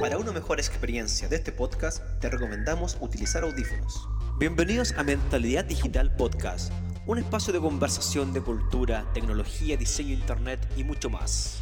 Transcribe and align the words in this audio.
Para 0.00 0.18
una 0.18 0.32
mejor 0.32 0.58
experiencia 0.58 1.28
de 1.28 1.36
este 1.36 1.52
podcast, 1.52 2.02
te 2.20 2.28
recomendamos 2.30 2.96
utilizar 3.00 3.42
audífonos. 3.42 4.08
Bienvenidos 4.38 4.92
a 4.96 5.02
Mentalidad 5.02 5.64
Digital 5.64 6.14
Podcast, 6.14 6.72
un 7.06 7.18
espacio 7.18 7.52
de 7.52 7.60
conversación 7.60 8.32
de 8.32 8.40
cultura, 8.40 9.06
tecnología, 9.14 9.76
diseño, 9.76 10.12
internet 10.12 10.60
y 10.76 10.84
mucho 10.84 11.10
más. 11.10 11.60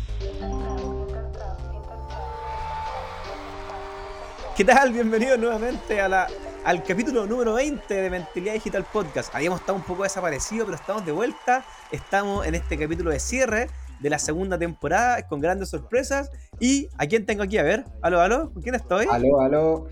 ¿Qué 4.56 4.64
tal? 4.64 4.92
Bienvenidos 4.92 5.38
nuevamente 5.38 6.00
a 6.00 6.08
la, 6.08 6.28
al 6.64 6.82
capítulo 6.82 7.26
número 7.26 7.54
20 7.54 7.94
de 7.94 8.10
Mentalidad 8.10 8.54
Digital 8.54 8.84
Podcast. 8.84 9.34
Habíamos 9.34 9.60
estado 9.60 9.76
un 9.76 9.84
poco 9.84 10.02
desaparecidos, 10.02 10.66
pero 10.66 10.76
estamos 10.76 11.04
de 11.06 11.12
vuelta. 11.12 11.64
Estamos 11.90 12.46
en 12.46 12.54
este 12.54 12.78
capítulo 12.78 13.10
de 13.10 13.18
cierre 13.20 13.70
de 14.02 14.10
la 14.10 14.18
segunda 14.18 14.58
temporada 14.58 15.26
con 15.26 15.40
grandes 15.40 15.70
sorpresas. 15.70 16.30
¿Y 16.58 16.88
a 16.98 17.06
quién 17.06 17.24
tengo 17.24 17.42
aquí? 17.42 17.56
A 17.58 17.62
ver, 17.62 17.84
aló, 18.02 18.20
aló, 18.20 18.52
¿con 18.52 18.62
quién 18.62 18.74
estoy? 18.74 19.06
Aló, 19.10 19.40
aló. 19.40 19.86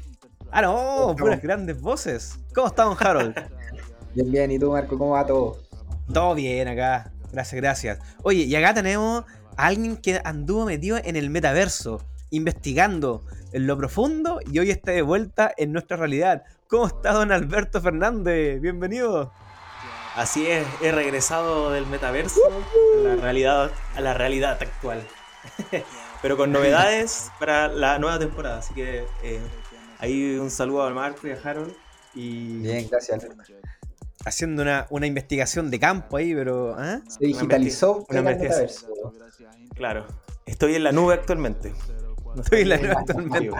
Ah, 0.50 0.62
no, 0.62 1.14
puras 1.16 1.40
grandes 1.40 1.80
voces. 1.80 2.38
¿Cómo 2.54 2.66
está, 2.66 2.82
don 2.82 2.96
Harold? 2.98 3.34
bien, 4.14 4.30
bien, 4.30 4.50
¿y 4.50 4.58
tú, 4.58 4.72
Marco? 4.72 4.98
¿Cómo 4.98 5.12
va 5.12 5.24
todo? 5.24 5.58
Todo 6.12 6.34
bien 6.34 6.66
acá. 6.66 7.12
Gracias, 7.32 7.60
gracias. 7.60 7.98
Oye, 8.24 8.42
y 8.42 8.54
acá 8.56 8.74
tenemos 8.74 9.24
a 9.56 9.66
alguien 9.66 9.96
que 9.96 10.20
anduvo 10.24 10.64
metido 10.64 10.98
en 11.02 11.14
el 11.14 11.30
metaverso, 11.30 12.02
investigando 12.30 13.22
en 13.52 13.68
lo 13.68 13.76
profundo 13.76 14.40
y 14.50 14.58
hoy 14.58 14.70
está 14.70 14.90
de 14.90 15.02
vuelta 15.02 15.52
en 15.56 15.72
nuestra 15.72 15.96
realidad. 15.96 16.42
¿Cómo 16.68 16.88
está 16.88 17.12
don 17.12 17.30
Alberto 17.30 17.80
Fernández? 17.80 18.60
Bienvenido. 18.60 19.32
Así 20.16 20.46
es, 20.46 20.66
he 20.82 20.90
regresado 20.90 21.70
del 21.70 21.86
metaverso 21.86 22.40
a 22.98 23.00
la 23.00 23.16
realidad, 23.16 23.70
a 23.94 24.00
la 24.00 24.14
realidad 24.14 24.58
actual. 24.60 25.06
Pero 26.22 26.36
con 26.36 26.52
novedades 26.52 27.30
para 27.38 27.68
la 27.68 27.98
nueva 27.98 28.18
temporada. 28.18 28.58
Así 28.58 28.74
que 28.74 29.04
eh, 29.22 29.40
ahí 29.98 30.36
un 30.36 30.50
saludo 30.50 30.82
a 30.82 30.90
Marco 30.90 31.26
y 31.26 31.30
a 31.30 31.38
Harold. 31.42 31.72
Y... 32.14 32.58
Bien, 32.58 32.88
gracias. 32.90 33.26
Haciendo 34.24 34.62
una, 34.62 34.86
una 34.90 35.06
investigación 35.06 35.70
de 35.70 35.80
campo 35.80 36.18
ahí, 36.18 36.34
pero. 36.34 36.74
¿ah? 36.76 37.00
Se 37.08 37.24
digitalizó 37.24 38.04
una 38.10 38.20
metaverso. 38.20 38.86
Claro, 39.74 40.06
estoy 40.44 40.74
en 40.74 40.84
la 40.84 40.92
nube 40.92 41.14
actualmente. 41.14 41.72
No 42.34 42.42
estoy 42.42 42.62
en 42.62 42.68
la 42.68 42.76
nube 42.76 42.94
actualmente. 42.98 43.50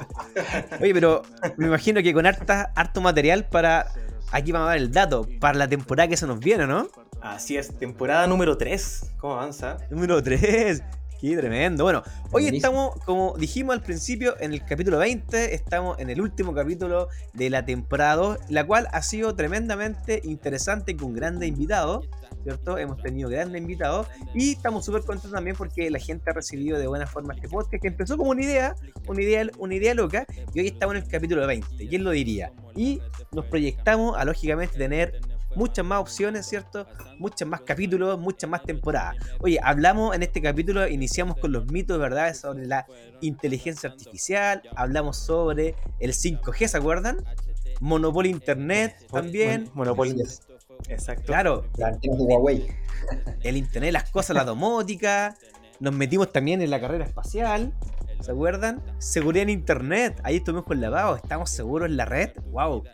Oye, 0.83 0.93
pero 0.93 1.23
me 1.57 1.67
imagino 1.67 2.03
que 2.03 2.13
con 2.13 2.27
harta, 2.27 2.73
harto 2.77 3.01
material 3.01 3.49
para 3.49 3.91
aquí 4.31 4.53
vamos 4.53 4.69
a 4.69 4.73
ver 4.73 4.83
el 4.83 4.93
dato 4.93 5.27
para 5.41 5.59
la 5.59 5.69
temporada 5.69 6.09
que 6.09 6.17
se 6.17 6.27
nos 6.27 6.41
viene, 6.41 6.67
¿no? 6.67 6.89
Así 7.21 7.57
es, 7.57 7.77
temporada 7.79 8.27
número 8.27 8.57
3. 8.57 9.13
¿Cómo 9.19 9.35
avanza? 9.35 9.79
Número 9.91 10.23
3. 10.23 10.83
Qué 11.21 11.37
tremendo. 11.37 11.85
Bueno, 11.85 12.03
hoy 12.33 12.47
estamos, 12.47 12.97
como 13.05 13.37
dijimos 13.37 13.75
al 13.75 13.83
principio, 13.83 14.37
en 14.41 14.55
el 14.55 14.65
capítulo 14.65 14.97
20, 14.97 15.55
estamos 15.55 15.99
en 15.99 16.09
el 16.09 16.19
último 16.19 16.55
capítulo 16.55 17.09
de 17.35 17.51
la 17.51 17.67
temporada 17.67 18.17
2, 18.17 18.39
la 18.49 18.67
cual 18.67 18.89
ha 18.91 19.03
sido 19.03 19.35
tremendamente 19.35 20.23
interesante 20.25 20.97
con 20.97 21.13
grandes 21.13 21.51
invitados. 21.51 22.09
¿Cierto? 22.43 22.79
Hemos 22.79 23.03
tenido 23.03 23.29
grandes 23.29 23.61
invitados 23.61 24.07
y 24.35 24.53
estamos 24.53 24.85
súper 24.85 25.03
contentos 25.03 25.33
también 25.33 25.57
porque 25.57 25.91
la 25.91 25.99
gente 25.99 26.31
ha 26.31 26.35
recibido 26.35 26.79
de 26.79 26.87
buena 26.87 27.07
forma 27.07 27.35
este 27.35 27.49
podcast 27.49 27.83
que 27.83 27.89
empezó 27.89 28.17
como 28.17 28.31
una 28.31 28.43
idea, 28.43 28.75
una 29.07 29.23
idea, 29.23 29.47
una 29.59 29.75
idea 29.75 29.95
loca 29.95 30.27
y 30.55 30.61
hoy 30.61 30.67
estamos 30.69 30.97
en 30.97 31.03
el 31.03 31.09
capítulo 31.09 31.47
20, 31.47 31.89
¿quién 31.89 32.05
lo 32.05 32.11
diría? 32.11 32.53
Y 32.75 33.01
nos 33.33 33.47
proyectamos 33.47 34.17
a 34.17 34.25
lógicamente 34.25 34.79
tener 34.79 35.21
muchas 35.57 35.85
más 35.85 36.01
opciones, 36.01 36.47
¿cierto? 36.47 36.87
Muchos 37.19 37.47
más 37.49 37.63
capítulos, 37.63 38.19
muchas 38.19 38.49
más 38.49 38.63
temporadas. 38.63 39.17
Oye, 39.41 39.59
hablamos 39.63 40.15
en 40.15 40.23
este 40.23 40.41
capítulo, 40.41 40.87
iniciamos 40.87 41.37
con 41.39 41.53
los 41.53 41.67
mitos, 41.71 41.99
¿verdad? 41.99 42.33
Sobre 42.35 42.67
la 42.67 42.87
inteligencia 43.21 43.91
artificial, 43.91 44.63
hablamos 44.77 45.17
sobre 45.17 45.75
el 45.99 46.13
5G, 46.13 46.69
¿se 46.69 46.77
acuerdan? 46.77 47.19
Monopolio 47.81 48.31
Internet 48.31 48.95
también. 49.11 49.71
Monopolio 49.75 50.15
Exacto. 50.89 51.27
Claro. 51.27 51.65
Huawei. 52.03 52.67
El 53.43 53.57
Internet, 53.57 53.93
las 53.93 54.11
cosas, 54.11 54.37
la 54.37 54.45
domótica. 54.45 55.37
Nos 55.79 55.95
metimos 55.95 56.31
también 56.33 56.61
en 56.61 56.71
la 56.71 56.81
carrera 56.81 57.05
espacial. 57.05 57.73
¿Se 58.21 58.33
acuerdan? 58.33 58.83
Seguridad 58.99 59.45
en 59.45 59.51
Internet. 59.51 60.21
Ahí 60.25 60.37
estuvimos 60.37 60.65
con 60.65 60.81
lavado. 60.81 61.17
Estamos 61.17 61.51
seguros 61.51 61.89
en 61.89 61.97
la 61.97 62.05
red. 62.05 62.31
¡Wow! 62.51 62.85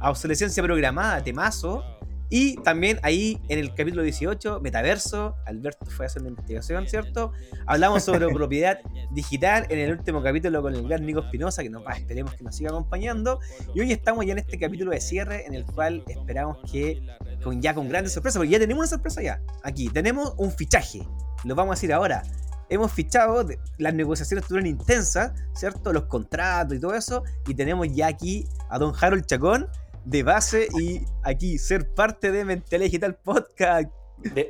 Obsolescencia 0.00 0.62
programada, 0.62 1.22
temazo. 1.22 1.84
Y 2.32 2.54
también 2.58 3.00
ahí 3.02 3.42
en 3.48 3.58
el 3.58 3.74
capítulo 3.74 4.04
18, 4.04 4.60
Metaverso, 4.60 5.34
Alberto 5.46 5.84
fue 5.86 6.04
a 6.04 6.06
hacer 6.06 6.22
una 6.22 6.30
investigación, 6.30 6.86
¿cierto? 6.86 7.32
Hablamos 7.66 8.04
sobre 8.04 8.28
propiedad 8.34 8.78
digital 9.10 9.66
en 9.68 9.80
el 9.80 9.90
último 9.90 10.22
capítulo 10.22 10.62
con 10.62 10.72
el 10.72 10.86
gran 10.86 11.04
Nico 11.04 11.20
Espinosa, 11.20 11.64
que 11.64 11.70
nos 11.70 11.84
va, 11.84 11.90
esperemos 11.94 12.34
que 12.34 12.44
nos 12.44 12.54
siga 12.54 12.70
acompañando. 12.70 13.40
Y 13.74 13.80
hoy 13.80 13.90
estamos 13.90 14.24
ya 14.24 14.32
en 14.32 14.38
este 14.38 14.60
capítulo 14.60 14.92
de 14.92 15.00
cierre, 15.00 15.44
en 15.44 15.54
el 15.54 15.64
cual 15.64 16.04
esperamos 16.06 16.58
que, 16.70 17.02
con, 17.42 17.60
ya 17.60 17.74
con 17.74 17.88
grandes 17.88 18.12
sorpresas, 18.12 18.38
porque 18.38 18.52
ya 18.52 18.60
tenemos 18.60 18.82
una 18.82 18.88
sorpresa 18.88 19.22
ya. 19.22 19.42
Aquí, 19.64 19.88
tenemos 19.88 20.34
un 20.36 20.52
fichaje, 20.52 21.00
lo 21.42 21.56
vamos 21.56 21.72
a 21.72 21.74
decir 21.74 21.92
ahora. 21.92 22.22
Hemos 22.68 22.92
fichado, 22.92 23.44
las 23.78 23.94
negociaciones 23.94 24.44
estuvieron 24.44 24.68
intensas, 24.68 25.32
¿cierto? 25.56 25.92
Los 25.92 26.04
contratos 26.04 26.76
y 26.76 26.80
todo 26.80 26.94
eso, 26.94 27.24
y 27.48 27.54
tenemos 27.54 27.88
ya 27.92 28.06
aquí 28.06 28.46
a 28.68 28.78
don 28.78 28.94
Harold 29.00 29.26
Chacón, 29.26 29.66
de 30.04 30.22
base 30.22 30.68
y 30.78 31.02
aquí 31.22 31.58
ser 31.58 31.92
parte 31.94 32.32
de 32.32 32.44
Mentalidad 32.44 32.86
Digital 32.86 33.16
Podcast. 33.16 33.90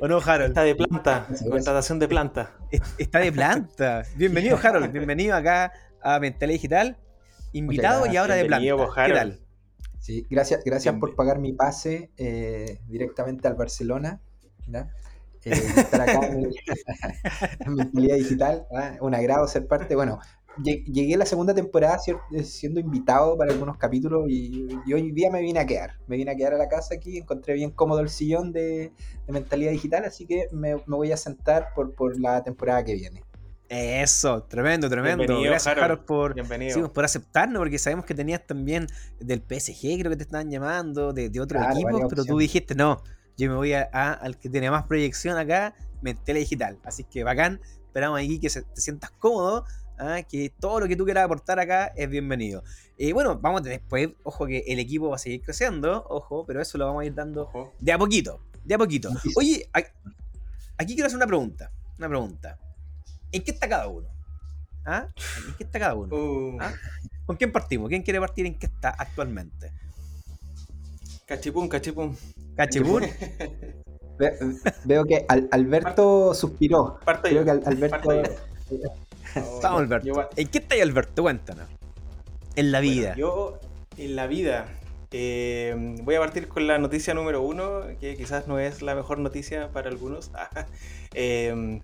¿O 0.01 0.07
no, 0.07 0.19
Harold? 0.19 0.49
Está 0.49 0.63
de 0.63 0.75
planta, 0.75 1.27
contratación 1.49 1.99
de 1.99 2.07
planta. 2.07 2.51
Está 2.97 3.19
de 3.19 3.31
planta. 3.31 4.03
Bienvenido, 4.15 4.57
Harold. 4.61 4.91
Bienvenido 4.91 5.35
acá 5.35 5.71
a 6.01 6.19
Mentalidad 6.19 6.55
Digital. 6.55 6.97
Invitado 7.53 8.05
y 8.11 8.17
ahora 8.17 8.35
de 8.35 8.45
planta. 8.45 9.05
¿Qué 9.05 9.13
tal? 9.13 9.39
Sí, 9.99 10.25
gracias, 10.29 10.63
gracias 10.65 10.95
por 10.95 11.15
pagar 11.15 11.39
mi 11.39 11.53
pase 11.53 12.11
eh, 12.17 12.79
directamente 12.87 13.47
al 13.47 13.55
Barcelona. 13.55 14.19
Eh, 15.43 15.51
estar 15.77 16.01
acá 16.01 16.27
en, 16.27 16.51
Mentalidad 17.75 18.15
Digital. 18.15 18.67
Un 18.99 19.15
agrado 19.15 19.47
ser 19.47 19.67
parte. 19.67 19.95
Bueno, 19.95 20.19
llegué 20.57 21.15
a 21.15 21.17
la 21.17 21.25
segunda 21.25 21.53
temporada 21.53 21.97
siendo 22.43 22.79
invitado 22.79 23.37
para 23.37 23.51
algunos 23.51 23.77
capítulos 23.77 24.25
y, 24.29 24.67
hoy 24.93 25.11
día 25.11 25.31
me 25.31 25.41
vine 25.41 25.59
a 25.59 25.65
quedar. 25.65 25.97
Me 26.07 26.17
vine 26.17 26.31
a 26.31 26.35
quedar 26.35 26.53
a 26.53 26.57
la 26.57 26.67
casa 26.67 26.95
aquí, 26.95 27.17
encontré 27.17 27.53
bien 27.53 27.71
cómodo 27.71 27.99
el 28.01 28.09
sillón 28.09 28.51
de, 28.51 28.91
mentalidad 29.27 29.71
digital, 29.71 30.03
así 30.03 30.25
que 30.25 30.47
me, 30.51 30.75
voy 30.87 31.11
a 31.11 31.17
sentar 31.17 31.69
por, 31.73 31.95
por 31.95 32.19
la 32.19 32.43
temporada 32.43 32.83
que 32.83 32.95
viene. 32.95 33.23
Eso, 33.69 34.43
tremendo, 34.43 34.89
tremendo. 34.89 35.41
Gracias, 35.41 35.77
Harold, 35.77 36.03
por, 36.03 36.35
por 36.91 37.05
aceptarnos, 37.05 37.59
porque 37.59 37.79
sabemos 37.79 38.05
que 38.05 38.13
tenías 38.13 38.45
también 38.45 38.85
del 39.17 39.39
PSG, 39.39 39.99
creo 39.99 40.09
que 40.09 40.17
te 40.17 40.23
estaban 40.23 40.49
llamando, 40.49 41.13
de, 41.13 41.29
de 41.29 41.39
otros 41.39 41.63
equipos, 41.71 42.01
pero 42.09 42.25
tú 42.25 42.37
dijiste, 42.37 42.75
no, 42.75 43.01
yo 43.37 43.49
me 43.49 43.55
voy 43.55 43.71
a, 43.71 43.83
al 43.83 44.37
que 44.37 44.49
tiene 44.49 44.69
más 44.69 44.83
proyección 44.83 45.37
acá, 45.37 45.73
Mentalidad 46.01 46.41
Digital. 46.41 46.79
Así 46.83 47.05
que 47.05 47.23
bacán, 47.23 47.61
esperamos 47.85 48.19
aquí 48.19 48.39
que 48.39 48.49
te 48.49 48.81
sientas 48.81 49.11
cómodo 49.11 49.65
¿ah? 50.01 50.23
que 50.23 50.51
todo 50.59 50.79
lo 50.79 50.87
que 50.87 50.95
tú 50.95 51.05
quieras 51.05 51.25
aportar 51.25 51.59
acá 51.59 51.87
es 51.95 52.09
bienvenido. 52.09 52.63
Y 52.97 53.11
bueno, 53.11 53.39
vamos 53.39 53.61
a 53.61 53.63
después, 53.63 54.09
ojo 54.23 54.45
que 54.47 54.63
el 54.67 54.79
equipo 54.79 55.09
va 55.09 55.15
a 55.15 55.19
seguir 55.19 55.41
creciendo, 55.41 56.05
ojo, 56.09 56.45
pero 56.45 56.61
eso 56.61 56.77
lo 56.77 56.85
vamos 56.85 57.03
a 57.03 57.05
ir 57.05 57.13
dando 57.13 57.49
de 57.79 57.91
a 57.91 57.97
poquito, 57.97 58.39
de 58.63 58.75
a 58.75 58.77
poquito. 58.77 59.09
Oye, 59.35 59.69
aquí 60.77 60.93
quiero 60.93 61.07
hacer 61.07 61.17
una 61.17 61.27
pregunta, 61.27 61.71
una 61.97 62.09
pregunta. 62.09 62.57
¿En 63.31 63.43
qué 63.43 63.51
está 63.51 63.69
cada 63.69 63.87
uno? 63.87 64.07
¿Ah? 64.85 65.07
¿En 65.47 65.53
qué 65.55 65.63
está 65.63 65.79
cada 65.79 65.95
uno? 65.95 66.15
Uh. 66.15 66.57
¿Ah? 66.59 66.73
¿Con 67.25 67.37
quién 67.37 67.51
partimos? 67.51 67.87
¿Quién 67.87 68.01
quiere 68.01 68.19
partir 68.19 68.45
en 68.45 68.57
qué 68.57 68.65
está 68.65 68.89
actualmente? 68.89 69.71
Cachipún, 71.25 71.69
cachipún. 71.69 72.17
¿Cachipún? 72.55 73.03
veo 74.83 75.05
que 75.05 75.25
Alberto 75.27 76.33
suspiró. 76.33 76.99
Creo 77.23 77.45
que 77.45 77.51
Alberto... 77.51 78.09
Vamos, 79.63 79.81
Alberto. 79.81 80.29
¿En 80.35 80.47
qué 80.47 80.57
está 80.57 80.75
ahí, 80.75 80.81
Alberto? 80.81 81.21
Cuéntanos. 81.21 81.67
En 82.55 82.71
la 82.71 82.79
vida. 82.79 83.15
yo, 83.15 83.59
en 83.97 84.15
la 84.15 84.27
vida. 84.27 84.67
Eh, 85.13 85.95
voy 86.03 86.15
a 86.15 86.19
partir 86.19 86.47
con 86.47 86.67
la 86.67 86.77
noticia 86.77 87.13
número 87.13 87.41
uno, 87.41 87.81
que 87.99 88.15
quizás 88.15 88.47
no 88.47 88.59
es 88.59 88.81
la 88.81 88.95
mejor 88.95 89.19
noticia 89.19 89.69
para 89.69 89.89
algunos. 89.89 90.31
Eh, 91.13 91.81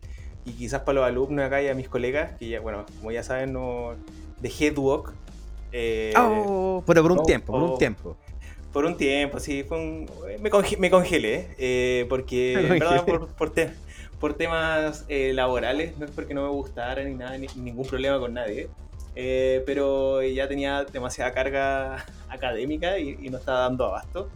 y 0.47 0.53
quizás 0.53 0.81
para 0.81 1.01
los 1.01 1.05
alumnos 1.05 1.45
acá 1.45 1.61
y 1.61 1.67
a 1.67 1.75
mis 1.75 1.89
colegas, 1.89 2.31
que 2.39 2.47
ya, 2.47 2.61
bueno, 2.61 2.85
como 2.99 3.11
ya 3.11 3.23
saben, 3.23 3.51
no 3.51 3.95
dejé 4.39 4.71
Duoc. 4.71 5.13
Eh, 5.73 6.13
oh, 6.17 6.81
pero 6.87 7.01
por 7.01 7.11
un 7.11 7.23
tiempo, 7.25 7.51
por 7.51 7.61
un 7.61 7.77
tiempo. 7.77 8.17
Por 8.71 8.85
un 8.85 8.95
tiempo, 8.95 9.39
sí, 9.39 9.65
me, 10.39 10.89
congelé, 10.89 11.49
eh, 11.57 12.05
porque, 12.07 12.53
en 12.59 12.69
verdad, 12.79 13.05
por, 13.05 13.27
por, 13.27 13.53
por 14.19 14.33
temas 14.33 15.05
eh, 15.09 15.33
laborales, 15.33 15.97
no 15.97 16.05
es 16.05 16.11
porque 16.11 16.33
no 16.33 16.43
me 16.43 16.49
gustara 16.49 17.03
ni 17.03 17.15
nada, 17.15 17.37
ni, 17.37 17.47
ningún 17.55 17.87
problema 17.87 18.19
con 18.19 18.33
nadie, 18.33 18.69
eh, 19.15 19.63
pero 19.65 20.21
ya 20.23 20.47
tenía 20.47 20.83
demasiada 20.85 21.31
carga 21.33 22.05
académica 22.29 22.97
y, 22.99 23.29
no 23.29 23.37
estaba 23.37 23.59
dando 23.61 23.85
abasto. 23.85 24.29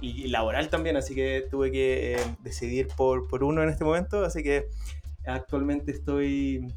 Y, 0.00 0.28
laboral 0.28 0.68
también, 0.68 0.96
así 0.96 1.14
que 1.14 1.46
tuve 1.50 1.72
que 1.72 2.14
eh, 2.14 2.18
decidir 2.40 2.88
por, 2.96 3.26
por, 3.26 3.42
uno 3.42 3.62
en 3.62 3.68
este 3.68 3.84
momento, 3.84 4.24
así 4.24 4.42
que 4.42 4.68
actualmente 5.26 5.90
estoy 5.90 6.72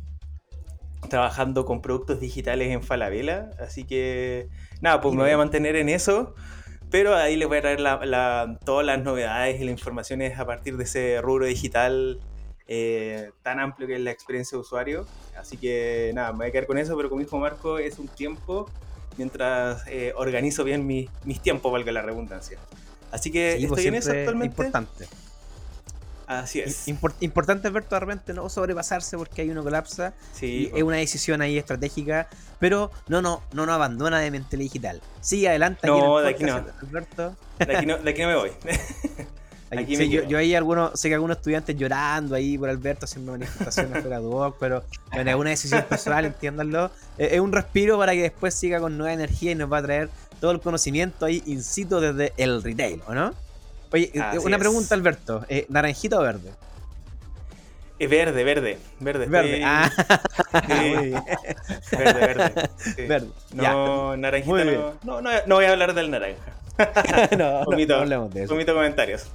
trabajando 1.10 1.66
con 1.66 1.82
productos 1.82 2.20
digitales 2.20 2.70
en 2.70 2.82
Falabella. 2.82 3.52
Así 3.60 3.84
que, 3.84 4.50
nada, 4.82 5.02
pues 5.02 5.14
me 5.16 5.22
voy 5.22 5.32
a 5.32 5.38
mantener 5.38 5.76
en 5.76 5.90
eso. 5.90 6.36
Pero 6.90 7.16
ahí 7.16 7.38
les 7.38 7.48
voy 7.48 7.60
a 7.60 7.62
traer 7.62 7.80
todas 8.66 8.86
las 8.86 9.02
novedades 9.02 9.62
y 9.62 9.64
las 9.64 9.72
informaciones 9.72 10.38
a 10.38 10.46
partir 10.46 10.76
de 10.76 10.84
ese 10.84 11.22
rubro 11.22 11.46
digital 11.46 12.20
eh, 12.74 13.32
tan 13.44 13.60
amplio 13.60 13.86
que 13.86 13.96
es 13.96 14.00
la 14.00 14.12
experiencia 14.12 14.56
de 14.56 14.62
usuario. 14.62 15.06
Así 15.38 15.58
que 15.58 16.12
nada, 16.16 16.32
me 16.32 16.38
voy 16.38 16.48
a 16.48 16.52
quedar 16.52 16.68
con 16.68 16.78
eso, 16.78 16.96
pero 16.96 17.10
como 17.10 17.20
dijo 17.20 17.38
Marco, 17.38 17.78
es 17.80 18.00
un 18.00 18.08
tiempo 18.08 18.70
mientras 19.18 19.86
eh, 19.88 20.14
organizo 20.16 20.64
bien 20.64 20.88
mis 20.88 21.42
tiempos, 21.42 21.70
valga 21.70 21.92
la 21.92 22.02
redundancia. 22.02 22.58
Así 23.12 23.30
que 23.30 23.58
pues 23.60 23.72
estoy 23.72 23.88
en 23.88 23.96
eso 23.96 24.12
actualmente. 24.12 24.54
Importante. 24.54 25.06
Así 26.28 26.62
es. 26.62 26.88
importante 26.88 27.70
ver 27.70 27.90
de 27.90 28.00
repente 28.00 28.34
no 28.34 28.48
sobrepasarse 28.48 29.18
porque 29.18 29.42
hay 29.42 29.50
uno 29.50 29.66
colapsa. 29.66 30.14
Sí, 30.32 30.72
es 30.74 30.82
una 30.82 30.96
decisión 30.96 31.42
ahí 31.42 31.58
estratégica. 31.58 32.30
Pero 32.58 32.90
no, 33.10 33.22
no, 33.22 33.44
no 33.52 33.66
nos 33.66 33.76
abandona 33.76 34.22
de 34.22 34.32
mente 34.32 34.56
digital. 34.56 35.02
Sigue 35.20 35.50
adelante. 35.50 35.88
No, 35.88 36.20
de 36.20 36.30
aquí 36.30 36.46
no. 36.46 36.62
De 36.62 36.72
aquí 37.76 37.86
no. 37.86 37.98
De 37.98 38.10
aquí 38.12 38.22
no 38.22 38.28
me 38.30 38.36
voy. 38.36 38.52
Aquí 39.78 39.96
sí, 39.96 40.10
yo, 40.10 40.24
yo, 40.24 40.38
ahí 40.38 40.54
algunos, 40.54 41.00
sé 41.00 41.08
que 41.08 41.16
algunos 41.16 41.38
estudiantes 41.38 41.78
llorando 41.78 42.36
ahí 42.36 42.58
por 42.58 42.70
Alberto 42.70 43.06
haciendo 43.06 43.32
manifestaciones 43.32 43.92
fuera 44.02 44.20
de 44.20 44.52
pero 44.60 44.84
bueno, 45.14 45.32
es 45.32 45.38
una 45.38 45.50
decisión 45.50 45.86
personal, 45.88 46.26
entiéndanlo. 46.26 46.92
Es, 47.18 47.40
un 47.40 47.54
respiro 47.54 47.98
para 47.98 48.12
que 48.12 48.24
después 48.24 48.54
siga 48.54 48.82
con 48.82 48.98
nueva 48.98 49.14
energía 49.14 49.52
y 49.52 49.56
nos 49.56 49.72
va 49.72 49.78
a 49.78 49.82
traer 49.82 50.10
todo 50.42 50.52
el 50.52 50.60
conocimiento 50.60 51.26
ahí 51.26 51.42
in 51.46 51.64
situ 51.64 52.02
desde 52.02 52.34
el 52.36 52.62
retail, 52.62 53.02
¿o 53.08 53.14
no? 53.14 53.34
Oye, 53.94 54.12
eh, 54.14 54.40
una 54.44 54.58
pregunta, 54.58 54.94
Alberto. 54.94 55.46
¿eh, 55.48 55.66
¿Naranjito 55.70 56.20
o 56.20 56.22
verde? 56.22 56.52
Es 57.98 58.10
verde, 58.10 58.44
verde, 58.44 58.78
verde. 59.00 59.26
Verde, 59.28 59.62
ah. 59.64 59.90
Verde, 61.92 62.20
verde. 62.20 62.70
Verde. 63.08 63.30
No, 63.54 64.18
naranjito 64.18 64.66
no, 65.04 65.22
no, 65.22 65.32
no 65.46 65.56
voy 65.56 65.66
a 65.66 65.72
hablar 65.72 65.94
del 65.94 66.10
naranja. 66.10 66.61
no, 67.38 67.64
no, 67.66 67.96
hablemos 67.96 68.34
de 68.34 68.44
eso. 68.44 68.54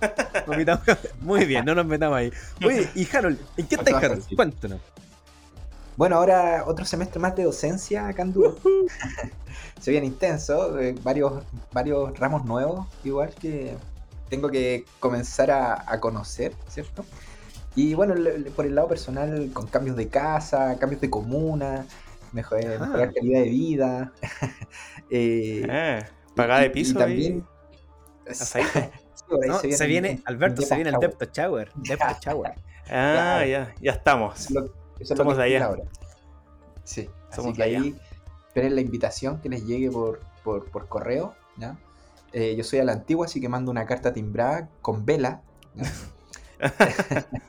comentarios. 0.46 1.00
Muy 1.20 1.44
bien, 1.44 1.64
no 1.64 1.74
nos 1.74 1.86
metamos 1.86 2.18
ahí. 2.18 2.32
Oye, 2.64 2.88
y 2.94 3.06
Harold, 3.14 3.38
¿en 3.56 3.66
qué 3.66 3.74
estás, 3.76 3.94
Harold? 3.94 4.24
Cuéntanos. 4.34 4.80
Bueno, 5.96 6.16
ahora 6.16 6.64
otro 6.66 6.84
semestre 6.84 7.18
más 7.18 7.34
de 7.36 7.44
docencia 7.44 8.06
acá 8.08 8.22
en 8.22 8.32
Dúo. 8.32 8.56
Se 9.80 9.90
viene 9.90 10.06
intenso, 10.06 10.78
eh, 10.78 10.94
varios, 11.02 11.42
varios 11.72 12.18
ramos 12.18 12.44
nuevos, 12.44 12.86
igual 13.04 13.34
que 13.34 13.76
tengo 14.28 14.50
que 14.50 14.84
comenzar 15.00 15.50
a, 15.50 16.00
conocer, 16.00 16.52
¿cierto? 16.68 17.04
Y 17.74 17.94
bueno, 17.94 18.14
por 18.54 18.66
el 18.66 18.74
lado 18.74 18.88
personal, 18.88 19.50
con 19.52 19.66
cambios 19.66 19.96
de 19.96 20.08
casa, 20.08 20.76
cambios 20.78 21.00
de 21.00 21.08
comuna, 21.08 21.86
mejor, 22.32 22.60
ah. 22.64 22.78
mejorar 22.80 23.14
calidad 23.14 23.40
de 23.40 23.50
vida. 23.50 24.12
eh, 25.10 25.66
ah. 25.70 26.15
Pagada 26.36 26.60
de 26.60 26.70
piso. 26.70 26.92
Y 26.92 26.94
también. 26.94 27.46
se, 28.30 29.86
viene, 29.86 30.22
Alberto, 30.24 30.62
se 30.62 30.74
viene 30.76 30.90
el 30.90 30.96
Depth 31.00 31.32
Shower. 31.32 31.72
Depth 31.74 32.20
Shower. 32.24 32.54
Ah, 32.88 33.44
ya, 33.44 33.74
ya 33.80 33.92
estamos. 33.92 34.48
Eso, 35.00 35.16
Somos 35.16 35.36
de 35.36 35.42
allá. 35.42 35.64
Ahora. 35.64 35.82
Sí, 36.84 37.10
Somos 37.30 37.50
así 37.50 37.56
que 37.56 37.62
ahí 37.64 37.96
esperen 38.48 38.74
la 38.74 38.80
invitación 38.80 39.40
que 39.40 39.48
les 39.48 39.66
llegue 39.66 39.90
por, 39.90 40.20
por, 40.44 40.70
por 40.70 40.88
correo. 40.88 41.34
¿ya? 41.56 41.76
Eh, 42.32 42.54
yo 42.56 42.64
soy 42.64 42.78
a 42.78 42.84
la 42.84 42.92
antigua, 42.92 43.26
así 43.26 43.40
que 43.40 43.48
mando 43.48 43.70
una 43.70 43.86
carta 43.86 44.12
timbrada 44.12 44.68
con 44.82 45.04
vela. 45.04 45.42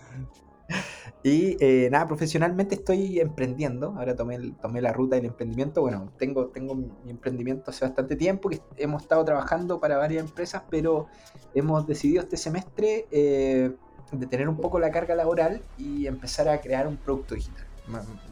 Y 1.24 1.58
eh, 1.60 1.90
nada, 1.92 2.08
profesionalmente 2.08 2.76
estoy 2.76 3.20
emprendiendo. 3.20 3.96
Ahora 3.98 4.16
tomé, 4.16 4.38
tomé 4.62 4.82
la 4.82 4.94
ruta 4.94 5.16
del 5.16 5.26
emprendimiento. 5.26 5.82
Bueno, 5.82 6.12
tengo, 6.18 6.48
tengo 6.48 6.76
mi 6.76 7.10
emprendimiento 7.10 7.72
hace 7.72 7.86
bastante 7.86 8.16
tiempo, 8.16 8.50
que 8.50 8.62
hemos 8.78 9.02
estado 9.02 9.26
trabajando 9.26 9.80
para 9.80 9.98
varias 9.98 10.24
empresas, 10.24 10.64
pero 10.70 11.08
hemos 11.54 11.86
decidido 11.88 12.22
este 12.22 12.38
semestre 12.38 13.08
eh, 13.12 13.72
detener 14.12 14.48
un 14.48 14.58
poco 14.58 14.80
la 14.80 14.92
carga 14.92 15.16
laboral 15.16 15.62
y 15.78 16.08
empezar 16.08 16.48
a 16.48 16.62
crear 16.62 16.88
un 16.88 16.98
producto 16.98 17.36
digital, 17.36 17.66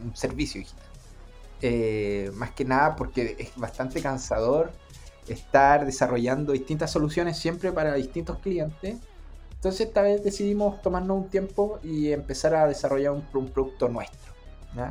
un 0.03 0.15
servicio 0.15 0.61
digital. 0.61 0.85
Eh, 1.61 2.31
más 2.35 2.51
que 2.51 2.65
nada 2.65 2.95
porque 2.95 3.35
es 3.39 3.55
bastante 3.55 4.01
cansador 4.01 4.71
estar 5.27 5.85
desarrollando 5.85 6.51
distintas 6.51 6.91
soluciones 6.91 7.37
siempre 7.37 7.71
para 7.71 7.93
distintos 7.95 8.39
clientes 8.39 8.97
entonces 9.65 9.87
esta 9.87 10.03
vez 10.03 10.23
decidimos 10.23 10.79
tomarnos 10.83 11.17
un 11.17 11.27
tiempo 11.27 11.79
y 11.81 12.11
empezar 12.11 12.53
a 12.53 12.67
desarrollar 12.67 13.13
un, 13.13 13.47
producto 13.47 13.89
nuestro, 13.89 14.31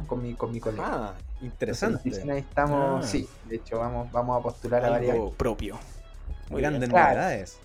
Con 0.08 0.20
mi, 0.20 0.34
con 0.34 0.50
mi 0.50 0.58
colega. 0.58 0.84
Ah, 0.84 1.14
interesante. 1.42 2.10
ahí 2.28 2.40
estamos, 2.40 3.04
ah. 3.04 3.08
sí, 3.08 3.28
de 3.48 3.54
hecho 3.54 3.78
vamos, 3.78 4.10
vamos 4.10 4.40
a 4.40 4.42
postular 4.42 4.84
a 4.84 4.90
varias. 4.90 5.16
propio. 5.36 5.78
Muy 6.50 6.60
grandes 6.60 6.88
novedades. 6.88 7.60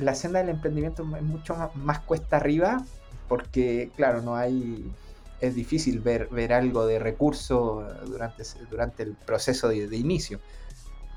la, 0.00 0.14
senda 0.14 0.40
del 0.40 0.50
emprendimiento 0.50 1.02
es 1.16 1.22
mucho 1.22 1.56
más, 1.76 2.00
cuesta 2.00 2.36
arriba 2.36 2.84
porque, 3.26 3.90
claro, 3.96 4.20
no 4.20 4.36
hay 4.36 4.92
es 5.40 5.54
difícil 5.54 6.00
ver, 6.00 6.28
ver 6.28 6.52
algo 6.52 6.84
de 6.84 6.98
recurso 6.98 7.88
durante, 8.04 8.42
durante 8.68 9.02
el 9.02 9.14
proceso 9.14 9.68
de, 9.68 9.88
de, 9.88 9.96
inicio. 9.96 10.40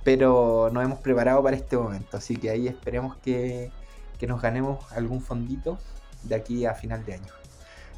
Pero 0.06 0.70
nos 0.72 0.86
hemos 0.86 1.00
preparado 1.00 1.44
para 1.44 1.58
este 1.58 1.76
momento, 1.76 2.16
así 2.16 2.38
que 2.38 2.50
ahí 2.50 2.70
esperemos 2.70 3.18
que, 3.18 3.72
que 4.18 4.28
nos 4.28 4.42
ganemos 4.42 4.92
algún 4.92 5.22
fondito 5.22 5.78
de 6.24 6.36
aquí 6.36 6.66
a 6.66 6.74
final 6.74 7.06
de 7.06 7.16
año. 7.16 7.34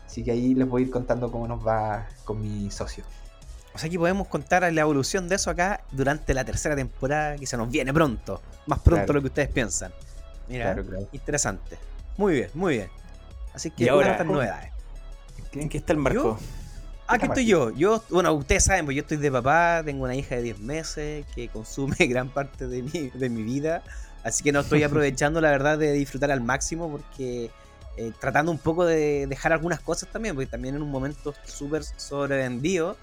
Así 0.05 0.23
que 0.23 0.31
ahí 0.31 0.55
les 0.55 0.67
voy 0.67 0.83
a 0.83 0.85
ir 0.85 0.91
contando 0.91 1.31
cómo 1.31 1.47
nos 1.47 1.65
va 1.65 2.07
con 2.25 2.41
mi 2.41 2.71
socio. 2.71 3.03
O 3.73 3.77
sea 3.77 3.89
que 3.89 3.99
podemos 3.99 4.27
contar 4.27 4.61
la 4.73 4.81
evolución 4.81 5.29
de 5.29 5.35
eso 5.35 5.51
acá 5.51 5.81
durante 5.91 6.33
la 6.33 6.43
tercera 6.43 6.75
temporada 6.75 7.37
que 7.37 7.45
se 7.45 7.55
nos 7.57 7.69
viene 7.69 7.93
pronto. 7.93 8.41
Más 8.65 8.79
pronto 8.79 9.07
de 9.07 9.13
lo 9.13 9.21
que 9.21 9.27
ustedes 9.27 9.49
piensan. 9.49 9.93
Mira, 10.47 10.75
interesante. 11.11 11.77
Muy 12.17 12.33
bien, 12.33 12.49
muy 12.55 12.77
bien. 12.77 12.89
Así 13.53 13.69
que 13.69 13.85
¿Y 13.85 13.87
ahora 13.87 14.11
estas 14.11 14.25
novedades. 14.25 14.71
¿En 15.53 15.69
qué 15.69 15.77
está 15.77 15.93
el 15.93 15.99
marco? 15.99 16.39
Aquí 17.07 17.25
estoy 17.25 17.45
yo. 17.45 17.71
Yo, 17.71 18.03
bueno, 18.09 18.33
ustedes 18.33 18.63
saben, 18.63 18.85
pues 18.85 18.95
yo 18.95 19.01
estoy 19.01 19.17
de 19.17 19.31
papá, 19.31 19.81
tengo 19.83 20.03
una 20.03 20.15
hija 20.15 20.35
de 20.35 20.43
10 20.43 20.59
meses 20.59 21.25
que 21.33 21.47
consume 21.47 21.95
gran 22.07 22.29
parte 22.29 22.67
de 22.67 22.83
mi, 22.83 23.09
de 23.09 23.29
mi 23.29 23.41
vida. 23.41 23.83
Así 24.23 24.43
que 24.43 24.51
no 24.51 24.59
estoy 24.59 24.83
aprovechando, 24.83 25.41
la 25.41 25.49
verdad, 25.51 25.77
de 25.77 25.93
disfrutar 25.93 26.31
al 26.31 26.41
máximo 26.41 26.89
porque 26.91 27.51
eh, 27.97 28.11
tratando 28.19 28.51
un 28.51 28.57
poco 28.57 28.85
de 28.85 29.27
dejar 29.27 29.53
algunas 29.53 29.79
cosas 29.79 30.09
también, 30.09 30.35
porque 30.35 30.47
también 30.47 30.75
en 30.75 30.81
un 30.81 30.91
momento 30.91 31.33
súper 31.45 31.83
sobrevendido. 31.83 32.97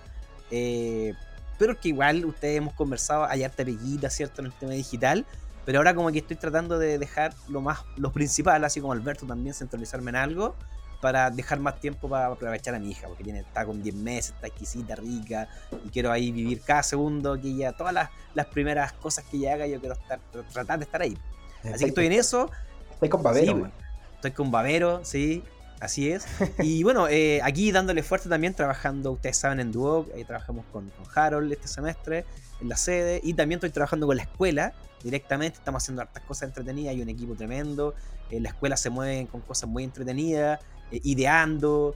Eh, 0.50 1.14
pero 1.58 1.78
que 1.80 1.88
igual 1.88 2.25
ustedes 2.26 2.58
hemos 2.58 2.75
conversado, 2.75 3.25
hay 3.25 3.42
harta 3.42 3.64
peguita, 3.64 4.11
¿cierto?, 4.11 4.42
en 4.42 4.46
el 4.46 4.52
tema 4.52 4.73
digital. 4.73 5.25
Pero 5.64 5.78
ahora 5.78 5.94
como 5.94 6.12
que 6.12 6.18
estoy 6.18 6.37
tratando 6.37 6.78
de 6.78 6.99
dejar 6.99 7.35
lo 7.49 7.61
más, 7.61 7.80
lo 7.96 8.12
principal, 8.12 8.62
así 8.64 8.80
como 8.80 8.92
Alberto 8.92 9.26
también, 9.26 9.54
centralizarme 9.54 10.11
en 10.11 10.16
algo 10.16 10.54
para 11.00 11.31
dejar 11.31 11.61
más 11.61 11.81
tiempo 11.81 12.09
para 12.09 12.26
aprovechar 12.26 12.75
a 12.75 12.79
mi 12.79 12.91
hija, 12.91 13.09
porque 13.09 13.25
tiene, 13.25 13.41
está 13.41 13.65
con 13.65 13.83
10 13.83 13.95
meses, 13.97 14.33
está 14.35 14.47
exquisita, 14.47 14.95
rica, 14.97 15.49
y 15.85 15.91
quiero 15.91 16.11
ahí 16.11 16.33
vivir 16.33 16.61
cada 16.62 16.83
segundo 16.83 17.41
que 17.41 17.49
ella, 17.49 17.73
todas 17.73 17.93
las, 17.93 18.11
las 18.35 18.47
primeras 18.47 18.93
cosas 18.93 19.25
que 19.25 19.37
ella 19.37 19.55
haga, 19.55 19.67
yo 19.67 19.81
quiero 19.81 19.95
estar, 19.95 20.21
tratar 20.53 20.79
de 20.79 20.85
estar 20.85 21.03
ahí. 21.03 21.17
Así 21.65 21.85
que 21.85 21.88
estoy 21.91 22.07
en 22.07 22.12
eso. 22.12 22.50
Estoy 22.93 23.09
con 23.09 23.23
Babero. 23.23 23.71
estoy 24.15 24.31
con 24.31 24.50
Babero, 24.50 25.05
sí, 25.05 25.43
así 25.81 26.11
es. 26.11 26.26
Y 26.59 26.83
bueno, 26.83 27.09
eh, 27.09 27.41
aquí 27.43 27.73
dándole 27.73 28.03
fuerte 28.03 28.29
también, 28.29 28.55
trabajando, 28.55 29.12
ustedes 29.12 29.37
saben, 29.37 29.61
en 29.61 29.73
Duoc, 29.73 30.09
ahí 30.15 30.25
trabajamos 30.25 30.65
con, 30.73 30.91
con 30.91 31.07
Harold 31.15 31.53
este 31.53 31.69
semestre, 31.69 32.25
en 32.61 32.69
la 32.69 32.76
sede, 32.76 33.21
y 33.23 33.35
también 33.35 33.59
estoy 33.59 33.71
trabajando 33.71 34.07
con 34.07 34.17
la 34.17 34.23
escuela 34.23 34.73
directamente, 35.03 35.59
estamos 35.59 35.83
haciendo 35.83 36.03
hartas 36.03 36.23
cosas 36.25 36.49
entretenidas, 36.49 36.93
hay 36.93 37.03
un 37.03 37.09
equipo 37.09 37.35
tremendo, 37.35 37.95
en 38.31 38.43
la 38.43 38.49
escuela 38.49 38.76
se 38.76 38.91
mueven 38.91 39.26
con 39.26 39.41
cosas 39.41 39.69
muy 39.69 39.85
entretenidas, 39.85 40.61
eh, 40.90 41.00
ideando. 41.05 41.95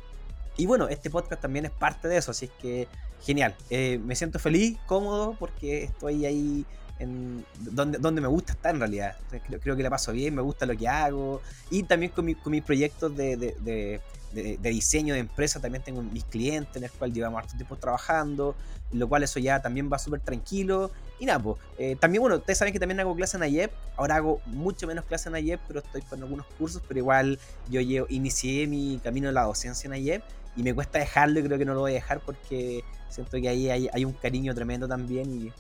Y 0.57 0.67
bueno, 0.67 0.89
este 0.89 1.11
podcast 1.11 1.41
también 1.43 1.65
es 1.65 1.71
parte 1.71 2.09
de 2.09 2.17
eso, 2.17 2.31
así 2.31 2.51
que 2.61 2.89
genial. 3.23 3.55
Eh, 3.71 3.99
me 4.05 4.15
siento 4.15 4.39
feliz, 4.39 4.79
cómodo, 4.87 5.37
porque 5.39 5.85
estoy 5.85 6.25
ahí 6.27 6.67
en 7.01 7.45
donde, 7.59 7.99
donde 7.99 8.21
me 8.21 8.29
gusta 8.29 8.53
estar 8.53 8.75
en 8.75 8.81
realidad. 8.81 9.17
Creo, 9.47 9.59
creo 9.59 9.77
que 9.77 9.83
la 9.83 9.91
paso 9.91 10.13
bien, 10.13 10.35
me 10.35 10.43
gusta 10.43 10.67
lo 10.67 10.77
que 10.77 10.87
hago. 10.87 11.41
Y 11.71 11.83
también 11.83 12.13
con, 12.13 12.33
con 12.35 12.53
mis 12.53 12.63
proyectos 12.63 13.17
de, 13.17 13.37
de, 13.37 14.01
de, 14.33 14.71
diseño 14.71 15.15
de 15.15 15.21
empresa, 15.21 15.61
también 15.61 15.83
tengo 15.83 16.03
mis 16.03 16.25
clientes 16.25 16.77
en 16.77 16.85
el 16.85 16.91
cual 16.91 17.13
llevamos 17.13 17.43
harto 17.43 17.57
tiempo 17.57 17.77
trabajando, 17.77 18.55
lo 18.93 19.09
cual 19.09 19.23
eso 19.23 19.41
ya 19.41 19.61
también 19.61 19.91
va 19.93 19.99
súper 19.99 20.21
tranquilo. 20.21 20.91
Y 21.19 21.27
nada, 21.27 21.39
pues, 21.39 21.57
eh, 21.79 21.97
también, 21.99 22.21
bueno, 22.21 22.37
ustedes 22.37 22.59
saben 22.59 22.73
que 22.73 22.81
también 22.81 23.01
hago 23.01 23.15
clases 23.15 23.37
en 23.37 23.43
AYEP, 23.43 23.73
ahora 23.97 24.17
hago 24.17 24.41
mucho 24.47 24.87
menos 24.87 25.05
clases 25.05 25.27
en 25.27 25.35
AYEP, 25.35 25.61
pero 25.67 25.81
estoy 25.81 26.03
con 26.03 26.23
algunos 26.23 26.47
cursos, 26.59 26.83
pero 26.87 26.99
igual 26.99 27.39
yo 27.69 27.81
llevo, 27.81 28.07
inicié 28.11 28.67
mi 28.67 29.01
camino 29.03 29.29
de 29.29 29.35
la 29.35 29.43
docencia 29.43 29.89
en 29.89 29.95
AYEP 29.95 30.23
y 30.57 30.63
me 30.63 30.75
cuesta 30.75 30.99
dejarlo 30.99 31.41
y 31.41 31.45
creo 31.45 31.59
que 31.59 31.65
no 31.65 31.75
lo 31.75 31.81
voy 31.81 31.93
a 31.93 31.95
dejar 31.95 32.21
porque 32.21 32.83
siento 33.09 33.41
que 33.41 33.49
ahí 33.49 33.69
hay, 33.71 34.05
un 34.05 34.13
cariño 34.13 34.55
tremendo 34.55 34.89
también 34.89 35.31
y, 35.31 35.53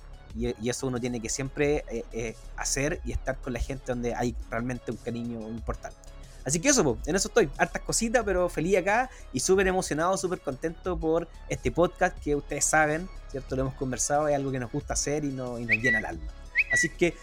eso 0.65 0.87
uno 0.87 1.01
tiene 1.01 1.21
que 1.21 1.29
siempre 1.29 1.85
eh, 1.91 2.05
eh, 2.13 2.37
hacer 2.57 3.01
y 3.05 3.13
estar 3.13 3.37
con 3.39 3.53
la 3.53 3.61
gente 3.61 3.85
donde 3.87 4.15
hay 4.15 4.35
realmente 4.51 4.91
un 4.91 4.97
cariño 4.97 5.41
importante. 5.49 5.97
Así 6.45 6.59
que 6.59 6.69
eso, 6.69 6.99
en 7.07 7.17
eso 7.17 7.29
estoy. 7.29 7.51
Hartas 7.59 7.83
cositas, 7.83 8.25
pero 8.25 8.49
feliz 8.49 8.79
acá 8.79 9.11
y 9.33 9.41
súper 9.41 9.67
emocionado, 9.67 10.17
súper 10.17 10.41
contento 10.41 10.99
por 10.99 11.29
este 11.49 11.71
podcast 11.71 12.19
que 12.19 12.35
ustedes 12.35 12.65
saben, 12.65 13.09
¿cierto? 13.31 13.57
Lo 13.57 13.63
hemos 13.63 13.75
conversado, 13.75 14.27
es 14.29 14.35
algo 14.35 14.51
que 14.51 14.59
nos 14.59 14.73
gusta 14.73 14.95
hacer 14.95 15.25
y, 15.25 15.29
no, 15.29 15.59
y 15.59 15.67
nos 15.67 15.77
llena 15.77 15.99
el 15.99 16.07
alma. 16.07 16.33
Así 16.73 16.89
que 16.89 17.15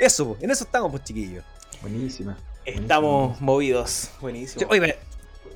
eso, 0.00 0.36
en 0.40 0.50
eso 0.50 0.64
estamos, 0.64 0.90
pues 0.90 1.04
chiquillos. 1.04 1.44
Buenísima. 1.82 2.38
Estamos 2.64 3.40
movidos. 3.40 4.10
Buenísimo. 4.20 4.66
Oye, 4.70 4.96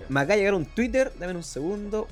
me 0.09 0.21
acaba 0.21 0.35
de 0.35 0.41
llegar 0.41 0.55
un 0.55 0.67
Twitter, 0.67 1.13
dame 1.19 1.35
un 1.35 1.45
segundo. 1.45 2.09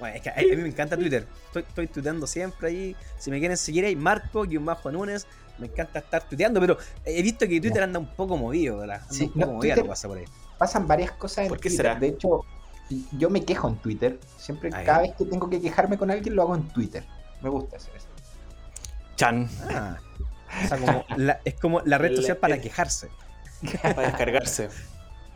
Ah, 0.00 0.04
bueno, 0.04 0.16
es 0.16 0.22
que 0.22 0.30
a, 0.30 0.36
mí 0.36 0.56
me 0.62 0.68
encanta 0.68 0.96
Twitter. 0.96 1.26
Estoy, 1.46 1.62
estoy 1.68 1.86
tuiteando 1.88 2.26
siempre 2.26 2.68
ahí. 2.68 2.96
Si 3.18 3.30
me 3.30 3.38
quieren 3.38 3.56
seguir 3.56 3.84
ahí, 3.84 3.94
Marco-Bajo 3.96 4.90
Nunes. 4.90 5.26
Me 5.58 5.66
encanta 5.66 5.98
estar 5.98 6.26
tuiteando, 6.26 6.58
pero 6.58 6.78
he 7.04 7.20
visto 7.22 7.46
que 7.46 7.60
Twitter 7.60 7.82
anda 7.82 7.98
un 7.98 8.06
poco 8.14 8.36
movido, 8.38 8.78
¿verdad? 8.78 9.02
Anda 9.02 9.12
Sí, 9.14 9.24
un 9.24 9.32
poco 9.42 9.62
no, 9.62 9.76
lo 9.76 9.86
pasa 9.86 10.08
por 10.08 10.16
ahí. 10.16 10.24
Pasan 10.56 10.88
varias 10.88 11.12
cosas 11.12 11.44
en 11.44 11.48
¿Por 11.48 11.58
qué 11.58 11.68
Twitter. 11.68 11.86
será? 11.86 12.00
De 12.00 12.06
hecho, 12.08 12.40
yo 13.18 13.28
me 13.28 13.44
quejo 13.44 13.68
en 13.68 13.76
Twitter. 13.76 14.18
Siempre, 14.38 14.70
A 14.74 14.82
cada 14.84 15.02
vez 15.02 15.12
que 15.18 15.26
tengo 15.26 15.50
que 15.50 15.60
quejarme 15.60 15.98
con 15.98 16.10
alguien, 16.10 16.34
lo 16.34 16.42
hago 16.42 16.54
en 16.54 16.66
Twitter. 16.68 17.04
Me 17.42 17.50
gusta 17.50 17.76
hacer 17.76 17.94
eso. 17.94 18.06
Chan. 19.16 19.48
Ah. 19.70 19.98
O 20.64 20.68
sea, 20.68 20.78
como 20.78 21.04
la- 21.16 21.40
es 21.44 21.54
como 21.60 21.80
la 21.82 21.98
red 21.98 22.16
social 22.16 22.38
para 22.38 22.58
quejarse. 22.60 23.08
Para 23.82 24.02
descargarse. 24.08 24.70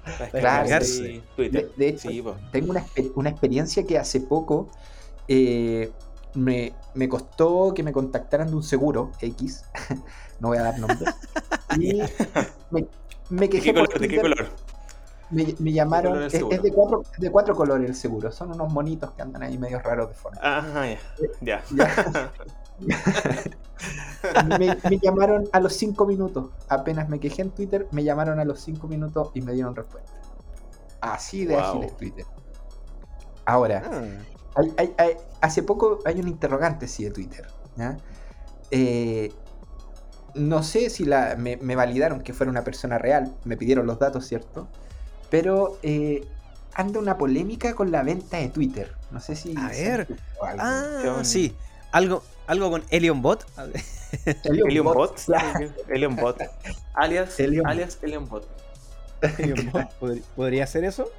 Claro, 0.04 0.18
descargarse 0.32 1.06
sí. 1.06 1.22
Twitter. 1.36 1.68
De, 1.70 1.72
de 1.76 1.88
hecho, 1.88 2.08
Sí, 2.10 2.22
tengo 2.52 2.70
una, 2.70 2.84
una 3.14 3.30
experiencia 3.30 3.84
que 3.84 3.98
hace 3.98 4.20
poco 4.20 4.68
eh, 5.28 5.90
me, 6.34 6.74
me 6.94 7.08
costó 7.08 7.72
que 7.74 7.82
me 7.82 7.92
contactaran 7.92 8.48
de 8.48 8.56
un 8.56 8.62
seguro 8.62 9.12
X. 9.20 9.64
no 10.40 10.48
voy 10.48 10.58
a 10.58 10.62
dar 10.62 10.78
nombre. 10.78 11.14
y 11.80 12.00
me, 12.70 12.86
me 13.30 13.48
¿De 13.48 13.48
quejé 13.48 13.72
qué 13.72 13.74
por 13.74 13.86
color? 13.86 14.00
¿De 14.00 14.08
qué 14.08 14.18
Twitter. 14.20 14.36
color? 14.36 14.48
Me, 15.30 15.54
me 15.58 15.72
llamaron. 15.72 16.12
color 16.14 16.26
Es, 16.26 16.32
de, 16.32 16.72
cuatro, 16.72 17.02
es 17.12 17.18
de 17.20 17.30
cuatro 17.30 17.54
colores 17.54 17.88
el 17.88 17.96
seguro. 17.96 18.30
Son 18.30 18.52
unos 18.52 18.72
monitos 18.72 19.12
que 19.12 19.22
andan 19.22 19.42
ahí 19.42 19.56
medio 19.58 19.78
raros 19.80 20.08
de 20.08 20.14
forma. 20.14 20.38
Ajá, 20.42 20.86
ya. 20.86 20.98
Ya. 21.40 21.62
Ya. 21.70 22.32
me, 24.58 24.76
me 24.90 24.98
llamaron 24.98 25.48
a 25.52 25.60
los 25.60 25.74
cinco 25.74 26.06
minutos. 26.06 26.50
Apenas 26.68 27.08
me 27.08 27.20
quejé 27.20 27.42
en 27.42 27.50
Twitter, 27.50 27.86
me 27.90 28.04
llamaron 28.04 28.38
a 28.40 28.44
los 28.44 28.60
cinco 28.60 28.88
minutos 28.88 29.30
y 29.34 29.40
me 29.42 29.52
dieron 29.52 29.74
respuesta. 29.76 30.12
Así 31.00 31.44
de 31.44 31.54
Wow. 31.54 31.64
ágil 31.64 31.84
es 31.84 31.96
Twitter. 31.96 32.26
Ahora, 33.44 33.82
Ah. 33.84 34.02
hay- 34.56 34.72
hay- 34.78 34.94
hay- 34.98 35.16
hace 35.40 35.62
poco 35.62 35.98
hay 36.04 36.20
un 36.20 36.28
interrogante 36.28 36.88
sí 36.88 37.04
de 37.04 37.10
Twitter. 37.10 37.46
¿ya? 37.76 37.96
Eh, 38.70 39.32
no 40.34 40.62
sé 40.62 40.90
si 40.90 41.04
la, 41.04 41.36
me, 41.38 41.56
me 41.58 41.76
validaron 41.76 42.20
que 42.22 42.32
fuera 42.32 42.50
una 42.50 42.64
persona 42.64 42.98
real, 42.98 43.34
me 43.44 43.56
pidieron 43.56 43.86
los 43.86 43.98
datos, 43.98 44.26
¿cierto? 44.26 44.66
Pero 45.30 45.78
eh, 45.82 46.26
anda 46.74 46.98
una 46.98 47.18
polémica 47.18 47.74
con 47.74 47.90
la 47.92 48.02
venta 48.02 48.38
de 48.38 48.48
Twitter. 48.48 48.94
No 49.10 49.20
sé 49.20 49.36
si... 49.36 49.54
A 49.56 49.68
ver. 49.68 50.08
algo. 50.42 50.62
Ah, 50.62 51.20
sí. 51.22 51.54
Algo, 51.92 52.22
algo 52.46 52.70
con 52.70 52.82
Elion 52.90 53.22
Bot. 53.22 53.46
Elion 54.44 54.70
Elion 54.70 54.84
Bot, 54.84 54.94
Bot. 54.96 55.20
claro. 55.24 55.72
Elion 55.88 56.16
Bot. 56.16 56.38
Alias, 56.94 57.38
Elion- 57.40 57.66
alias 57.68 57.98
Elion 58.02 58.28
Bot. 58.28 58.46
Elion 59.38 59.70
Bot. 59.72 59.88
¿Pod- 60.00 60.20
¿Podría 60.36 60.66
ser 60.66 60.84
eso? 60.84 61.10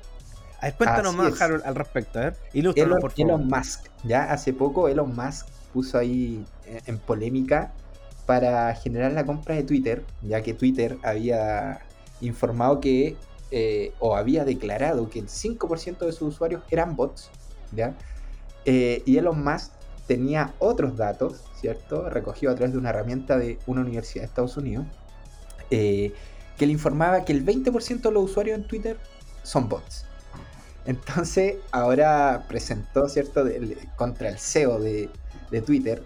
A 0.61 0.67
ver, 0.67 0.75
cuéntanos 0.75 1.07
Así 1.13 1.17
más, 1.17 1.33
es. 1.33 1.41
Harold, 1.41 1.63
al 1.65 1.75
respecto. 1.75 2.19
A 2.19 2.21
ver, 2.23 2.37
ilústranos, 2.53 2.91
Elon, 2.91 3.01
por 3.01 3.11
favor. 3.11 3.25
Elon 3.31 3.47
Musk, 3.47 3.85
ya 4.03 4.31
hace 4.31 4.53
poco 4.53 4.87
Elon 4.87 5.15
Musk 5.15 5.47
puso 5.73 5.97
ahí 5.97 6.45
eh, 6.65 6.81
en 6.85 6.97
polémica 6.99 7.73
para 8.25 8.73
generar 8.75 9.11
la 9.11 9.25
compra 9.25 9.55
de 9.55 9.63
Twitter, 9.63 10.03
ya 10.23 10.41
que 10.41 10.53
Twitter 10.53 10.97
había 11.03 11.81
informado 12.21 12.79
que, 12.79 13.17
eh, 13.51 13.93
o 13.99 14.15
había 14.15 14.45
declarado 14.45 15.09
que 15.09 15.19
el 15.19 15.27
5% 15.27 15.99
de 16.05 16.11
sus 16.11 16.33
usuarios 16.33 16.63
eran 16.71 16.95
bots, 16.95 17.29
¿ya? 17.71 17.93
Eh, 18.63 19.03
y 19.05 19.17
Elon 19.17 19.43
Musk 19.43 19.71
tenía 20.07 20.53
otros 20.59 20.97
datos, 20.97 21.43
¿cierto? 21.59 22.09
Recogido 22.09 22.51
a 22.51 22.55
través 22.55 22.73
de 22.73 22.79
una 22.79 22.89
herramienta 22.89 23.37
de 23.37 23.59
una 23.65 23.81
universidad 23.81 24.23
de 24.23 24.27
Estados 24.27 24.57
Unidos, 24.57 24.85
eh, 25.71 26.13
que 26.57 26.65
le 26.65 26.71
informaba 26.71 27.25
que 27.25 27.33
el 27.33 27.45
20% 27.45 28.01
de 28.01 28.11
los 28.11 28.25
usuarios 28.25 28.57
en 28.57 28.67
Twitter 28.67 28.97
son 29.43 29.67
bots. 29.67 30.05
Entonces, 30.85 31.55
ahora 31.71 32.45
presentó, 32.47 33.09
¿cierto?, 33.09 33.43
contra 33.95 34.29
el 34.29 34.37
CEO 34.37 34.79
de, 34.79 35.09
Twitter, 35.65 36.03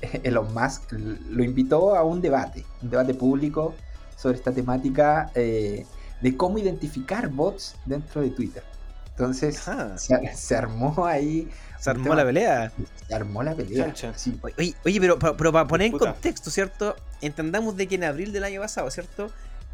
Elon 0.22 0.52
Musk, 0.52 0.92
lo 0.92 1.42
invitó 1.42 1.96
a 1.96 2.04
un 2.04 2.20
debate, 2.20 2.64
un 2.82 2.90
debate 2.90 3.14
público 3.14 3.74
sobre 4.16 4.36
esta 4.36 4.52
temática 4.52 5.30
eh, 5.34 5.86
de 6.20 6.36
cómo 6.36 6.58
identificar 6.58 7.28
bots 7.28 7.74
dentro 7.86 8.20
de 8.20 8.30
Twitter. 8.30 8.62
Entonces, 9.12 9.60
se, 9.96 10.34
se 10.34 10.56
armó 10.56 11.06
ahí, 11.06 11.48
Se 11.78 11.90
armó 11.90 12.04
tema- 12.04 12.16
la 12.16 12.24
pelea. 12.24 12.72
se 13.06 13.14
armó 13.14 13.42
la 13.42 13.54
pelea. 13.54 13.94
Sí, 14.16 14.38
Oye, 14.58 14.74
oye, 14.84 15.00
pero, 15.00 15.18
pero, 15.18 15.36
pero 15.36 15.52
para 15.52 15.66
poner 15.68 15.88
en 15.88 15.98
contexto, 15.98 16.50
¿cierto? 16.50 16.96
Entendamos 17.20 17.76
de 17.76 17.86
que 17.86 17.96
en 17.96 18.04
abril 18.04 18.32
del 18.32 18.44
año 18.44 18.60
pasado, 18.60 18.90
¿cierto? 18.90 19.30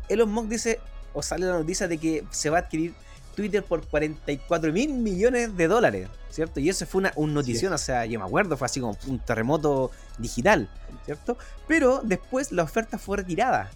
Elon 0.08 0.30
Musk 0.30 0.48
dice, 0.48 0.80
o 1.12 1.22
sale 1.22 1.46
la 1.46 1.52
noticia 1.52 1.86
de 1.88 1.98
que 1.98 2.24
se 2.30 2.50
va 2.50 2.58
a 2.58 2.60
adquirir 2.62 2.94
Twitter 3.36 3.62
por 3.62 3.86
44 3.86 4.72
mil 4.72 4.92
millones 4.94 5.56
de 5.56 5.68
dólares, 5.68 6.08
¿cierto? 6.30 6.58
Y 6.58 6.68
eso 6.68 6.84
fue 6.86 7.00
una 7.00 7.12
un 7.14 7.32
notición, 7.32 7.72
o 7.72 7.78
sea, 7.78 8.04
yo 8.06 8.18
me 8.18 8.24
acuerdo, 8.26 8.56
fue 8.56 8.66
así 8.66 8.80
como 8.80 8.98
un 9.06 9.20
terremoto 9.20 9.92
digital, 10.18 10.68
¿cierto? 11.04 11.38
Pero 11.68 12.00
después 12.02 12.50
la 12.50 12.64
oferta 12.64 12.98
fue 12.98 13.18
retirada, 13.18 13.70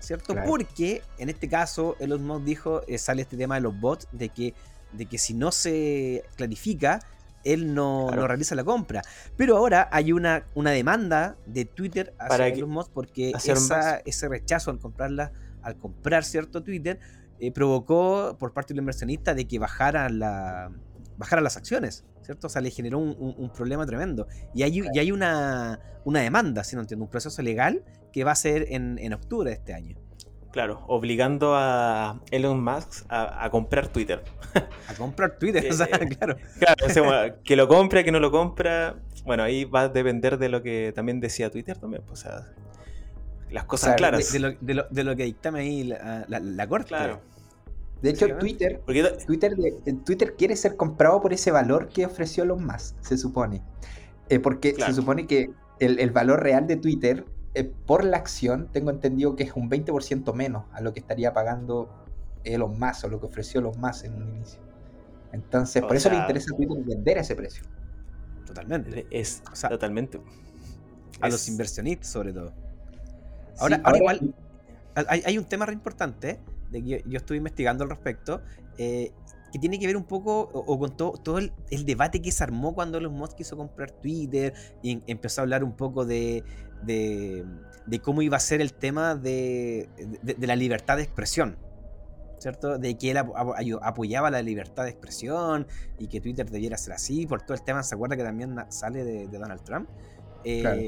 ¿cierto? 0.00 0.32
Claro. 0.32 0.48
Porque 0.48 1.02
en 1.18 1.28
este 1.28 1.48
caso 1.50 1.96
Elon 2.00 2.24
Musk 2.26 2.44
dijo, 2.44 2.82
eh, 2.86 2.96
sale 2.96 3.20
este 3.22 3.36
tema 3.36 3.56
de 3.56 3.60
los 3.60 3.78
bots, 3.78 4.08
de 4.12 4.30
que, 4.30 4.54
de 4.96 5.06
que 5.06 5.18
si 5.18 5.34
no 5.34 5.52
se 5.52 6.24
clarifica, 6.36 7.00
él 7.44 7.74
no, 7.74 8.06
Claro. 8.08 8.22
no 8.22 8.28
realiza 8.28 8.54
la 8.54 8.64
compra. 8.64 9.02
Pero 9.36 9.56
ahora 9.56 9.88
hay 9.92 10.12
una, 10.12 10.44
una 10.54 10.70
demanda 10.70 11.36
de 11.46 11.64
Twitter 11.66 12.14
hacia 12.18 12.28
Para 12.28 12.48
Elon 12.48 12.70
Musk 12.70 12.90
porque 12.92 13.32
esa- 13.34 13.98
ese 14.06 14.28
rechazo 14.28 14.70
al 14.70 14.78
comprarla, 14.78 15.32
al 15.62 15.76
comprar 15.76 16.24
cierto 16.24 16.62
Twitter, 16.62 16.98
eh, 17.40 17.52
provocó 17.52 18.36
por 18.38 18.52
parte 18.54 18.72
del 18.72 18.80
inversionista 18.80 19.34
de 19.34 19.46
que 19.46 19.58
bajaran 19.58 20.18
la 20.18 20.70
bajaran 21.16 21.44
las 21.44 21.56
acciones, 21.56 22.04
¿cierto? 22.22 22.48
O 22.48 22.50
sea, 22.50 22.60
le 22.60 22.70
generó 22.70 22.98
un, 22.98 23.10
un- 23.18 23.34
un 23.38 23.50
problema 23.52 23.86
tremendo. 23.86 24.26
Y 24.52 24.64
hay, 24.64 24.80
y 24.92 24.98
hay 24.98 25.12
una, 25.12 25.78
una 26.04 26.20
demanda, 26.20 26.64
si 26.64 26.74
no 26.74 26.82
entiendo, 26.82 27.04
un 27.04 27.10
proceso 27.10 27.40
legal 27.40 27.84
que 28.12 28.24
va 28.24 28.32
a 28.32 28.34
ser 28.34 28.66
en, 28.70 28.98
en 28.98 29.12
octubre 29.12 29.48
de 29.50 29.54
este 29.54 29.74
año. 29.74 29.96
Claro, 30.54 30.84
obligando 30.86 31.56
a 31.56 32.20
Elon 32.30 32.62
Musk 32.62 33.06
a, 33.08 33.44
a 33.44 33.50
comprar 33.50 33.88
Twitter. 33.88 34.22
A 34.88 34.94
comprar 34.94 35.36
Twitter, 35.36 35.66
o 35.70 35.74
sea, 35.74 35.86
eh, 35.86 36.08
claro. 36.16 36.36
Claro, 36.60 36.86
o 36.86 36.88
sea, 36.88 37.34
que 37.42 37.56
lo 37.56 37.66
compre, 37.66 38.04
que 38.04 38.12
no 38.12 38.20
lo 38.20 38.30
compra. 38.30 38.94
Bueno, 39.24 39.42
ahí 39.42 39.64
va 39.64 39.80
a 39.80 39.88
depender 39.88 40.38
de 40.38 40.48
lo 40.48 40.62
que 40.62 40.92
también 40.94 41.18
decía 41.18 41.50
Twitter 41.50 41.76
también. 41.76 42.04
pues, 42.06 42.20
O 42.20 42.22
sea, 42.22 42.46
las 43.50 43.64
cosas 43.64 43.96
claras. 43.96 44.32
De, 44.32 44.38
de 44.38 44.38
lo, 44.38 44.56
de, 44.60 44.74
lo, 44.74 44.86
de 44.88 45.02
lo 45.02 45.16
que 45.16 45.24
dictame 45.24 45.58
ahí 45.60 45.82
la, 45.82 46.24
la, 46.28 46.38
la 46.38 46.66
corte. 46.68 46.88
Claro. 46.90 47.20
De 48.00 48.10
hecho. 48.10 48.28
Twitter, 48.38 48.80
Twitter, 49.26 49.56
Twitter 50.06 50.34
quiere 50.38 50.54
ser 50.54 50.76
comprado 50.76 51.20
por 51.20 51.32
ese 51.32 51.50
valor 51.50 51.88
que 51.88 52.06
ofreció 52.06 52.44
Elon 52.44 52.64
Musk, 52.64 52.94
se 53.00 53.18
supone. 53.18 53.60
Eh, 54.28 54.38
porque 54.38 54.72
Claro. 54.74 54.92
se 54.92 55.00
supone 55.00 55.26
que 55.26 55.50
el, 55.80 55.98
el 55.98 56.10
valor 56.12 56.44
real 56.44 56.68
de 56.68 56.76
Twitter 56.76 57.24
eh, 57.54 57.64
por 57.86 58.04
la 58.04 58.16
acción, 58.16 58.68
tengo 58.72 58.90
entendido 58.90 59.36
que 59.36 59.44
es 59.44 59.52
un 59.54 59.70
20% 59.70 60.32
menos 60.34 60.64
a 60.72 60.80
lo 60.80 60.92
que 60.92 61.00
estaría 61.00 61.32
pagando 61.32 61.88
Elon 62.44 62.78
Musk 62.78 63.04
o 63.04 63.08
lo 63.08 63.20
que 63.20 63.26
ofreció 63.26 63.60
Elon 63.60 63.80
Musk 63.80 64.04
en 64.06 64.14
un 64.14 64.28
inicio. 64.36 64.60
Entonces, 65.32 65.82
O 65.82 65.86
por 65.86 65.96
eso 65.96 66.10
le 66.10 66.16
interesa 66.16 66.50
a 66.52 66.56
Twitter 66.56 66.76
vender 66.84 67.18
a 67.18 67.20
ese 67.22 67.34
precio. 67.34 67.64
Totalmente. 68.46 69.06
es 69.10 69.42
O 69.52 69.56
sea, 69.56 69.70
totalmente. 69.70 70.20
A 71.20 71.28
Es- 71.28 71.32
los 71.34 71.48
inversionistas, 71.48 72.08
sobre 72.08 72.32
todo. 72.32 72.52
Ahora, 73.58 73.76
Sí, 73.76 73.82
ahora 73.84 73.98
igual, 73.98 74.34
hay, 75.08 75.22
hay 75.24 75.38
un 75.38 75.44
tema 75.44 75.64
re 75.66 75.72
importante 75.72 76.40
de 76.70 76.82
que 76.82 76.88
yo, 76.88 76.96
yo 77.06 77.16
estuve 77.18 77.36
investigando 77.38 77.84
al 77.84 77.90
respecto 77.90 78.42
eh, 78.78 79.12
que 79.52 79.58
tiene 79.60 79.78
que 79.78 79.86
ver 79.86 79.96
un 79.96 80.02
poco 80.04 80.40
o, 80.52 80.58
o 80.72 80.78
con 80.78 80.96
todo, 80.96 81.12
todo 81.12 81.38
el, 81.38 81.52
el 81.70 81.84
debate 81.86 82.20
que 82.20 82.32
se 82.32 82.42
armó 82.42 82.74
cuando 82.74 82.98
Elon 82.98 83.12
Musk 83.14 83.36
quiso 83.36 83.56
comprar 83.56 83.92
Twitter 83.92 84.52
y 84.82 84.90
em- 84.92 85.02
empezó 85.06 85.40
a 85.40 85.42
hablar 85.42 85.62
un 85.62 85.72
poco 85.76 86.04
de, 86.04 86.42
de, 86.86 87.44
de 87.86 87.98
cómo 88.00 88.22
iba 88.22 88.36
a 88.36 88.40
ser 88.40 88.60
el 88.60 88.72
tema 88.74 89.14
de, 89.14 89.88
de- 90.22 90.34
de 90.34 90.46
la 90.46 90.56
libertad 90.56 90.96
de 90.96 91.02
expresión. 91.04 91.56
¿Cierto? 92.38 92.76
De 92.76 92.98
que 92.98 93.12
él 93.12 93.16
apoyaba 93.80 94.30
la 94.30 94.42
libertad 94.42 94.84
de 94.84 94.90
expresión 94.90 95.66
y 95.98 96.08
que 96.08 96.20
Twitter 96.20 96.50
debiera 96.50 96.76
ser 96.76 96.92
así, 96.92 97.26
por 97.26 97.40
todo 97.40 97.54
el 97.54 97.62
tema, 97.62 97.82
¿se 97.82 97.94
acuerda 97.94 98.16
que 98.16 98.22
también 98.22 98.54
sale 98.68 99.02
de, 99.02 99.28
de 99.28 99.38
Donald 99.38 99.62
Trump? 99.62 99.88
Eh, 100.44 100.60
Claro. 100.60 100.80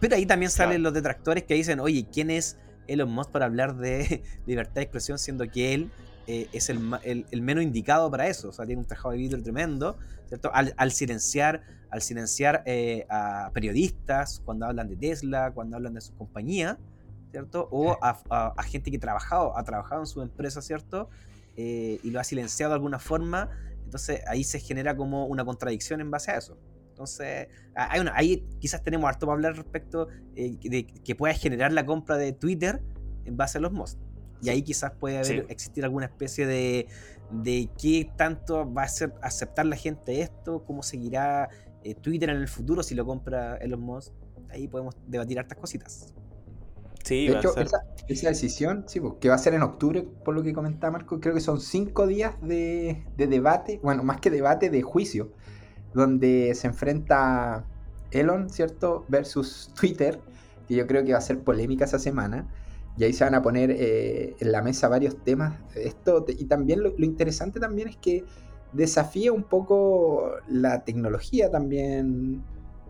Pero 0.00 0.16
ahí 0.16 0.24
también 0.24 0.50
salen 0.50 0.76
Claro. 0.76 0.82
los 0.84 0.94
detractores 0.94 1.44
que 1.44 1.54
dicen, 1.54 1.80
oye, 1.80 2.06
¿quién 2.10 2.30
es 2.30 2.56
Elon 2.86 3.10
Musk 3.10 3.30
para 3.32 3.44
hablar 3.46 3.76
de 3.76 4.22
libertad 4.46 4.76
de 4.76 4.82
expresión 4.82 5.18
siendo 5.18 5.46
que 5.50 5.74
él 5.74 5.90
eh, 6.26 6.48
es 6.52 6.68
el, 6.70 6.78
el- 7.02 7.26
el 7.30 7.42
menos 7.42 7.62
indicado 7.64 8.10
para 8.10 8.28
eso? 8.28 8.48
O 8.48 8.52
sea, 8.52 8.66
tiene 8.66 8.80
un 8.80 8.86
trabajado 8.86 9.12
de 9.12 9.18
vidrio 9.18 9.42
tremendo, 9.42 9.96
¿cierto? 10.28 10.50
Al, 10.54 10.74
al 10.76 10.92
silenciar, 10.92 11.62
al 11.90 12.02
silenciar 12.02 12.62
eh, 12.66 13.06
a 13.08 13.50
periodistas 13.54 14.40
cuando 14.44 14.66
hablan 14.66 14.88
de 14.88 14.96
Tesla, 14.96 15.52
cuando 15.52 15.76
hablan 15.76 15.94
de 15.94 16.00
su 16.00 16.14
compañía, 16.14 16.78
¿cierto? 17.30 17.68
O 17.70 17.98
a, 18.02 18.20
a- 18.30 18.54
a 18.56 18.62
gente 18.62 18.90
que 18.90 18.98
trabajado, 18.98 19.56
ha 19.56 19.64
trabajado 19.64 20.00
en 20.02 20.06
su 20.06 20.22
empresa, 20.22 20.62
¿cierto? 20.62 21.08
eh, 21.56 22.00
y 22.02 22.10
lo 22.10 22.18
ha 22.18 22.24
silenciado 22.24 22.70
de 22.70 22.74
alguna 22.74 22.98
forma, 22.98 23.48
entonces 23.84 24.22
ahí 24.26 24.42
se 24.42 24.58
genera 24.58 24.96
como 24.96 25.26
una 25.26 25.44
contradicción 25.44 26.00
en 26.00 26.10
base 26.10 26.32
a 26.32 26.38
eso. 26.38 26.58
Entonces, 26.88 27.46
hay 27.76 28.00
una, 28.00 28.12
ahí 28.16 28.44
quizás 28.60 28.82
tenemos 28.82 29.08
harto 29.08 29.26
para 29.26 29.34
hablar 29.34 29.56
respecto 29.56 30.08
de 30.34 30.86
que 31.04 31.14
pueda 31.14 31.34
generar 31.34 31.72
la 31.72 31.84
compra 31.86 32.16
de 32.16 32.32
Twitter 32.32 32.82
en 33.24 33.36
base 33.36 33.58
a 33.58 33.60
los 33.60 33.72
mods. 33.72 33.98
Y 34.42 34.48
ahí 34.50 34.62
quizás 34.62 34.92
puede 34.92 35.18
haber, 35.18 35.46
existir 35.48 35.84
alguna 35.84 36.06
especie 36.06 36.46
de, 36.46 36.86
de 37.30 37.68
qué 37.80 38.10
tanto 38.16 38.72
va 38.72 38.82
a 38.82 38.88
ser 38.88 39.14
aceptar 39.22 39.66
la 39.66 39.76
gente 39.76 40.20
esto, 40.20 40.64
cómo 40.64 40.82
seguirá 40.82 41.48
eh, 41.82 41.94
Twitter 41.94 42.30
en 42.30 42.36
el 42.36 42.48
futuro 42.48 42.82
si 42.82 42.94
lo 42.94 43.04
compra 43.04 43.56
Elon 43.56 43.80
Musk. 43.80 44.12
Ahí 44.50 44.68
podemos 44.68 44.96
debatir 45.06 45.38
hartas 45.38 45.58
cositas. 45.58 46.14
Sí, 47.04 47.26
de 47.26 47.36
hecho, 47.36 47.54
esa, 47.58 48.28
decisión, 48.30 48.84
sí, 48.86 48.98
que 49.20 49.28
va 49.28 49.34
a 49.34 49.38
ser 49.38 49.52
en 49.52 49.62
octubre, 49.62 50.08
por 50.24 50.34
lo 50.34 50.42
que 50.42 50.54
comentaba 50.54 50.92
Marco, 50.92 51.20
creo 51.20 51.34
que 51.34 51.40
son 51.40 51.60
cinco 51.60 52.06
días 52.06 52.34
de, 52.40 53.04
debate, 53.18 53.78
bueno, 53.82 54.02
más 54.02 54.20
que 54.20 54.30
debate, 54.30 54.70
de 54.70 54.80
juicio, 54.80 55.30
donde 55.92 56.54
se 56.54 56.66
enfrenta 56.66 57.66
Elon, 58.10 58.48
¿cierto?, 58.48 59.04
versus 59.08 59.70
Twitter, 59.78 60.18
que 60.66 60.76
yo 60.76 60.86
creo 60.86 61.04
que 61.04 61.12
va 61.12 61.18
a 61.18 61.22
ser 61.22 61.40
polémica 61.40 61.84
esa 61.84 61.98
semana. 61.98 62.48
Y 62.96 63.04
ahí 63.04 63.12
se 63.12 63.24
van 63.24 63.34
a 63.34 63.42
poner 63.42 63.70
eh, 63.72 64.36
en 64.38 64.52
la 64.52 64.62
mesa 64.62 64.88
varios 64.88 65.16
temas. 65.24 65.58
Esto, 65.74 66.24
y 66.28 66.44
también 66.44 66.82
lo, 66.82 66.94
interesante 66.98 67.58
también 67.58 67.88
es 67.88 67.96
que 67.96 68.24
desafía 68.72 69.32
un 69.32 69.44
poco 69.44 70.30
la 70.48 70.84
tecnología 70.84 71.50
también 71.50 72.42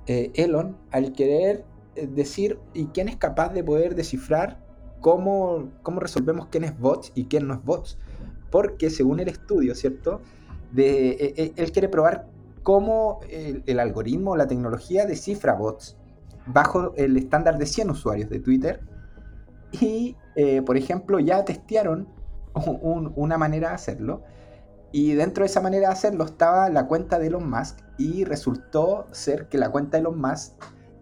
eh, 0.06 0.30
Elon 0.34 0.76
al 0.90 1.12
querer 1.12 1.64
eh, 1.94 2.06
decir 2.06 2.58
y 2.72 2.86
quién 2.86 3.08
es 3.08 3.16
capaz 3.16 3.52
de 3.52 3.64
poder 3.64 3.94
descifrar 3.94 4.62
cómo, 5.00 5.70
cómo 5.82 6.00
resolvemos 6.00 6.46
quién 6.46 6.64
es 6.64 6.78
bots 6.78 7.12
y 7.14 7.24
quién 7.24 7.46
no 7.46 7.54
es 7.54 7.64
bots. 7.64 7.98
Porque 8.50 8.90
según 8.90 9.20
el 9.20 9.28
estudio, 9.28 9.74
¿cierto? 9.74 10.20
Él 10.76 11.72
quiere 11.72 11.88
probar 11.88 12.28
cómo 12.62 13.20
el, 13.30 13.62
el 13.66 13.80
algoritmo 13.80 14.36
la 14.36 14.46
tecnología 14.46 15.06
descifra 15.06 15.54
bots 15.54 15.96
bajo 16.46 16.94
el 16.96 17.16
estándar 17.16 17.58
de 17.58 17.66
100 17.66 17.90
usuarios 17.90 18.28
de 18.28 18.38
Twitter 18.38 18.80
y, 19.80 20.16
eh, 20.36 20.62
por 20.62 20.76
ejemplo, 20.76 21.18
ya 21.20 21.44
testearon 21.44 22.08
una 23.16 23.38
manera 23.38 23.70
de 23.70 23.74
hacerlo. 23.74 24.22
Y 24.92 25.14
dentro 25.14 25.42
de 25.42 25.46
esa 25.46 25.60
manera 25.60 25.88
de 25.88 25.92
hacerlo 25.92 26.24
estaba 26.24 26.68
la 26.70 26.86
cuenta 26.86 27.18
de 27.18 27.26
Elon 27.26 27.50
Musk 27.50 27.78
y 27.98 28.24
resultó 28.24 29.08
ser 29.10 29.48
que 29.48 29.58
la 29.58 29.70
cuenta 29.70 29.96
de 29.96 30.02
Elon 30.02 30.20
Musk 30.20 30.52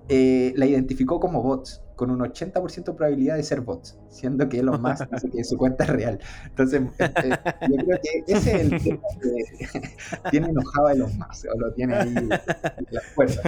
eh, 0.08 0.54
la 0.56 0.64
identificó 0.66 1.20
como 1.20 1.42
bots, 1.42 1.82
con 1.94 2.10
un 2.10 2.20
80% 2.20 2.84
de 2.84 2.92
probabilidad 2.94 3.36
de 3.36 3.42
ser 3.42 3.60
bots, 3.60 3.98
siendo 4.08 4.48
que 4.48 4.60
Elon 4.60 4.80
Musk 4.80 5.10
dice 5.10 5.30
que 5.30 5.44
su 5.44 5.58
cuenta 5.58 5.84
es 5.84 5.90
real. 5.90 6.18
Entonces, 6.46 6.82
eh, 6.98 7.36
yo 7.68 7.76
creo 7.84 7.98
que 8.02 8.32
ese 8.32 8.56
es 8.56 8.60
el 8.62 8.82
tema 8.82 9.02
que 9.20 9.80
tiene 10.30 10.48
enojado 10.48 10.88
Elon 10.88 11.18
Musk, 11.18 11.46
o 11.54 11.58
lo 11.58 11.72
tiene 11.74 11.94
ahí 11.94 12.14
en 12.16 12.28
la 12.28 13.00
fuerza. 13.14 13.42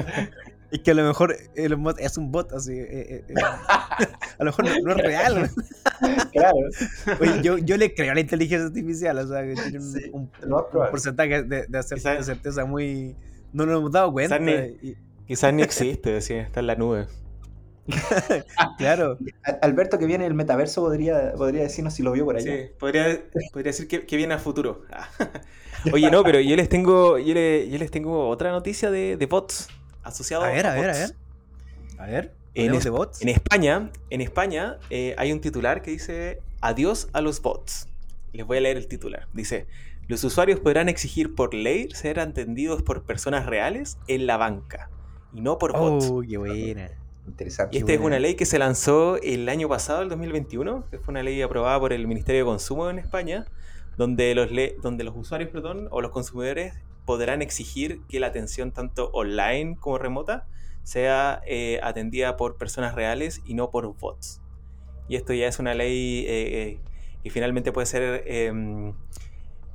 Y 0.75 0.81
que 0.81 0.90
a 0.90 0.95
lo 0.95 1.04
mejor 1.04 1.37
el 1.54 1.76
bot 1.76 2.00
es 2.00 2.19
un 2.19 2.33
bot, 2.33 2.52
así. 2.52 2.73
Eh, 2.73 2.88
eh, 2.90 3.25
eh. 3.28 3.35
a 3.38 4.09
lo 4.40 4.47
mejor 4.47 4.64
no, 4.64 4.90
es 4.90 4.99
real. 4.99 5.50
claro. 6.33 6.57
Oye, 7.21 7.43
yo, 7.43 7.59
yo, 7.59 7.76
le 7.76 7.95
creo 7.95 8.11
a 8.11 8.14
la 8.14 8.21
inteligencia 8.21 8.66
artificial, 8.66 9.16
o 9.19 9.28
sea, 9.28 9.43
que 9.45 9.54
tiene 9.54 9.78
un, 10.11 10.28
porcentaje 10.90 11.45
de, 11.45 11.66
de, 11.69 11.83
certeza 12.25 12.64
muy. 12.64 13.14
No 13.52 13.66
nos 13.66 13.78
hemos 13.78 13.93
dado 13.93 14.12
cuenta. 14.12 14.37
Quizás 15.28 15.54
ni, 15.54 15.62
existe, 15.62 16.11
decía, 16.11 16.43
está 16.43 16.59
en 16.59 16.66
la 16.66 16.75
nube. 16.75 17.07
claro. 18.78 19.16
Alberto, 19.62 19.97
que 19.97 20.07
viene 20.07 20.26
el 20.26 20.35
metaverso, 20.35 20.83
podría, 20.83 21.35
podría 21.35 21.62
decirnos 21.62 21.95
si 21.95 22.02
lo 22.02 22.11
vio 22.11 22.25
por 22.25 22.35
allá. 22.35 22.52
Sí, 22.52 22.71
podría, 22.81 23.23
podría 23.52 23.71
decir 23.71 23.87
que, 23.87 24.07
que, 24.07 24.16
viene 24.16 24.35
al 24.35 24.40
futuro. 24.40 24.83
Oye, 25.93 26.11
no, 26.11 26.25
pero 26.25 26.40
yo 26.40 26.57
les 26.57 26.69
tengo, 26.69 27.16
yo 27.16 27.33
les, 27.33 27.71
yo 27.71 27.78
les 27.78 27.93
tengo 27.93 28.28
otra 28.28 28.50
noticia 28.50 28.90
de, 28.90 29.16
de 29.16 29.26
bots 29.26 29.69
asociado 30.05 30.45
a 30.45 30.49
ver, 30.49 30.67
a, 30.67 30.75
ver, 30.75 30.91
a 30.91 30.93
ver. 30.93 31.15
A 31.99 32.07
ver. 32.07 32.33
En, 32.55 32.73
bots? 32.93 33.21
en 33.21 33.29
España, 33.29 33.90
en 34.11 34.21
España 34.21 34.79
eh, 34.88 35.17
hay 35.19 35.33
un 35.33 35.40
titular 35.40 35.83
que 35.83 35.90
dice 35.90 36.40
adiós 36.61 37.09
a 37.12 37.21
los 37.21 37.43
bots. 37.43 37.88
Les 38.33 38.47
voy 38.47 38.59
a 38.59 38.61
leer 38.61 38.77
el 38.77 38.87
titular. 38.87 39.27
Dice, 39.33 39.67
los 40.07 40.23
usuarios 40.23 40.61
podrán 40.61 40.88
exigir 40.88 41.35
por 41.35 41.53
ley 41.53 41.88
ser 41.90 42.21
atendidos 42.21 42.83
por 42.83 43.03
personas 43.03 43.47
reales 43.47 43.99
en 44.07 44.27
la 44.27 44.37
banca 44.37 44.90
y 45.33 45.40
no 45.40 45.59
por 45.59 45.73
bots. 45.73 46.07
Oh, 46.11 46.23
qué 46.23 46.37
buena. 46.37 46.90
Interesante. 47.27 47.77
Y 47.77 47.81
esta 47.81 47.93
es 47.93 48.01
una 48.01 48.19
ley 48.19 48.35
que 48.35 48.45
se 48.45 48.59
lanzó 48.59 49.17
el 49.23 49.49
año 49.49 49.69
pasado, 49.69 50.03
el 50.03 50.09
2021, 50.11 50.85
que 50.90 50.99
fue 50.99 51.12
una 51.12 51.23
ley 51.23 51.40
aprobada 51.43 51.81
por 51.81 51.93
el 51.93 52.07
Ministerio 52.07 52.43
de 52.43 52.45
Consumo 52.45 52.88
en 52.90 52.99
España, 52.99 53.47
donde 53.97 54.35
los, 54.35 54.51
donde 54.83 55.05
los 55.05 55.17
usuarios 55.17 55.51
perdón, 55.51 55.88
o 55.90 56.01
los 56.01 56.11
consumidores 56.11 56.75
podrán 57.05 57.43
exigir 57.43 58.01
que 58.09 58.21
la 58.21 58.29
atención 58.29 58.73
tanto 58.73 59.11
online 59.12 59.77
como 59.79 59.99
remota 59.99 60.47
sea 60.83 61.43
eh, 61.47 61.81
atendida 61.83 62.37
por 62.37 62.57
personas 62.57 62.95
reales 62.95 63.40
y 63.45 63.55
no 63.55 63.71
por 63.71 63.97
bots. 63.97 64.40
Y 65.09 65.17
esto 65.17 65.33
ya 65.33 65.47
es 65.47 65.59
una 65.59 65.75
ley 65.75 66.25
eh, 66.27 66.62
eh, 66.62 66.81
que 67.23 67.31
finalmente 67.31 67.73
puede 67.73 67.87
ser 67.87 68.23
em, 68.27 68.95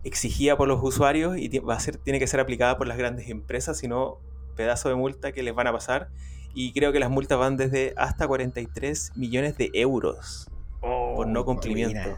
exigida 0.04 0.58
por 0.58 0.68
los 0.68 0.80
usuarios 0.82 1.38
y 1.38 1.60
va 1.60 1.76
a 1.76 1.80
ser, 1.80 1.98
tiene 1.98 2.20
que 2.20 2.28
ser 2.28 2.39
aplicada 2.39 2.78
por 2.78 2.88
las 2.88 2.98
grandes 2.98 3.30
empresas, 3.30 3.78
sino 3.78 4.20
pedazo 4.56 4.89
de 4.89 4.96
multa 4.96 5.32
que 5.32 5.44
les 5.44 5.54
van 5.54 5.68
a 5.68 5.72
pasar. 5.72 6.10
Y 6.54 6.74
creo 6.74 6.92
que 6.92 7.00
las 7.00 7.12
multas 7.12 7.38
van 7.38 7.58
desde 7.58 7.94
hasta 7.96 8.28
43 8.28 9.12
millones 9.15 9.58
de 9.58 9.70
euros 9.74 10.50
por 10.82 11.28
no 11.28 11.42
oh, 11.42 11.46
cumplimiento. 11.46 12.18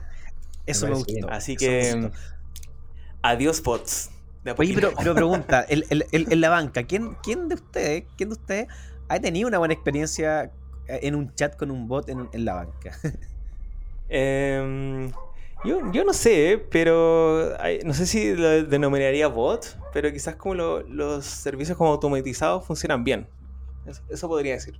Eso 0.65 0.87
me 0.87 0.93
gusta. 0.93 1.27
Así 1.29 1.55
que 1.55 2.11
adiós 3.21 3.61
bots. 3.61 4.11
Oye, 4.57 4.73
pero, 4.73 4.91
pero 4.97 5.13
pregunta, 5.13 5.65
en 5.69 6.41
la 6.41 6.49
banca, 6.49 6.83
¿quién, 6.83 7.15
¿quién 7.21 7.47
de 7.47 7.55
ustedes, 7.55 8.05
quién 8.17 8.29
de 8.29 8.33
ustedes 8.33 8.67
ha 9.07 9.19
tenido 9.19 9.47
una 9.47 9.59
buena 9.59 9.73
experiencia 9.73 10.51
eh, 10.87 10.99
en 11.03 11.15
un 11.15 11.33
chat 11.35 11.55
con 11.55 11.69
un 11.69 11.87
bot 11.87 12.09
en, 12.09 12.29
la 12.45 12.53
banca? 12.55 12.97
Em, 14.13 15.09
yo, 15.63 16.03
no 16.03 16.11
sé, 16.11 16.61
pero 16.69 17.55
no 17.85 17.93
sé 17.93 18.05
si 18.05 18.35
lo 18.35 18.63
denominaría 18.63 19.27
bot, 19.27 19.77
pero 19.93 20.11
quizás 20.11 20.35
como 20.35 20.53
los 20.53 21.23
servicios 21.23 21.77
como 21.77 21.91
automatizados 21.91 22.65
funcionan 22.65 23.05
bien. 23.05 23.29
Eso, 24.09 24.27
podría 24.27 24.55
decir. 24.55 24.77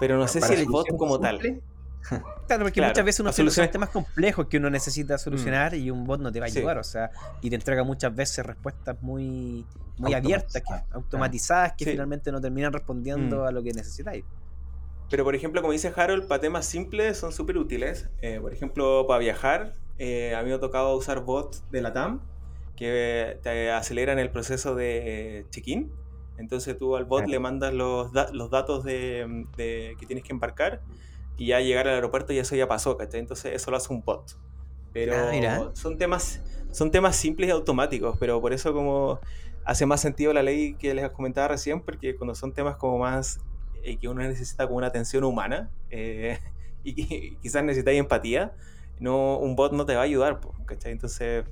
Pero 0.00 0.16
no 0.16 0.26
sé 0.26 0.40
si 0.40 0.54
el 0.54 0.64
bot 0.64 0.86
como 0.96 1.20
tal. 1.20 1.60
Claro, 2.46 2.64
porque 2.64 2.82
muchas 2.82 3.04
veces 3.04 3.20
uno 3.20 3.32
soluciona 3.32 3.70
temas 3.70 3.88
complejos 3.88 4.46
que 4.48 4.58
uno 4.58 4.68
necesita 4.68 5.16
solucionar 5.16 5.72
mm. 5.72 5.76
y 5.76 5.90
un 5.90 6.04
bot 6.04 6.20
no 6.20 6.30
te 6.30 6.40
va 6.40 6.46
a 6.46 6.48
ayudar, 6.48 6.78
o 6.78 6.84
sea, 6.84 7.10
y 7.40 7.48
te 7.48 7.56
entrega 7.56 7.82
muchas 7.84 8.14
veces 8.14 8.44
respuestas 8.44 9.00
muy, 9.02 9.64
muy 9.96 10.12
abiertas, 10.12 10.62
automatizadas, 10.92 11.72
que 11.72 11.86
finalmente 11.86 12.30
no 12.30 12.40
terminan 12.40 12.72
respondiendo 12.72 13.42
mm. 13.42 13.46
a 13.46 13.50
lo 13.50 13.62
que 13.62 13.72
necesitáis. 13.72 14.24
Pero 15.10 15.24
por 15.24 15.34
ejemplo, 15.34 15.60
como 15.60 15.72
dice 15.72 15.92
Harold, 15.94 16.26
para 16.26 16.40
temas 16.40 16.66
simples 16.66 17.18
son 17.18 17.32
súper 17.32 17.58
útiles. 17.58 18.08
Eh, 18.20 18.38
por 18.40 18.52
ejemplo, 18.52 19.06
para 19.06 19.20
viajar, 19.20 19.74
eh, 19.98 20.34
a 20.34 20.42
mí 20.42 20.48
me 20.48 20.54
ha 20.54 20.60
tocado 20.60 20.96
usar 20.96 21.20
bots 21.20 21.62
de 21.70 21.82
la 21.82 21.92
TAM 21.92 22.20
que 22.76 23.38
te 23.42 23.70
aceleran 23.70 24.18
el 24.18 24.30
proceso 24.30 24.74
de 24.74 25.46
check-in. 25.50 25.92
Entonces 26.36 26.76
tú 26.76 26.96
al 26.96 27.04
bot 27.04 27.26
le 27.26 27.38
mandas 27.38 27.72
los, 27.72 28.10
los 28.32 28.50
datos 28.50 28.82
de, 28.82 29.46
de, 29.56 29.94
que 30.00 30.06
tienes 30.06 30.24
que 30.24 30.32
embarcar 30.32 30.80
y 31.36 31.48
ya 31.48 31.60
llegar 31.60 31.88
al 31.88 31.94
aeropuerto 31.94 32.32
y 32.32 32.38
eso 32.38 32.56
ya 32.56 32.68
pasó, 32.68 32.96
¿cachai? 32.96 33.20
Entonces 33.20 33.52
eso 33.54 33.70
lo 33.70 33.76
hace 33.76 33.92
un 33.92 34.02
bot. 34.02 34.36
Pero 34.92 35.14
ah, 35.16 35.70
son 35.74 35.98
temas 35.98 36.40
son 36.74 36.90
temas 36.90 37.14
simples 37.14 37.48
y 37.48 37.52
automáticos, 37.52 38.16
pero 38.18 38.40
por 38.40 38.52
eso 38.52 38.72
como 38.72 39.20
hace 39.64 39.86
más 39.86 40.00
sentido 40.00 40.32
la 40.32 40.42
ley 40.42 40.74
que 40.74 40.92
les 40.92 41.08
comentaba 41.10 41.48
recién, 41.48 41.80
porque 41.80 42.16
cuando 42.16 42.34
son 42.34 42.52
temas 42.52 42.76
como 42.76 42.98
más 42.98 43.38
eh, 43.84 43.96
que 43.96 44.08
uno 44.08 44.22
necesita 44.22 44.66
como 44.66 44.78
una 44.78 44.88
atención 44.88 45.22
humana 45.22 45.70
eh, 45.90 46.38
y 46.84 47.36
quizás 47.36 47.62
necesita 47.62 47.92
empatía, 47.92 48.54
no, 48.98 49.38
un 49.38 49.54
bot 49.54 49.72
no 49.72 49.86
te 49.86 49.94
va 49.94 50.00
a 50.00 50.04
ayudar, 50.04 50.40
¿cachai? 50.66 50.90
Entonces 50.90 51.44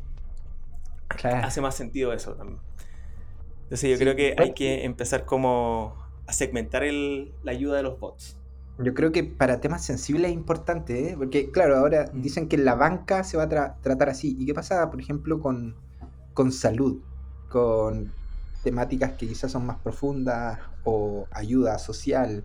hace 1.08 1.60
más 1.60 1.76
sentido 1.76 2.12
eso 2.12 2.34
también. 2.34 2.58
Entonces 3.64 3.90
yo 3.90 3.98
creo 3.98 4.16
que 4.16 4.34
hay 4.36 4.54
que 4.54 4.84
empezar 4.84 5.24
como 5.24 5.96
a 6.26 6.32
segmentar 6.32 6.82
el, 6.82 7.32
la 7.44 7.52
ayuda 7.52 7.76
de 7.76 7.84
los 7.84 7.98
bots. 7.98 8.36
Yo 8.78 8.94
creo 8.94 9.12
que 9.12 9.22
para 9.22 9.60
temas 9.60 9.84
sensibles 9.84 10.30
es 10.30 10.34
importante, 10.34 11.10
¿eh? 11.10 11.14
porque 11.16 11.50
claro, 11.50 11.76
ahora 11.76 12.10
mm. 12.12 12.22
dicen 12.22 12.48
que 12.48 12.56
la 12.56 12.74
banca 12.74 13.22
se 13.22 13.36
va 13.36 13.44
a 13.44 13.76
tratar 13.80 14.08
así. 14.08 14.36
¿Y 14.38 14.46
qué 14.46 14.54
pasa, 14.54 14.90
por 14.90 15.00
ejemplo, 15.00 15.40
con, 15.40 15.74
con 16.34 16.52
salud? 16.52 16.98
Con 17.48 18.12
temáticas 18.62 19.12
que 19.12 19.28
quizás 19.28 19.52
son 19.52 19.66
más 19.66 19.78
profundas 19.78 20.58
o 20.84 21.26
ayuda 21.32 21.78
social. 21.78 22.44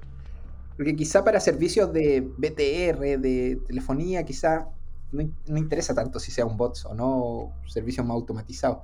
Porque 0.75 0.95
quizá 0.95 1.23
para 1.23 1.39
servicios 1.39 1.91
de 1.93 2.21
BTR, 2.21 3.19
de 3.19 3.59
telefonía, 3.65 4.23
quizá 4.23 4.67
no, 5.11 5.57
interesa 5.57 5.95
tanto 5.95 6.19
si 6.19 6.31
sea 6.31 6.45
un 6.45 6.57
bot 6.57 6.77
o 6.85 6.93
no, 6.93 7.53
servicios 7.67 8.05
más 8.05 8.15
automatizados. 8.15 8.79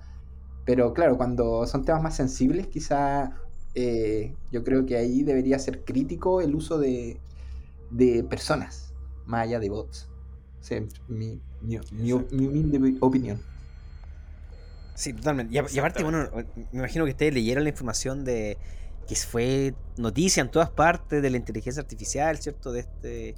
Pero 0.66 0.94
claro, 0.94 1.18
cuando 1.18 1.68
son 1.68 1.84
temas 1.84 2.02
más 2.02 2.16
sensibles, 2.16 2.68
quizá 2.68 3.32
eh, 3.76 4.34
yo 4.52 4.64
creo 4.64 4.86
que 4.86 4.96
ahí 4.98 5.24
debería 5.24 5.60
ser 5.60 5.84
crítico 5.84 6.42
el 6.42 6.56
uso 6.56 6.80
de, 6.80 7.20
de 7.94 8.24
personas, 8.24 8.94
más 9.26 9.44
allá 9.44 9.60
de 9.60 9.70
bots. 9.70 10.10
mi, 11.08 11.42
mi, 11.62 11.80
mi, 11.92 12.98
opinión. 13.00 13.42
Sí, 14.96 15.14
totalmente. 15.14 15.54
Y, 15.54 15.80
aparte, 15.80 16.04
bueno, 16.04 16.30
me 16.72 16.80
imagino 16.80 17.06
que 17.06 17.12
ustedes 17.12 17.34
leyeron 17.34 17.64
la 17.64 17.70
información 17.70 18.24
de 18.24 18.58
que 19.08 19.16
fue 19.16 19.74
noticia 19.98 20.42
en 20.42 20.50
todas 20.50 20.70
partes 20.70 21.22
de 21.22 21.30
la 21.30 21.38
inteligencia 21.38 21.82
artificial, 21.82 22.38
¿cierto? 22.38 22.72
De 22.72 22.82
este 22.82 23.36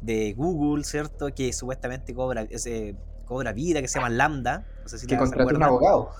de 0.00 0.34
Google, 0.34 0.84
¿cierto? 0.84 1.28
Que 1.34 1.52
supuestamente 1.52 2.14
cobra 2.14 2.42
ese 2.50 2.96
cobra 3.24 3.52
vida, 3.52 3.80
que 3.80 3.88
se 3.88 3.98
llama 3.98 4.10
Lambda. 4.10 4.66
No 4.82 4.88
sé 4.88 4.98
si 4.98 5.06
que 5.06 5.16
contrató 5.16 5.54
un 5.54 5.62
abogado. 5.62 6.10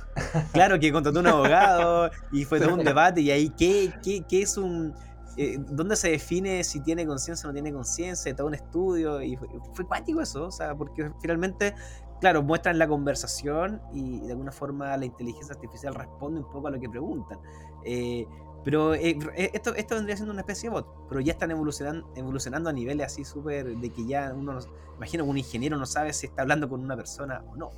Claro, 0.53 0.79
que 0.81 0.93
contrató 0.93 1.21
un 1.21 1.27
abogado 1.27 2.11
y 2.33 2.45
fue 2.45 2.61
todo 2.61 2.75
un 2.75 2.85
debate. 2.85 3.21
Y 3.21 3.31
ahí, 3.31 3.51
¿qué, 3.51 3.93
qué, 4.03 4.25
qué 4.27 4.43
es 4.43 4.57
un. 4.57 4.95
Eh, 5.37 5.57
¿Dónde 5.59 5.97
se 5.97 6.11
define 6.11 6.63
si 6.65 6.81
tiene 6.81 7.07
conciencia 7.07 7.49
o 7.49 7.53
no 7.53 7.55
tiene 7.55 7.73
conciencia? 7.73 8.35
Todo 8.35 8.47
un 8.47 8.55
estudio. 8.55 9.21
Y 9.23 9.37
fue, 9.37 9.49
fue 9.73 9.87
cuático 9.87 10.21
eso, 10.21 10.47
o 10.47 10.53
sea, 10.53 10.75
porque 10.75 11.11
finalmente 11.21 11.75
claro, 12.25 12.43
muestran 12.43 12.79
la 12.79 12.89
conversación 12.89 13.83
y 13.93 14.21
de 14.21 14.33
alguna 14.33 14.51
forma 14.51 14.97
la 14.97 15.05
inteligencia 15.05 15.55
artificial 15.55 15.95
responde 15.95 16.41
un 16.41 16.51
poco 16.51 16.69
a 16.69 16.71
lo 16.71 16.81
que 16.81 16.89
preguntan. 16.89 17.39
Eh, 17.85 18.27
pero 18.65 18.95
eh, 18.95 19.19
esto, 19.53 19.75
esto 19.75 19.95
vendría 19.95 20.17
siendo 20.17 20.33
una 20.33 20.41
especie 20.41 20.71
de 20.71 20.75
bot, 20.77 21.07
pero 21.07 21.21
ya 21.21 21.33
están 21.33 21.51
evolucionando, 21.51 22.11
evolucionando 22.17 22.71
a 22.71 22.73
niveles 22.73 23.07
así 23.07 23.25
súper 23.25 23.77
de 23.77 23.91
que 23.91 24.07
ya 24.07 24.33
uno, 24.35 24.59
imagino 24.97 25.25
que 25.25 25.31
un 25.31 25.37
ingeniero 25.37 25.77
no 25.77 25.85
sabe 25.85 26.15
si 26.15 26.27
está 26.27 26.43
hablando 26.43 26.67
con 26.67 26.81
una 26.81 26.97
persona 26.97 27.45
o 27.47 27.57
no. 27.57 27.71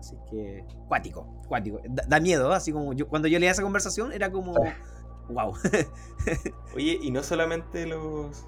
Así 0.00 0.16
que, 0.28 0.66
cuático, 0.88 1.40
cuático. 1.46 1.80
Da, 1.88 2.18
miedo, 2.18 2.52
así 2.52 2.72
como 2.72 2.92
yo, 2.92 3.06
cuando 3.06 3.28
yo 3.28 3.38
leía 3.38 3.52
esa 3.52 3.62
conversación 3.62 4.12
era 4.12 4.32
como, 4.32 4.52
wow. 5.32 5.54
Oye, 6.74 6.98
y 7.02 7.10
no 7.10 7.22
solamente 7.22 7.86
los, 7.86 8.46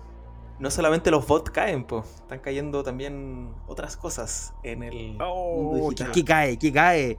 no 0.59 0.71
solamente 0.71 1.11
los 1.11 1.27
bots 1.27 1.51
caen, 1.51 1.85
pues, 1.85 2.05
están 2.23 2.39
cayendo 2.41 2.83
también 2.83 3.53
otras 3.67 3.97
cosas 3.97 4.55
en 4.63 4.83
el. 4.83 5.19
Oh, 5.21 5.91
¿qué, 6.13 6.25
cae? 6.25 6.59
¿Qué 6.59 6.73
cae? 6.73 7.19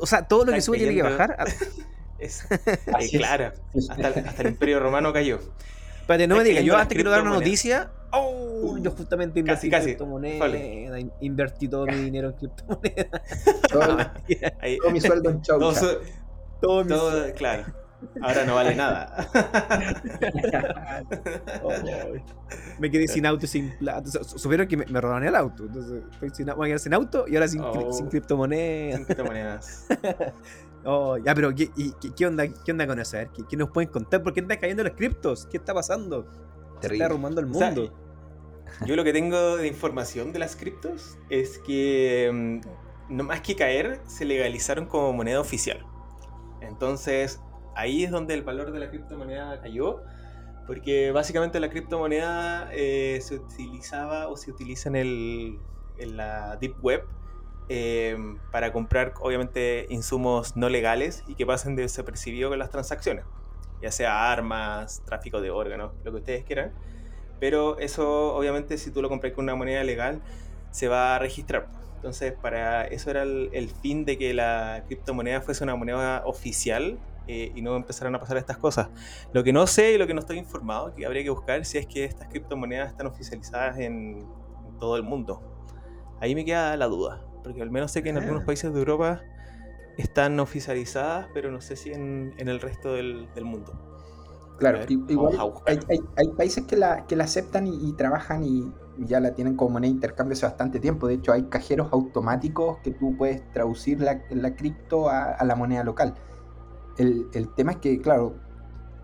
O 0.00 0.06
sea, 0.06 0.28
todo 0.28 0.44
lo 0.44 0.52
que 0.52 0.60
sube 0.60 0.78
tiene 0.78 0.94
que 0.94 1.02
bajar. 1.02 1.36
Es, 2.20 2.46
claro, 3.12 3.54
hasta, 3.88 4.42
el 4.42 4.48
Imperio 4.48 4.78
Romano 4.78 5.10
cayó. 5.10 5.40
Espérate, 6.02 6.26
no 6.26 6.36
me 6.36 6.44
digas, 6.44 6.62
yo 6.64 6.76
antes 6.76 6.94
quiero 6.94 7.10
dar 7.10 7.22
una 7.22 7.30
noticia. 7.30 7.92
Oh, 8.12 8.76
yo 8.76 8.90
justamente 8.90 9.40
invertí 9.40 9.70
casi, 9.70 9.92
en 9.92 9.96
criptomonedas, 9.96 11.02
invertí 11.22 11.66
todo 11.66 11.86
mi 11.86 11.94
dinero 12.04 12.28
en 12.28 12.34
criptomonedas. 12.34 13.22
todo, 13.72 13.96
todo, 13.96 14.90
mi 14.90 15.00
sueldo 15.00 15.30
en 15.30 15.40
chau. 15.40 15.58
Todo, 15.60 15.72
todo, 16.60 16.84
todo 16.86 17.32
claro. 17.32 17.79
Ahora 18.22 18.44
no 18.44 18.54
vale 18.54 18.74
nada. 18.74 19.28
me 22.78 22.90
quedé 22.90 23.08
sin 23.08 23.26
auto 23.26 23.44
y 23.44 23.48
sin 23.48 23.76
plata. 23.78 24.10
Supieron 24.24 24.66
que 24.66 24.76
me, 24.76 24.84
robaron 25.00 25.24
el 25.24 25.36
auto. 25.36 25.66
Entonces 25.66 26.02
estoy 26.12 26.30
sin, 26.30 26.46
voy 26.46 26.66
a 26.66 26.68
quedar 26.68 26.80
sin 26.80 26.94
auto 26.94 27.26
y 27.28 27.36
ahora 27.36 27.48
sin, 27.48 27.60
oh. 27.60 27.92
sin 27.92 28.08
criptomonedas. 28.08 28.96
Sin 28.96 29.04
criptomonedas. 29.04 29.86
oh, 30.84 31.18
ya, 31.18 31.34
pero 31.34 31.54
¿qué, 31.54 31.70
qué, 32.16 32.26
onda, 32.26 32.46
¿qué 32.48 32.72
onda 32.72 32.86
con 32.86 32.98
eso? 32.98 33.16
A 33.16 33.20
ver, 33.20 33.30
¿qué, 33.48 33.56
nos 33.56 33.70
pueden 33.70 33.90
contar? 33.90 34.22
¿Por 34.22 34.32
qué 34.32 34.40
están 34.40 34.58
cayendo 34.58 34.82
los 34.82 34.94
criptos? 34.94 35.46
¿Qué 35.46 35.58
está 35.58 35.74
pasando? 35.74 36.26
Se 36.80 36.92
está 36.92 37.06
arrumando 37.06 37.40
el 37.40 37.46
mundo. 37.46 37.92
yo 38.86 38.96
lo 38.96 39.04
que 39.04 39.12
tengo 39.12 39.56
de 39.56 39.66
información 39.66 40.32
de 40.32 40.38
las 40.38 40.56
criptos 40.56 41.18
es 41.28 41.58
que, 41.58 42.30
mm, 42.32 43.14
no 43.14 43.24
más 43.24 43.42
que 43.42 43.56
caer, 43.56 44.00
se 44.06 44.24
legalizaron 44.24 44.86
como 44.86 45.12
moneda 45.12 45.40
oficial. 45.40 45.84
Entonces, 46.62 47.40
ahí 47.80 48.04
es 48.04 48.10
donde 48.10 48.34
el 48.34 48.42
valor 48.42 48.72
de 48.72 48.78
la 48.78 48.90
criptomoneda 48.90 49.60
cayó, 49.60 50.02
porque 50.66 51.10
básicamente 51.12 51.58
la 51.60 51.70
criptomoneda 51.70 52.68
eh, 52.72 53.18
se 53.22 53.36
utilizaba 53.36 54.28
o 54.28 54.36
se 54.36 54.50
utiliza 54.50 54.88
en, 54.88 54.96
el, 54.96 55.58
en 55.98 56.16
la 56.16 56.56
Deep 56.56 56.76
Web 56.82 57.04
eh, 57.68 58.16
para 58.50 58.72
comprar 58.72 59.14
obviamente 59.20 59.86
insumos 59.90 60.56
no 60.56 60.68
legales 60.68 61.24
y 61.26 61.34
que 61.34 61.46
pasen 61.46 61.76
desapercibidos 61.76 62.50
con 62.50 62.58
las 62.58 62.70
transacciones, 62.70 63.24
ya 63.80 63.90
sea 63.90 64.30
armas, 64.30 65.02
tráfico 65.06 65.40
de 65.40 65.50
órganos, 65.50 65.92
lo 66.04 66.12
que 66.12 66.18
ustedes 66.18 66.44
quieran. 66.44 66.72
Pero 67.38 67.78
eso 67.78 68.34
obviamente 68.34 68.76
si 68.76 68.90
tú 68.90 69.00
lo 69.00 69.08
compras 69.08 69.32
con 69.32 69.44
una 69.44 69.54
moneda 69.54 69.82
legal 69.82 70.20
se 70.70 70.88
va 70.88 71.16
a 71.16 71.18
registrar. 71.18 71.68
Entonces, 71.96 72.32
para 72.32 72.86
eso 72.86 73.10
era 73.10 73.22
el, 73.22 73.50
el, 73.52 73.68
fin 73.68 74.06
de 74.06 74.16
que 74.16 74.32
la 74.32 74.84
criptomoneda 74.86 75.42
fuese 75.42 75.64
una 75.64 75.76
moneda 75.76 76.22
oficial 76.24 76.98
eh, 77.32 77.52
y 77.54 77.62
no 77.62 77.76
empezaran 77.76 78.12
a 78.16 78.18
pasar 78.18 78.36
estas 78.38 78.58
cosas. 78.58 78.88
Lo 79.32 79.44
que 79.44 79.52
no 79.52 79.66
sé 79.68 79.92
y 79.92 79.98
lo 79.98 80.08
que 80.08 80.14
no 80.14 80.20
estoy 80.20 80.36
informado, 80.36 80.92
que 80.94 81.06
habría 81.06 81.22
que 81.22 81.30
buscar 81.30 81.64
si 81.64 81.78
es 81.78 81.86
que 81.86 82.04
estas 82.04 82.26
criptomonedas 82.26 82.90
están 82.90 83.06
oficializadas 83.06 83.78
en, 83.78 84.26
todo 84.80 84.96
el 84.96 85.02
mundo. 85.02 85.42
Ahí 86.20 86.34
me 86.34 86.44
queda 86.44 86.76
la 86.76 86.86
duda, 86.86 87.22
porque 87.44 87.62
al 87.62 87.70
menos 87.70 87.92
sé 87.92 88.02
que 88.02 88.08
en 88.08 88.16
algunos 88.16 88.44
países 88.44 88.72
de 88.72 88.78
Europa 88.78 89.22
están 89.98 90.40
oficializadas, 90.40 91.28
pero 91.34 91.52
no 91.52 91.60
sé 91.60 91.76
si 91.76 91.92
en, 91.92 92.34
en 92.38 92.48
el 92.48 92.60
resto 92.60 92.94
del, 92.94 93.28
del 93.34 93.44
mundo. 93.44 93.72
Claro, 94.58 94.80
igual 94.88 95.38
hay, 95.66 95.78
hay, 95.88 96.00
hay, 96.16 96.28
países 96.36 96.64
que 96.64 96.76
la, 96.76 97.06
que 97.06 97.14
la 97.14 97.24
aceptan 97.24 97.66
y, 97.66 97.92
trabajan 97.92 98.42
y 98.42 98.72
ya 98.98 99.20
la 99.20 99.34
tienen 99.34 99.56
como 99.56 99.70
moneda 99.70 99.88
de 99.88 99.94
intercambio 99.94 100.32
hace 100.32 100.46
bastante 100.46 100.80
tiempo. 100.80 101.06
De 101.06 101.14
hecho, 101.14 101.32
hay 101.32 101.44
cajeros 101.44 101.92
automáticos 101.92 102.78
que 102.78 102.90
tú 102.90 103.16
puedes 103.16 103.48
traducir 103.52 104.00
la, 104.00 104.22
la 104.30 104.54
cripto 104.56 105.08
a, 105.08 105.32
a, 105.32 105.44
la 105.44 105.54
moneda 105.54 105.84
local. 105.84 106.14
El, 107.00 107.48
tema 107.54 107.72
es 107.72 107.78
que, 107.78 108.00
claro, 108.00 108.34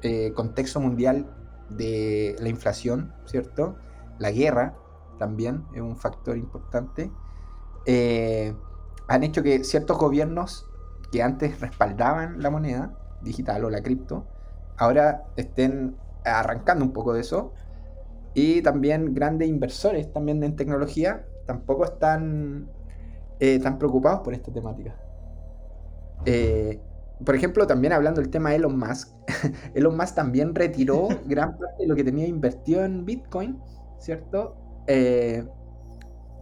eh, 0.03 0.33
contexto 0.35 0.81
mundial 0.81 1.27
de 1.71 2.37
la 2.41 2.49
inflación, 2.51 3.15
¿cierto? 3.25 3.77
La 4.19 4.31
guerra 4.31 4.75
también 5.19 5.65
es 5.75 5.81
un 5.81 5.97
factor 5.97 6.37
importante. 6.37 7.11
Eh, 7.87 8.55
han 9.09 9.23
hecho 9.23 9.43
que 9.43 9.65
ciertos 9.65 9.97
gobiernos 9.97 10.67
que 11.11 11.23
antes 11.23 11.61
respaldaban 11.61 12.43
la 12.43 12.51
moneda 12.51 12.99
digital 13.23 13.65
o 13.65 13.71
la 13.71 13.83
cripto, 13.83 14.27
ahora 14.77 15.25
estén 15.37 15.97
arrancando 16.25 16.85
un 16.85 16.93
poco 16.93 17.15
de 17.15 17.21
eso. 17.21 17.55
Y 18.35 18.61
también 18.61 19.15
grandes 19.15 19.49
inversores 19.49 20.13
también 20.13 20.43
en 20.45 20.57
tecnología 20.57 21.25
tampoco 21.47 21.85
están 21.85 22.69
eh, 23.41 23.59
tan 23.59 23.79
preocupados 23.79 24.21
por 24.21 24.35
esta 24.35 24.53
temática. 24.53 24.95
Eh, 26.27 26.81
por 27.25 27.35
ejemplo, 27.35 27.67
también 27.67 27.93
hablando 27.93 28.21
del 28.21 28.31
tema 28.31 28.55
Elon 28.55 28.79
Musk, 28.79 29.09
Elon 29.75 29.97
Musk 29.97 30.15
también 30.15 30.55
retiró 30.55 31.09
gran 31.27 31.57
parte 31.57 31.83
de 31.83 31.89
lo 31.89 31.97
que 31.97 32.05
tenía 32.05 32.27
invertido 32.27 32.85
en 32.85 33.05
Bitcoin, 33.05 33.59
¿cierto? 33.99 34.57
Eh, 34.87 35.45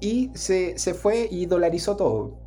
y 0.00 0.30
se, 0.34 0.76
fue 0.94 1.28
y 1.30 1.46
dolarizó 1.46 1.96
todo. 1.96 2.38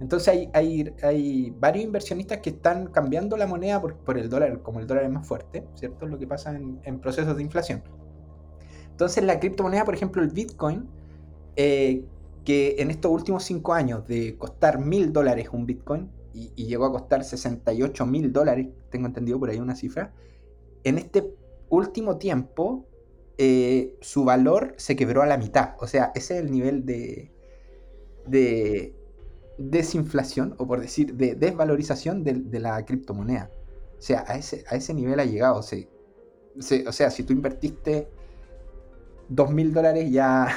Entonces 0.00 0.28
hay, 0.28 0.50
hay, 0.54 0.94
hay, 1.02 1.50
varios 1.58 1.84
inversionistas 1.84 2.38
que 2.38 2.50
están 2.50 2.86
cambiando 2.86 3.36
la 3.36 3.46
moneda 3.46 3.82
por, 3.82 4.16
el 4.16 4.30
dólar, 4.30 4.62
como 4.62 4.80
el 4.80 4.86
dólar 4.86 5.04
es 5.04 5.10
más 5.10 5.26
fuerte, 5.26 5.66
¿cierto? 5.74 6.06
Lo 6.06 6.18
que 6.18 6.26
pasa 6.26 6.56
en, 6.56 7.00
procesos 7.00 7.36
de 7.36 7.42
inflación. 7.42 7.82
Entonces 8.90 9.22
la 9.24 9.38
criptomoneda, 9.40 9.84
por 9.84 9.94
ejemplo, 9.94 10.22
el 10.22 10.30
Bitcoin, 10.30 10.88
eh, 11.56 12.02
que 12.44 12.76
en 12.78 12.90
estos 12.90 13.12
últimos 13.12 13.44
cinco 13.44 13.74
años 13.74 14.06
de 14.06 14.38
costar 14.38 14.78
mil 14.78 15.12
dólares 15.12 15.48
un 15.52 15.66
Bitcoin, 15.66 16.10
y, 16.32 16.66
llegó 16.66 16.86
a 16.86 16.92
costar 16.92 17.24
68 17.24 18.06
mil 18.06 18.32
dólares, 18.32 18.68
tengo 18.90 19.06
entendido 19.06 19.38
por 19.38 19.50
ahí 19.50 19.58
una 19.58 19.74
cifra, 19.74 20.12
en 20.84 20.98
este 20.98 21.34
último 21.68 22.18
tiempo 22.18 22.86
eh, 23.38 23.96
su 24.00 24.24
valor 24.24 24.74
se 24.76 24.96
quebró 24.96 25.22
a 25.22 25.26
la 25.26 25.38
mitad. 25.38 25.74
O 25.80 25.86
sea, 25.86 26.12
ese 26.14 26.38
es 26.38 26.44
el 26.44 26.50
nivel 26.50 26.84
de, 26.84 27.32
de 28.26 28.94
desinflación, 29.56 30.54
o 30.58 30.66
por 30.66 30.80
decir, 30.80 31.14
de 31.14 31.34
desvalorización 31.34 32.24
de, 32.24 32.60
la 32.60 32.84
criptomoneda. 32.84 33.50
O 33.98 34.02
sea, 34.02 34.24
a 34.26 34.36
ese, 34.36 34.64
a 34.68 34.76
ese 34.76 34.94
nivel 34.94 35.20
ha 35.20 35.24
llegado. 35.24 35.58
o 35.58 36.92
sea, 36.92 37.10
si 37.10 37.22
tú 37.22 37.32
invertiste 37.32 38.08
2 39.28 39.50
mil 39.52 39.72
dólares, 39.72 40.10
ya, 40.10 40.48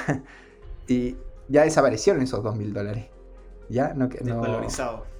ya 1.48 1.64
desaparecieron 1.64 2.22
esos 2.22 2.42
2 2.42 2.56
mil 2.56 2.72
dólares. 2.72 3.06
Ya 3.68 3.94
no, 3.94 4.08
Desvalorizado. 4.08 5.13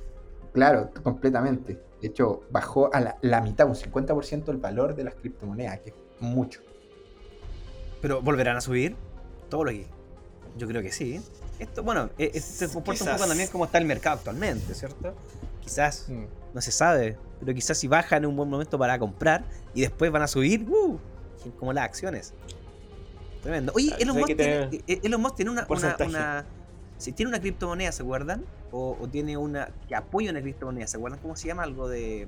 Claro, 0.55 0.91
completamente. 1.03 1.83
De 2.01 2.09
hecho, 2.09 2.45
bajó 2.49 2.89
a 2.95 3.17
la, 3.21 3.41
mitad, 3.41 3.67
un 3.67 3.75
50% 3.75 4.49
el 4.51 4.59
valor 4.59 4.95
de 4.95 5.03
las 5.03 5.15
criptomonedas, 5.17 5.81
que 5.81 5.91
es 5.91 5.97
mucho. 6.21 6.61
Pero 8.01 8.23
volverán 8.23 8.57
a 8.57 8.61
subir 8.61 8.95
todo 9.51 9.65
lo 9.65 9.73
que. 9.73 9.87
Yo 10.57 10.69
creo 10.69 10.81
que 10.81 10.93
sí. 10.93 11.21
Esto, 11.59 11.83
bueno, 11.83 12.09
e, 12.19 12.41
se 12.41 12.69
comporta 12.69 13.03
un 13.05 13.11
poco 13.11 13.27
también 13.27 13.49
como 13.49 13.65
está 13.65 13.79
el 13.79 13.85
mercado 13.85 14.17
actualmente, 14.19 14.75
¿cierto? 14.75 15.15
Quizás, 15.61 16.07
mm. 16.09 16.25
no 16.55 16.61
se 16.61 16.71
sabe, 16.71 17.17
pero 17.41 17.53
quizás 17.53 17.77
si 17.77 17.89
bajan 17.89 18.23
en 18.23 18.31
un 18.31 18.37
buen 18.37 18.49
momento 18.49 18.79
para 18.79 18.97
comprar 18.99 19.45
y 19.75 19.81
después 19.81 20.13
van 20.13 20.23
a 20.23 20.29
subir, 20.29 20.63
uh, 20.69 20.99
como 21.59 21.73
las 21.73 21.85
acciones. 21.85 22.33
Tremendo. 23.43 23.73
Oye, 23.75 23.93
Elon 23.99 24.17
Musk, 24.17 24.37
tiene, 24.37 24.83
eh, 24.87 25.01
Elon 25.03 25.21
Musk 25.21 25.37
tiene 25.37 25.51
una, 25.51 25.67
una 25.69 26.45
si 27.05 27.13
tiene 27.13 27.29
una 27.29 27.41
criptomoneda, 27.41 27.93
¿se 27.93 28.03
acuerdan? 28.03 28.47
O, 28.73 28.97
tiene 29.13 29.37
una 29.37 29.69
que 29.87 29.95
apoya 29.95 30.31
una 30.31 30.41
criptomoneda, 30.41 30.87
¿se 30.87 30.97
acuerdan 30.97 31.21
cómo 31.21 31.37
se 31.37 31.49
llama? 31.49 31.63
Algo 31.63 31.87
de 31.87 32.27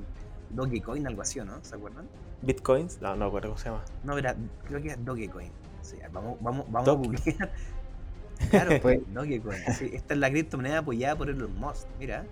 Dogecoin, 0.51 1.07
algo 1.07 1.23
así, 1.23 1.41
¿no? 1.41 1.65
¿Se 1.65 1.75
acuerdan? 1.75 2.07
¿Bitcoins? 2.43 3.01
No, 3.01 3.17
no 3.17 3.25
recuerdo 3.25 3.49
cómo 3.49 3.59
se 3.59 3.71
llama. 3.71 3.85
No, 4.05 4.19
era, 4.19 4.37
creo 4.69 4.83
que 4.83 4.89
es 4.89 5.03
Dogecoin. 5.03 5.51
Sí, 5.81 5.97
vamos 6.13 6.37
vamos, 6.41 6.71
vamos 6.71 6.89
a 6.89 6.93
googlear. 6.93 7.53
Claro, 8.51 8.79
pues 8.83 9.01
Dogecoin. 9.15 9.59
Sí, 9.79 9.93
esta 9.95 10.13
es 10.13 10.21
la 10.21 10.29
criptomoneda 10.29 10.79
apoyada 10.79 11.17
por 11.17 11.31
Elon 11.31 11.59
Musk. 11.59 11.87
Mira, 11.99 12.27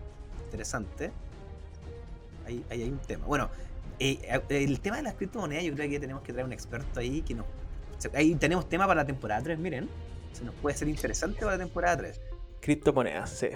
interesante. 0.45 1.11
Ahí, 2.47 2.63
ahí 2.69 2.83
hay 2.83 2.91
un 2.91 2.99
tema. 2.99 3.25
Bueno, 3.25 3.49
eh, 3.99 4.19
el 4.51 4.81
tema 4.81 4.99
de 4.99 5.03
las 5.03 5.15
criptomonedas, 5.15 5.65
yo 5.65 5.73
creo 5.73 5.89
que 5.89 5.99
tenemos 5.99 6.23
que 6.23 6.35
traer 6.35 6.45
un 6.45 6.53
experto 6.53 7.01
ahí 7.01 7.23
que 7.23 7.35
nos. 7.35 7.47
Ahí 8.13 8.35
tenemos 8.35 8.69
tema 8.69 8.87
para 8.87 9.01
la 9.01 9.07
temporada 9.07 9.43
3, 9.43 9.59
miren. 9.59 9.89
Se 10.33 10.45
nos 10.45 10.55
puede 10.57 10.77
ser 10.77 10.89
interesante 10.89 11.41
para 11.41 11.53
la 11.53 11.59
temporada 11.59 11.97
3. 11.97 12.21
Criptomonedas, 12.65 13.29
sí. 13.29 13.49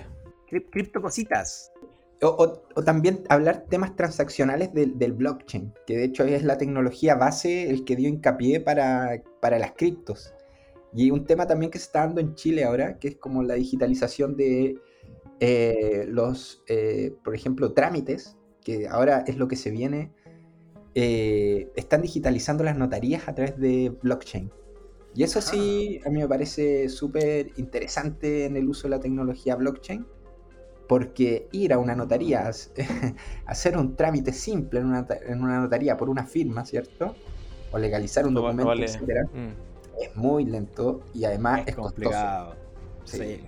cripto 0.70 1.00
cositas. 1.00 1.72
O, 2.20 2.58
también 2.84 3.24
hablar 3.30 3.64
temas 3.70 3.96
transaccionales 3.96 4.74
del, 4.74 4.98
del, 4.98 5.14
blockchain, 5.14 5.72
que 5.86 5.96
de 5.96 6.04
hecho 6.04 6.24
es 6.24 6.42
la 6.44 6.58
tecnología 6.58 7.14
base 7.14 7.70
el 7.70 7.86
que 7.86 7.96
dio 7.96 8.06
hincapié 8.10 8.60
para, 8.60 9.22
para 9.40 9.58
las 9.58 9.72
criptos. 9.72 10.34
Y 10.92 11.10
un 11.10 11.24
tema 11.24 11.46
también 11.46 11.70
que 11.70 11.78
se 11.78 11.86
está 11.86 12.00
dando 12.00 12.20
en 12.20 12.34
Chile 12.34 12.64
ahora, 12.64 12.98
que 12.98 13.08
es 13.08 13.16
como 13.16 13.42
la 13.42 13.54
digitalización 13.54 14.36
de 14.36 14.76
eh, 15.40 16.04
los, 16.06 16.62
eh, 16.68 17.14
por 17.24 17.34
ejemplo, 17.34 17.72
trámites, 17.72 18.36
que 18.62 18.88
ahora 18.88 19.24
es 19.26 19.38
lo 19.38 19.48
que 19.48 19.56
se 19.56 19.70
viene. 19.70 20.12
Eh, 20.94 21.70
están 21.76 22.02
digitalizando 22.02 22.62
las 22.62 22.76
notarías 22.76 23.26
a 23.26 23.34
través 23.34 23.58
de 23.58 23.90
blockchain. 24.02 24.50
Y 25.14 25.22
eso 25.22 25.40
sí, 25.40 26.00
a 26.06 26.10
mí 26.10 26.18
me 26.20 26.28
parece 26.28 26.88
súper 26.88 27.50
interesante 27.56 28.44
en 28.44 28.56
el 28.56 28.68
uso 28.68 28.84
de 28.84 28.90
la 28.90 29.00
tecnología 29.00 29.56
blockchain 29.56 30.06
porque 30.88 31.48
ir 31.52 31.72
a 31.72 31.78
una 31.78 31.94
notaría, 31.94 32.50
hacer 33.46 33.76
un 33.76 33.94
trámite 33.94 34.32
simple 34.32 34.80
en 34.80 34.86
una, 34.86 35.60
notaría 35.60 35.96
por 35.96 36.08
una 36.08 36.24
firma, 36.24 36.64
¿cierto? 36.64 37.14
O 37.70 37.78
legalizar 37.78 38.26
un 38.26 38.34
documento, 38.34 38.74
mm. 38.74 39.48
es 40.00 40.16
muy 40.16 40.46
lento 40.46 41.02
y 41.12 41.24
además 41.24 41.64
es, 41.66 41.76
complicado. 41.76 42.56
Sí. 43.04 43.44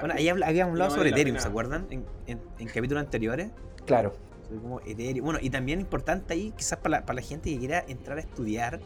Bueno, 0.00 0.14
ahí 0.16 0.28
habíamos 0.28 0.72
hablado 0.72 0.92
sobre 0.92 1.10
Ethereum, 1.10 1.38
¿se 1.38 1.48
acuerdan? 1.48 1.86
En, 1.90 2.68
capítulos 2.68 3.02
anteriores. 3.02 3.50
Claro. 3.84 4.14
Como 4.62 4.80
Ethereum. 4.80 5.24
Bueno, 5.24 5.40
y 5.42 5.50
también 5.50 5.80
importante 5.80 6.32
ahí, 6.32 6.52
quizás 6.56 6.78
para 6.78 7.04
la, 7.06 7.22
gente 7.22 7.50
que 7.50 7.58
quiera 7.58 7.84
entrar 7.88 8.18
a 8.18 8.20
estudiar, 8.20 8.80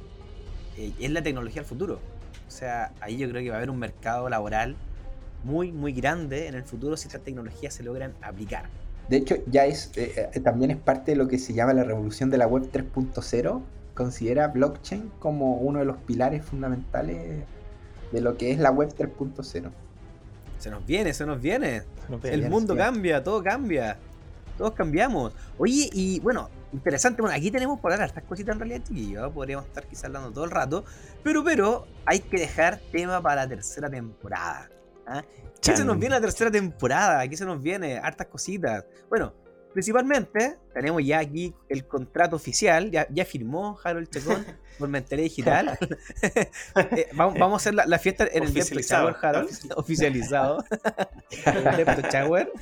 eh, 0.78 0.92
es 0.98 1.10
la 1.10 1.22
tecnología 1.22 1.60
del 1.60 1.68
futuro. 1.68 2.00
O 2.48 2.50
sea, 2.50 2.92
ahí 3.00 3.18
yo 3.18 3.28
creo 3.28 3.42
que 3.42 3.50
va 3.50 3.56
a 3.56 3.58
haber 3.58 3.70
un 3.70 3.78
mercado 3.78 4.28
laboral 4.28 4.74
muy, 5.44 5.70
muy 5.70 5.92
grande 5.92 6.48
en 6.48 6.54
el 6.54 6.64
futuro 6.64 6.96
si 6.96 7.06
estas 7.06 7.20
tecnologías 7.20 7.74
se 7.74 7.82
logran 7.82 8.14
aplicar. 8.22 8.64
De 9.08 9.18
hecho, 9.18 9.36
ya 9.46 9.66
es 9.66 9.92
eh, 9.96 10.30
eh, 10.34 10.40
también 10.40 10.70
es 10.70 10.78
parte 10.78 11.12
de 11.12 11.16
lo 11.16 11.28
que 11.28 11.38
se 11.38 11.54
llama 11.54 11.72
la 11.74 11.84
revolución 11.84 12.30
de 12.30 12.38
la 12.38 12.46
web 12.46 12.70
3.0. 12.72 13.62
Considera 13.94 14.48
blockchain 14.48 15.10
como 15.18 15.56
uno 15.56 15.78
de 15.78 15.84
los 15.84 15.98
pilares 15.98 16.44
fundamentales 16.44 17.44
de 18.12 18.20
lo 18.20 18.36
que 18.36 18.50
es 18.50 18.58
la 18.58 18.70
web 18.70 18.94
3.0. 18.96 19.70
Se 20.58 20.70
nos 20.70 20.86
viene, 20.86 21.14
se 21.14 21.24
nos 21.24 21.40
viene. 21.40 21.82
el 22.24 22.50
mundo 22.50 22.76
cambia, 22.76 23.22
todo 23.22 23.42
cambia. 23.42 23.98
Todos 24.58 24.72
cambiamos. 24.72 25.32
Oye, 25.56 25.88
y 25.92 26.20
bueno, 26.20 26.50
interesante. 26.72 27.22
Bueno, 27.22 27.36
aquí 27.36 27.50
tenemos 27.50 27.78
por 27.80 27.92
hablar 27.92 28.08
estas 28.08 28.24
cositas 28.24 28.54
en 28.54 28.58
realidad, 28.60 28.82
chiquillos. 28.86 29.32
Podríamos 29.32 29.66
estar 29.66 29.86
quizás 29.86 30.06
hablando 30.06 30.32
todo 30.32 30.44
el 30.44 30.50
rato. 30.50 30.84
Pero, 31.22 31.44
pero, 31.44 31.86
hay 32.04 32.18
que 32.18 32.38
dejar 32.38 32.80
tema 32.92 33.22
para 33.22 33.42
la 33.42 33.48
tercera 33.48 33.88
temporada. 33.88 34.68
¿ah? 35.06 35.22
¿Qué 35.62 35.76
se 35.76 35.84
nos 35.84 35.98
viene 35.98 36.16
la 36.16 36.20
tercera 36.20 36.50
temporada? 36.50 37.26
¿Qué 37.28 37.36
se 37.36 37.44
nos 37.44 37.62
viene? 37.62 37.98
Hartas 37.98 38.26
cositas. 38.26 38.84
Bueno, 39.08 39.32
principalmente 39.72 40.58
tenemos 40.74 41.04
ya 41.04 41.18
aquí 41.18 41.54
el 41.68 41.86
contrato 41.86 42.36
oficial. 42.36 42.90
Ya, 42.90 43.06
ya 43.10 43.24
firmó 43.24 43.78
Harold 43.82 44.08
Chacón 44.10 44.44
por 44.78 44.88
Mentalidad 44.88 45.24
Digital. 45.24 45.78
Eh, 46.92 47.08
vamos, 47.12 47.38
vamos, 47.38 47.54
a 47.54 47.56
hacer 47.56 47.74
la, 47.74 47.98
fiesta 47.98 48.26
en 48.30 48.44
el 48.44 48.54
Depto 48.54 48.78
Shower, 48.80 49.16
Harold. 49.20 49.50
Oficializado. 49.76 50.64
Depto 51.76 52.08
Shower. 52.10 52.52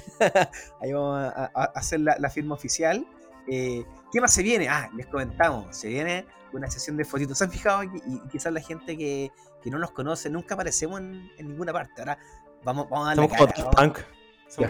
Ahí 0.80 0.92
vamos 0.92 1.32
a, 1.34 1.64
hacer 1.74 2.00
la, 2.00 2.30
firma 2.30 2.54
oficial. 2.54 3.06
Eh, 3.48 3.84
¿Qué 4.12 4.20
más 4.20 4.32
se 4.32 4.42
viene? 4.42 4.68
Ah, 4.68 4.90
les 4.96 5.06
comentamos. 5.06 5.76
Se 5.76 5.88
viene 5.88 6.24
una 6.52 6.70
sesión 6.70 6.96
de 6.96 7.04
fotitos. 7.04 7.38
¿Se 7.38 7.44
han 7.44 7.50
fijado? 7.50 7.84
Y, 7.84 7.88
y 8.06 8.20
quizás 8.30 8.52
la 8.52 8.60
gente 8.60 8.96
que, 8.96 9.30
que 9.66 9.70
no 9.72 9.80
nos 9.80 9.90
conoce, 9.90 10.30
nunca 10.30 10.54
aparecemos 10.54 11.00
en, 11.00 11.28
ninguna 11.38 11.72
parte. 11.72 12.00
Ahora 12.00 12.18
vamos, 12.62 12.88
vamos 12.88 13.06
a 13.06 13.14
darle 13.16 13.36
Somos 13.36 13.52
como 13.52 13.70
Punk. 13.72 13.98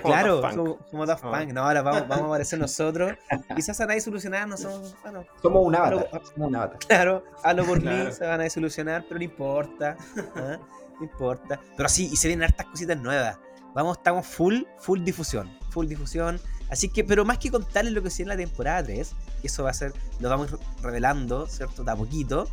Claro, 0.03 0.43
somos, 0.91 1.07
Daft 1.07 1.23
Punk. 1.23 1.53
No, 1.53 1.63
ahora 1.63 1.83
vamos, 1.83 2.09
vamos 2.09 2.25
a 2.25 2.27
aparecer 2.27 2.59
nosotros. 2.59 3.13
Quizás 3.55 3.81
a 3.81 3.87
nadie 3.87 4.01
solucionar, 4.01 4.49
no 4.49 4.57
somos. 4.57 4.95
Bueno, 5.03 5.25
somos 5.43 5.67
un 5.67 5.75
avatar. 5.75 6.23
somos 6.35 6.49
un 6.49 6.57
avatar. 6.57 6.79
Claro, 6.79 7.25
hazlo 7.43 7.65
por 7.65 7.83
mí, 7.83 8.13
se 8.13 8.27
van 8.27 8.41
a 8.41 8.51
solucionar, 8.51 9.05
pero 9.09 9.19
no 9.19 9.25
importa. 9.25 9.97
¿ah? 10.37 10.59
No 10.99 11.05
importa. 11.05 11.61
Pero 11.77 11.89
sí, 11.89 12.09
y 12.13 12.17
se 12.17 12.29
vienen 12.29 12.45
hartas 12.45 12.67
cositas 12.67 12.97
nuevas. 12.97 13.39
Vamos, 13.75 13.99
estamos 13.99 14.27
full, 14.27 14.63
full 14.79 15.03
difusión. 15.03 15.51
Full 15.71 15.87
difusión. 15.87 16.41
Así 16.71 16.89
que, 16.89 17.05
pero 17.05 17.25
más 17.25 17.39
que 17.39 17.51
contarles 17.51 17.93
lo 17.93 18.03
que 18.03 18.11
sigue 18.11 18.25
en 18.25 18.29
la 18.31 18.37
temporada 18.37 18.83
3, 18.85 19.15
que 19.41 19.47
eso 19.47 19.63
va 19.63 19.71
a 19.71 19.75
ser, 19.75 19.93
lo 20.19 20.29
vamos 20.29 20.57
revelando, 20.83 21.47
¿cierto? 21.47 21.85
De 21.85 21.93
a 21.93 21.97
poquito 21.97 22.49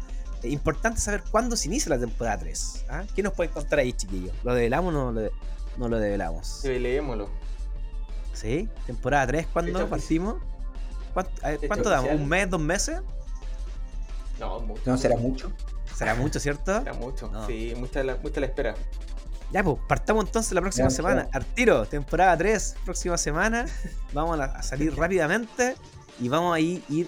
importante 0.49 0.99
saber 0.99 1.23
cuándo 1.29 1.55
se 1.55 1.67
inicia 1.67 1.89
la 1.89 1.99
temporada 1.99 2.39
3. 2.39 2.85
¿ah? 2.89 3.03
¿Qué 3.15 3.23
nos 3.23 3.33
pueden 3.33 3.53
contar 3.53 3.79
ahí, 3.79 3.93
chiquillos? 3.93 4.33
¿Lo 4.43 4.53
develamos 4.53 4.93
o 4.93 5.11
no 5.11 5.11
lo, 5.11 5.29
no 5.77 5.87
lo 5.87 5.99
develamos? 5.99 6.61
Develémoslo. 6.63 7.29
¿Sí? 8.33 8.69
¿Temporada 8.85 9.27
3 9.27 9.47
cuándo 9.53 9.87
partimos? 9.87 10.35
¿Cuánto, 11.13 11.89
damos? 11.89 12.11
¿Un 12.11 12.27
mes, 12.27 12.49
dos 12.49 12.59
meses? 12.59 13.01
No, 14.39 14.59
mucho. 14.61 14.81
No, 14.85 14.97
será 14.97 15.15
mucho. 15.15 15.51
Será 15.95 16.15
mucho, 16.15 16.39
¿cierto? 16.39 16.79
Será 16.79 16.93
mucho. 16.93 17.31
Sí, 17.47 17.73
mucha 17.77 18.03
la, 18.03 18.17
mucha 18.17 18.39
la 18.39 18.47
espera. 18.47 18.75
Ya, 19.51 19.63
pues, 19.63 19.77
partamos 19.87 20.25
entonces 20.25 20.51
la 20.53 20.61
próxima 20.61 20.89
semana. 20.89 21.27
Artiro, 21.31 21.85
temporada 21.85 22.35
3, 22.35 22.75
próxima 22.83 23.17
semana. 23.17 23.67
Vamos 24.13 24.39
a, 24.39 24.63
salir 24.63 24.95
rápidamente 24.97 25.75
y 26.19 26.29
vamos 26.29 26.55
a 26.55 26.59
ir 26.59 27.07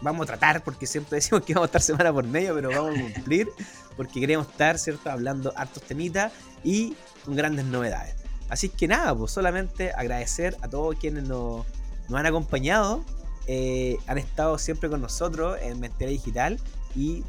vamos 0.00 0.24
a 0.24 0.26
tratar, 0.26 0.64
porque 0.64 0.86
siempre 0.86 1.16
decimos 1.16 1.44
que 1.44 1.54
vamos 1.54 1.66
a 1.66 1.68
estar 1.68 1.82
semana 1.82 2.12
por 2.12 2.24
medio, 2.24 2.54
pero 2.54 2.68
vamos 2.70 2.98
a 2.98 3.14
cumplir, 3.14 3.48
porque 3.96 4.20
queremos 4.20 4.48
estar, 4.48 4.78
¿cierto?, 4.78 5.08
hablando 5.08 5.52
hartos 5.56 5.82
temitas 5.84 6.32
y 6.64 6.94
con 7.24 7.36
grandes 7.36 7.64
novedades. 7.66 8.14
Así 8.48 8.68
que 8.68 8.88
nada, 8.88 9.14
pues 9.14 9.32
solamente 9.32 9.92
agradecer 9.92 10.56
a 10.62 10.68
todos 10.68 10.96
quienes 10.96 11.24
nos, 11.24 11.66
han 12.12 12.26
acompañado, 12.26 13.04
eh, 13.46 13.98
han 14.06 14.18
estado 14.18 14.58
siempre 14.58 14.88
con 14.88 15.00
nosotros 15.00 15.58
en 15.62 15.80
Mentalidad 15.80 16.10
Digital 16.10 16.60
y 16.94 17.24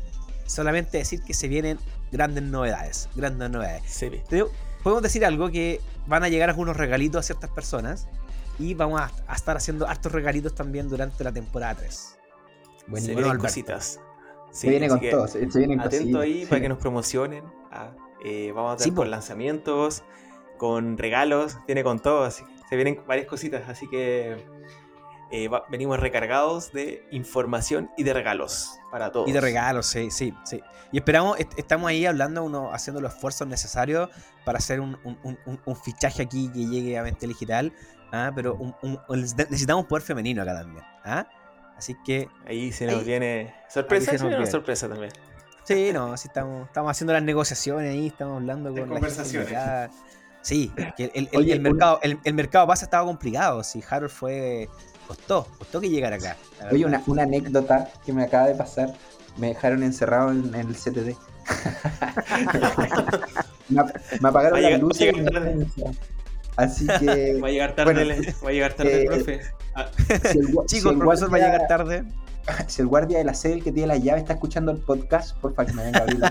solamente 0.46 0.98
decir 0.98 1.22
que 1.22 1.34
se 1.34 1.48
vienen 1.48 1.78
grandes 2.12 2.44
novedades, 2.44 3.10
grandes 3.16 3.50
novedades. 3.50 4.04
podemos 4.84 5.04
decir 5.04 5.26
algo 5.26 5.52
que 5.52 5.82
van 6.08 6.24
a 6.24 6.30
llegar 6.30 6.50
algunos 6.50 6.78
regalitos 6.78 7.20
a 7.20 7.24
ciertas 7.24 7.50
personas 7.50 8.08
y 8.58 8.74
vamos 8.74 9.02
a, 9.02 9.12
a 9.28 9.36
estar 9.36 9.56
haciendo 9.58 9.88
hartos 9.88 10.12
regalitos 10.12 10.56
también 10.56 10.90
durante 10.90 11.24
la 11.24 11.32
temporada 11.32 11.76
3 11.76 12.20
se 12.98 13.16
vienen 13.16 13.38
cositas. 13.38 14.00
se 14.52 14.70
viene 14.70 14.88
con 14.88 15.00
todo, 15.00 15.28
se, 15.28 15.46
vienen 15.46 15.80
Atento 15.80 16.20
ahí 16.20 16.46
para 16.46 16.62
que 16.62 16.70
nos 16.70 16.80
promocionen. 16.80 17.44
Ah, 17.72 17.92
eh, 18.24 18.52
vamos 18.54 18.74
a 18.74 18.78
tener 18.78 18.94
con 18.94 19.10
lanzamientos, 19.12 20.04
con 20.58 20.98
regalos, 20.98 21.58
viene 21.66 21.84
con 21.84 22.00
todo, 22.00 22.24
así 22.24 22.44
se 22.70 22.76
vienen 22.76 23.02
varias 23.08 23.26
cositas, 23.26 23.68
así 23.68 23.88
que 23.90 24.38
eh, 25.32 25.50
venimos 25.70 26.00
recargados 26.00 26.72
de 26.72 27.04
información 27.10 27.90
y 27.98 28.04
de 28.04 28.14
regalos 28.14 28.80
para 28.92 29.12
todos. 29.12 29.28
Y 29.28 29.32
de 29.32 29.42
regalos, 29.42 29.88
sí, 29.88 30.12
sí, 30.12 30.34
sí. 30.46 30.62
Y 30.92 30.98
esperamos, 30.98 31.38
estamos 31.58 31.90
ahí 31.90 32.06
hablando, 32.06 32.44
uno, 32.44 32.72
haciendo 32.72 33.02
los 33.02 33.16
esfuerzos 33.16 33.48
necesarios 33.48 34.10
para 34.46 34.60
hacer 34.60 34.80
un, 34.82 34.98
fichaje 35.84 36.22
aquí 36.22 36.50
que 36.54 36.68
llegue 36.68 36.98
a 36.98 37.04
Mente 37.04 37.26
Digital, 37.26 37.74
¿ah? 38.12 38.32
pero 38.36 38.58
necesitamos 39.10 39.86
poder 39.88 40.04
femenino 40.04 40.44
acá 40.44 40.54
también. 40.54 40.84
¿ah? 41.04 41.28
Así 41.76 41.96
que. 42.06 42.28
Ahí 42.46 42.72
se 42.72 42.86
nos 42.86 43.04
viene. 43.04 43.56
¿Sorpresa? 43.68 44.16
Se 44.16 44.30
nos 44.30 44.50
sorpresa 44.50 44.88
también. 44.88 45.12
Sí, 45.70 45.92
no, 45.94 46.18
sí 46.18 46.30
estamos, 46.30 46.66
estamos 46.66 46.90
haciendo 46.90 47.14
las 47.14 47.22
negociaciones 47.22 47.92
ahí, 47.92 48.08
estamos 48.08 48.38
hablando 48.38 48.74
con 48.74 48.90
conversaciones. 48.90 49.54
Sí, 50.42 50.72
que 50.98 51.12
el, 51.14 51.30
el, 51.32 51.52
el, 51.52 51.60
mercado, 51.60 52.00
el, 52.02 52.34
mercado 52.34 52.66
pasa 52.66 52.86
estaba 52.86 53.06
complicado. 53.06 53.64
Si 53.64 53.84
Harold 53.88 54.10
fue. 54.10 54.68
Costó, 55.06 55.46
costó 55.60 55.80
que 55.80 55.88
llegara 55.88 56.16
acá. 56.16 56.38
Oye, 56.72 56.86
una, 56.86 57.04
una, 57.06 57.22
anécdota 57.22 57.88
que 58.04 58.12
me 58.12 58.24
acaba 58.24 58.48
de 58.48 58.56
pasar. 58.56 58.96
Me 59.38 59.50
dejaron 59.50 59.84
encerrado 59.84 60.32
en, 60.32 60.56
el 60.56 60.74
CTD. 60.74 61.16
me, 63.70 64.28
apagaron 64.28 64.64
la 64.64 64.76
luz. 64.76 64.98
Así 66.60 66.86
que. 66.86 67.40
Va 67.44 67.48
a 67.48 67.52
llegar 67.52 67.76
tarde, 67.76 68.34
va 68.44 68.50
a 68.50 68.52
llegar 68.52 68.74
tarde 68.74 69.02
el 69.02 69.08
profe. 69.08 69.42
Ah. 69.76 69.88
Si 70.30 70.38
el, 70.38 70.48
Chicos, 70.66 70.94
el 70.94 71.00
profesor 71.00 71.34
va 71.34 71.38
a 71.38 71.40
llegar 71.40 71.68
tarde. 71.68 72.04
Si 72.68 72.82
el 72.82 72.88
guardia 72.88 73.20
de 73.20 73.24
la 73.24 73.36
sede 73.36 73.62
que 73.62 73.72
tiene 73.72 73.86
la 73.86 73.98
llave 73.98 74.22
está 74.22 74.34
escuchando 74.34 74.72
el 74.72 74.80
podcast, 74.80 75.38
por 75.38 75.54
favor 75.54 75.70
que 75.70 75.78
me 75.78 75.84
venga 75.84 76.00
a 76.00 76.02
abrir 76.02 76.18
la 76.18 76.30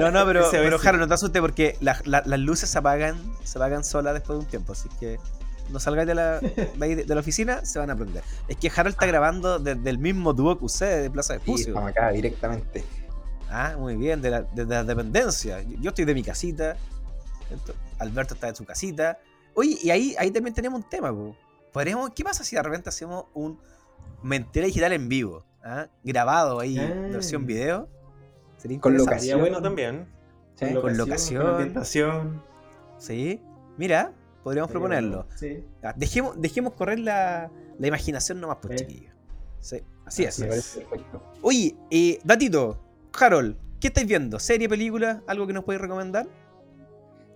No, 0.00 0.10
no, 0.10 0.26
pero, 0.26 0.48
pero 0.50 0.78
Jaro, 0.80 0.98
no 0.98 1.06
te 1.06 1.14
asustes 1.14 1.40
porque 1.40 1.76
las 1.80 2.40
luces 2.40 2.68
se 2.68 2.78
apagan, 2.78 3.16
se 3.44 3.58
apagan 3.58 3.84
solas 3.84 4.14
después 4.14 4.36
de 4.36 4.44
un 4.44 4.50
tiempo, 4.50 4.72
así 4.72 4.88
que 4.98 5.20
no 5.70 5.78
salgáis 5.78 6.08
de 6.08 6.16
la, 6.16 6.40
de, 6.40 7.04
la 7.06 7.20
oficina, 7.20 7.64
se 7.64 7.78
van 7.78 7.90
a 7.90 7.94
prender. 7.94 8.24
Es 8.48 8.56
que 8.56 8.68
Harold 8.74 8.94
está 8.94 9.06
grabando 9.06 9.60
desde 9.60 9.88
el 9.90 9.98
mismo 9.98 10.32
dúo 10.32 10.58
que 10.58 10.64
usted 10.64 11.02
de 11.02 11.10
Plaza 11.10 11.34
de 11.34 11.40
Pucio. 11.40 11.72
Sí, 11.72 11.86
acá 11.86 12.10
directamente. 12.10 12.82
Ah, 13.48 13.76
muy 13.78 13.94
bien, 13.94 14.20
de 14.22 14.30
la, 14.30 14.42
de 14.42 14.64
la 14.64 14.82
dependencia. 14.82 15.62
Yo 15.78 15.90
estoy 15.90 16.04
de 16.04 16.14
mi 16.14 16.24
casita, 16.24 16.76
Alberto 17.98 18.34
está 18.34 18.48
en 18.48 18.56
su 18.56 18.64
casita, 18.64 19.18
Oye, 19.54 19.76
y 19.82 19.90
ahí, 19.90 20.14
ahí 20.18 20.30
también 20.30 20.54
tenemos 20.54 20.82
un 20.82 20.88
tema, 20.88 21.12
po. 21.12 21.36
Podríamos, 21.72 22.10
¿qué 22.14 22.24
pasa 22.24 22.42
si 22.42 22.56
de 22.56 22.62
repente 22.62 22.88
hacemos 22.88 23.26
un 23.34 23.58
mentira 24.22 24.64
digital 24.66 24.92
en 24.92 25.08
vivo? 25.08 25.44
¿ah? 25.62 25.88
Grabado 26.02 26.58
ahí, 26.60 26.78
Ah. 26.78 27.08
versión 27.10 27.44
video. 27.44 27.86
Sería 28.56 28.80
Con 28.80 28.96
bueno 28.96 29.60
también. 29.60 30.06
Sí. 30.54 30.72
Con 30.74 30.96
locación. 30.96 31.42
Con 31.42 31.50
ambientación. 31.52 32.42
Sí, 32.98 33.42
mira, 33.76 34.12
podríamos 34.42 34.70
proponerlo. 34.70 35.26
Sí. 35.34 35.64
Ah, 35.82 35.92
Dejemos, 35.96 36.40
dejemos 36.40 36.72
correr 36.74 37.00
la, 37.00 37.50
la 37.78 37.86
imaginación 37.86 38.40
nomás, 38.40 38.58
pues, 38.62 38.80
chiquillos. 38.80 39.12
Sí, 39.60 39.82
así 40.06 40.24
es. 40.24 40.38
Me 40.38 40.46
parece 40.46 40.80
perfecto. 40.80 41.22
Oye, 41.42 41.76
eh, 41.90 42.20
Datito, 42.24 42.78
Harold, 43.18 43.56
¿qué 43.80 43.88
estáis 43.88 44.06
viendo? 44.06 44.38
¿Serie, 44.38 44.68
película? 44.68 45.22
¿Algo 45.26 45.46
que 45.46 45.52
nos 45.52 45.64
podéis 45.64 45.82
recomendar? 45.82 46.26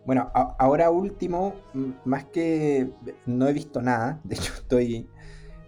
Bueno, 0.06 0.30
ahora 0.32 0.88
último, 0.90 1.54
más 2.04 2.26
que 2.26 2.90
no 3.26 3.48
he 3.48 3.52
visto 3.52 3.82
nada, 3.82 4.20
de 4.22 4.36
hecho 4.36 4.52
estoy, 4.54 5.08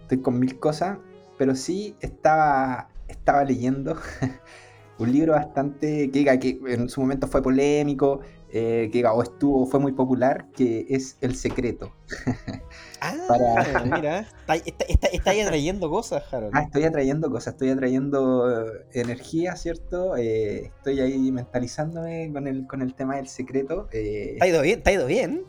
estoy 0.01 0.21
con 0.21 0.39
mil 0.39 0.57
cosas, 0.59 0.97
pero 1.37 1.55
sí 1.55 1.95
estaba, 1.99 2.87
estaba 3.09 3.43
leyendo 3.43 3.97
un 4.97 5.11
libro 5.11 5.33
bastante 5.33 6.09
que, 6.09 6.39
que 6.39 6.59
en 6.67 6.87
su 6.87 7.01
momento 7.01 7.27
fue 7.27 7.41
polémico, 7.43 8.21
eh, 8.51 8.89
que 8.91 9.05
o 9.05 9.21
estuvo, 9.23 9.65
fue 9.65 9.79
muy 9.79 9.91
popular, 9.93 10.47
que 10.55 10.85
es 10.89 11.17
El 11.21 11.35
Secreto. 11.35 11.91
Ah, 13.01 13.15
Para- 13.29 13.85
mira, 13.85 14.19
está, 14.19 14.55
está, 14.55 14.83
está, 14.89 15.07
está 15.07 15.31
ahí 15.31 15.39
atrayendo 15.39 15.89
cosas, 15.89 16.21
Harold. 16.33 16.51
Ah, 16.53 16.63
estoy 16.63 16.83
atrayendo 16.83 17.31
cosas, 17.31 17.53
estoy 17.53 17.69
atrayendo 17.69 18.67
eh, 18.67 18.85
energía, 18.91 19.55
¿cierto? 19.55 20.17
Eh, 20.17 20.65
estoy 20.65 20.99
ahí 20.99 21.31
mentalizándome 21.31 22.29
con 22.33 22.45
el, 22.45 22.67
con 22.67 22.81
el 22.81 22.93
tema 22.95 23.15
del 23.15 23.29
secreto. 23.29 23.87
eh, 23.93 24.35
¿Te 24.37 24.43
ha 24.43 24.49
ido 24.49 24.61
bien? 24.61 24.83
¿Te 24.83 24.89
ha 24.89 24.93
ido 24.95 25.05
bien? 25.05 25.43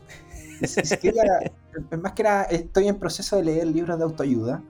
Es, 0.61 0.77
es 0.77 0.95
que 0.95 1.09
era- 1.09 1.51
más 2.01 2.13
que 2.13 2.23
nada, 2.23 2.43
estoy 2.43 2.87
en 2.87 2.97
proceso 2.99 3.35
de 3.35 3.43
leer 3.43 3.67
libros 3.67 3.97
de 3.97 4.03
autoayuda. 4.05 4.63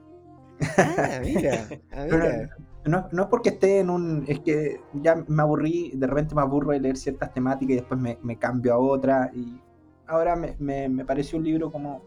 Ah, 0.76 1.20
mira, 1.22 1.68
ah, 1.92 2.06
Pero 2.10 2.18
mira. 2.30 2.56
No, 2.84 3.08
no 3.12 3.22
es 3.22 3.28
porque 3.28 3.50
esté 3.50 3.78
en 3.80 3.90
un. 3.90 4.24
Es 4.26 4.40
que 4.40 4.80
ya 4.94 5.24
me 5.28 5.42
aburrí, 5.42 5.92
de 5.94 6.06
repente 6.06 6.34
me 6.34 6.40
aburro 6.42 6.72
de 6.72 6.80
leer 6.80 6.96
ciertas 6.96 7.32
temáticas 7.32 7.72
y 7.72 7.76
después 7.76 8.00
me, 8.00 8.18
me 8.22 8.36
cambio 8.38 8.74
a 8.74 8.78
otra. 8.78 9.30
Y 9.34 9.60
ahora 10.06 10.34
me, 10.36 10.56
me, 10.58 10.88
me 10.88 11.04
pareció 11.04 11.38
un 11.38 11.44
libro 11.44 11.70
como 11.70 12.02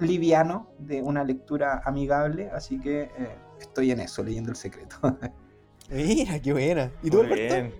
liviano, 0.00 0.68
de 0.78 1.02
una 1.02 1.24
lectura 1.24 1.82
amigable, 1.84 2.50
así 2.50 2.78
que 2.80 3.02
eh, 3.02 3.34
estoy 3.60 3.90
en 3.90 4.00
eso, 4.00 4.22
leyendo 4.22 4.50
El 4.50 4.56
Secreto. 4.56 4.96
Mira, 5.90 6.38
qué 6.40 6.52
buena. 6.52 6.90
¿Y 7.02 7.10
tú, 7.10 7.18
Muy 7.18 7.26
Alberto? 7.26 7.54
bien. 7.54 7.74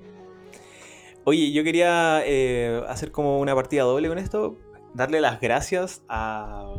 Oye, 1.25 1.53
yo 1.53 1.62
quería 1.62 2.23
eh, 2.25 2.83
hacer 2.88 3.12
como 3.12 3.38
una 3.40 3.55
partida 3.55 3.83
doble 3.83 4.09
con 4.09 4.19
esto. 4.19 4.57
Darle 4.95 5.21
las 5.21 5.40
gracias 5.40 6.03
a- 6.09 6.75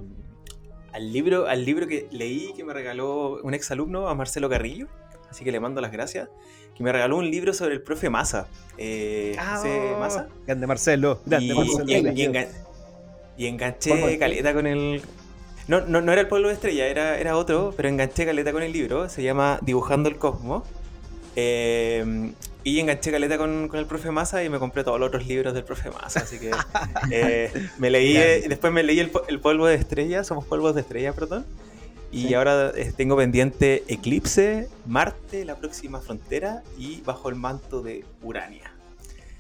al, 0.92 1.14
libro, 1.14 1.48
al 1.48 1.64
libro 1.64 1.88
que 1.88 2.08
leí 2.12 2.52
que 2.54 2.64
me 2.66 2.74
regaló 2.74 3.40
un 3.44 3.54
ex 3.54 3.70
alumno, 3.72 4.08
a 4.10 4.16
Marcelo 4.16 4.50
Carrillo. 4.50 4.88
Así 5.32 5.44
que 5.44 5.52
le 5.52 5.60
mando 5.60 5.82
las 5.82 5.92
gracias. 5.92 6.30
Que 6.78 6.84
me 6.84 6.92
regaló 6.92 7.18
un 7.18 7.30
libro 7.32 7.54
sobre 7.54 7.74
el 7.74 7.82
profe 7.82 8.10
Massa. 8.12 8.48
Eh, 8.78 9.36
Ah, 9.40 9.56
José 9.58 9.94
oh, 9.96 10.00
Massa. 10.00 10.28
Grande 10.46 10.68
Marcelo. 10.68 11.20
Grande 11.26 11.48
Y, 11.48 11.58
Marcelo. 11.58 11.86
y 11.88 11.94
y 11.94 12.26
engan- 12.28 12.48
y 13.38 13.48
enganché 13.48 14.20
caleta 14.20 14.54
con 14.54 14.68
el. 14.68 15.02
No, 15.68 15.82
no, 15.82 16.02
no 16.02 16.12
era 16.12 16.22
el 16.22 16.28
pueblo 16.28 16.50
de 16.50 16.54
estrella, 16.54 16.86
era, 16.88 17.18
era 17.18 17.36
otro, 17.38 17.74
pero 17.76 17.90
enganché 17.90 18.26
caleta 18.26 18.52
con 18.52 18.62
el 18.62 18.72
libro. 18.74 19.10
Se 19.10 19.24
llama 19.24 19.58
Dibujando 19.64 20.10
el 20.10 20.18
Cosmos. 20.18 20.64
Eh, 21.36 22.34
y 22.64 22.80
enganché 22.80 23.10
caleta 23.12 23.38
con, 23.38 23.68
con 23.70 23.80
el 23.80 23.86
profe 23.86 24.12
Massa 24.12 24.44
y 24.44 24.50
me 24.50 24.60
compré 24.60 24.84
todos 24.84 25.00
los 25.00 25.08
otros 25.08 25.26
libros 25.26 25.54
del 25.54 25.64
profe 25.64 25.90
Massa. 25.92 26.20
Así 26.22 26.38
que 26.40 26.52
eh, 27.12 27.52
me 27.80 27.90
leí, 27.90 28.18
eh, 28.18 28.46
después 28.48 28.72
me 28.72 28.84
leí 28.84 29.00
el, 29.00 29.12
el 29.30 29.40
polvo 29.40 29.66
de 29.66 29.76
estrella, 29.76 30.24
somos 30.24 30.46
polvos 30.46 30.76
de 30.76 30.82
estrella, 30.82 31.14
perdón. 31.14 31.46
Y 32.12 32.28
Sí. 32.28 32.34
ahora 32.34 32.72
eh, 32.76 32.92
tengo 32.96 33.16
pendiente 33.16 33.84
Eclipse, 33.88 34.68
Marte, 34.86 35.46
la 35.46 35.56
próxima 35.56 36.02
frontera 36.02 36.62
y 36.78 37.02
Bajo 37.02 37.30
el 37.30 37.36
manto 37.36 37.82
de 37.82 38.04
Urania. 38.22 38.74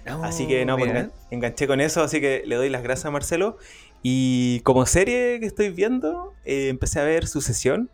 Así 0.06 0.48
que 0.48 0.66
no, 0.66 0.78
pues 0.78 1.10
enganché 1.30 1.68
con 1.68 1.80
eso, 1.80 2.02
así 2.02 2.20
que 2.20 2.44
le 2.46 2.56
doy 2.56 2.70
las 2.70 2.82
gracias 2.82 3.06
a 3.06 3.12
Marcelo. 3.12 3.58
Y 4.02 4.62
como 4.62 4.86
serie 4.88 5.40
que 5.40 5.46
estoy 5.46 5.70
viendo, 5.70 6.34
eh, 6.44 6.70
empecé 6.70 7.00
a 7.00 7.04
ver 7.04 7.28
Sucesión 7.28 7.90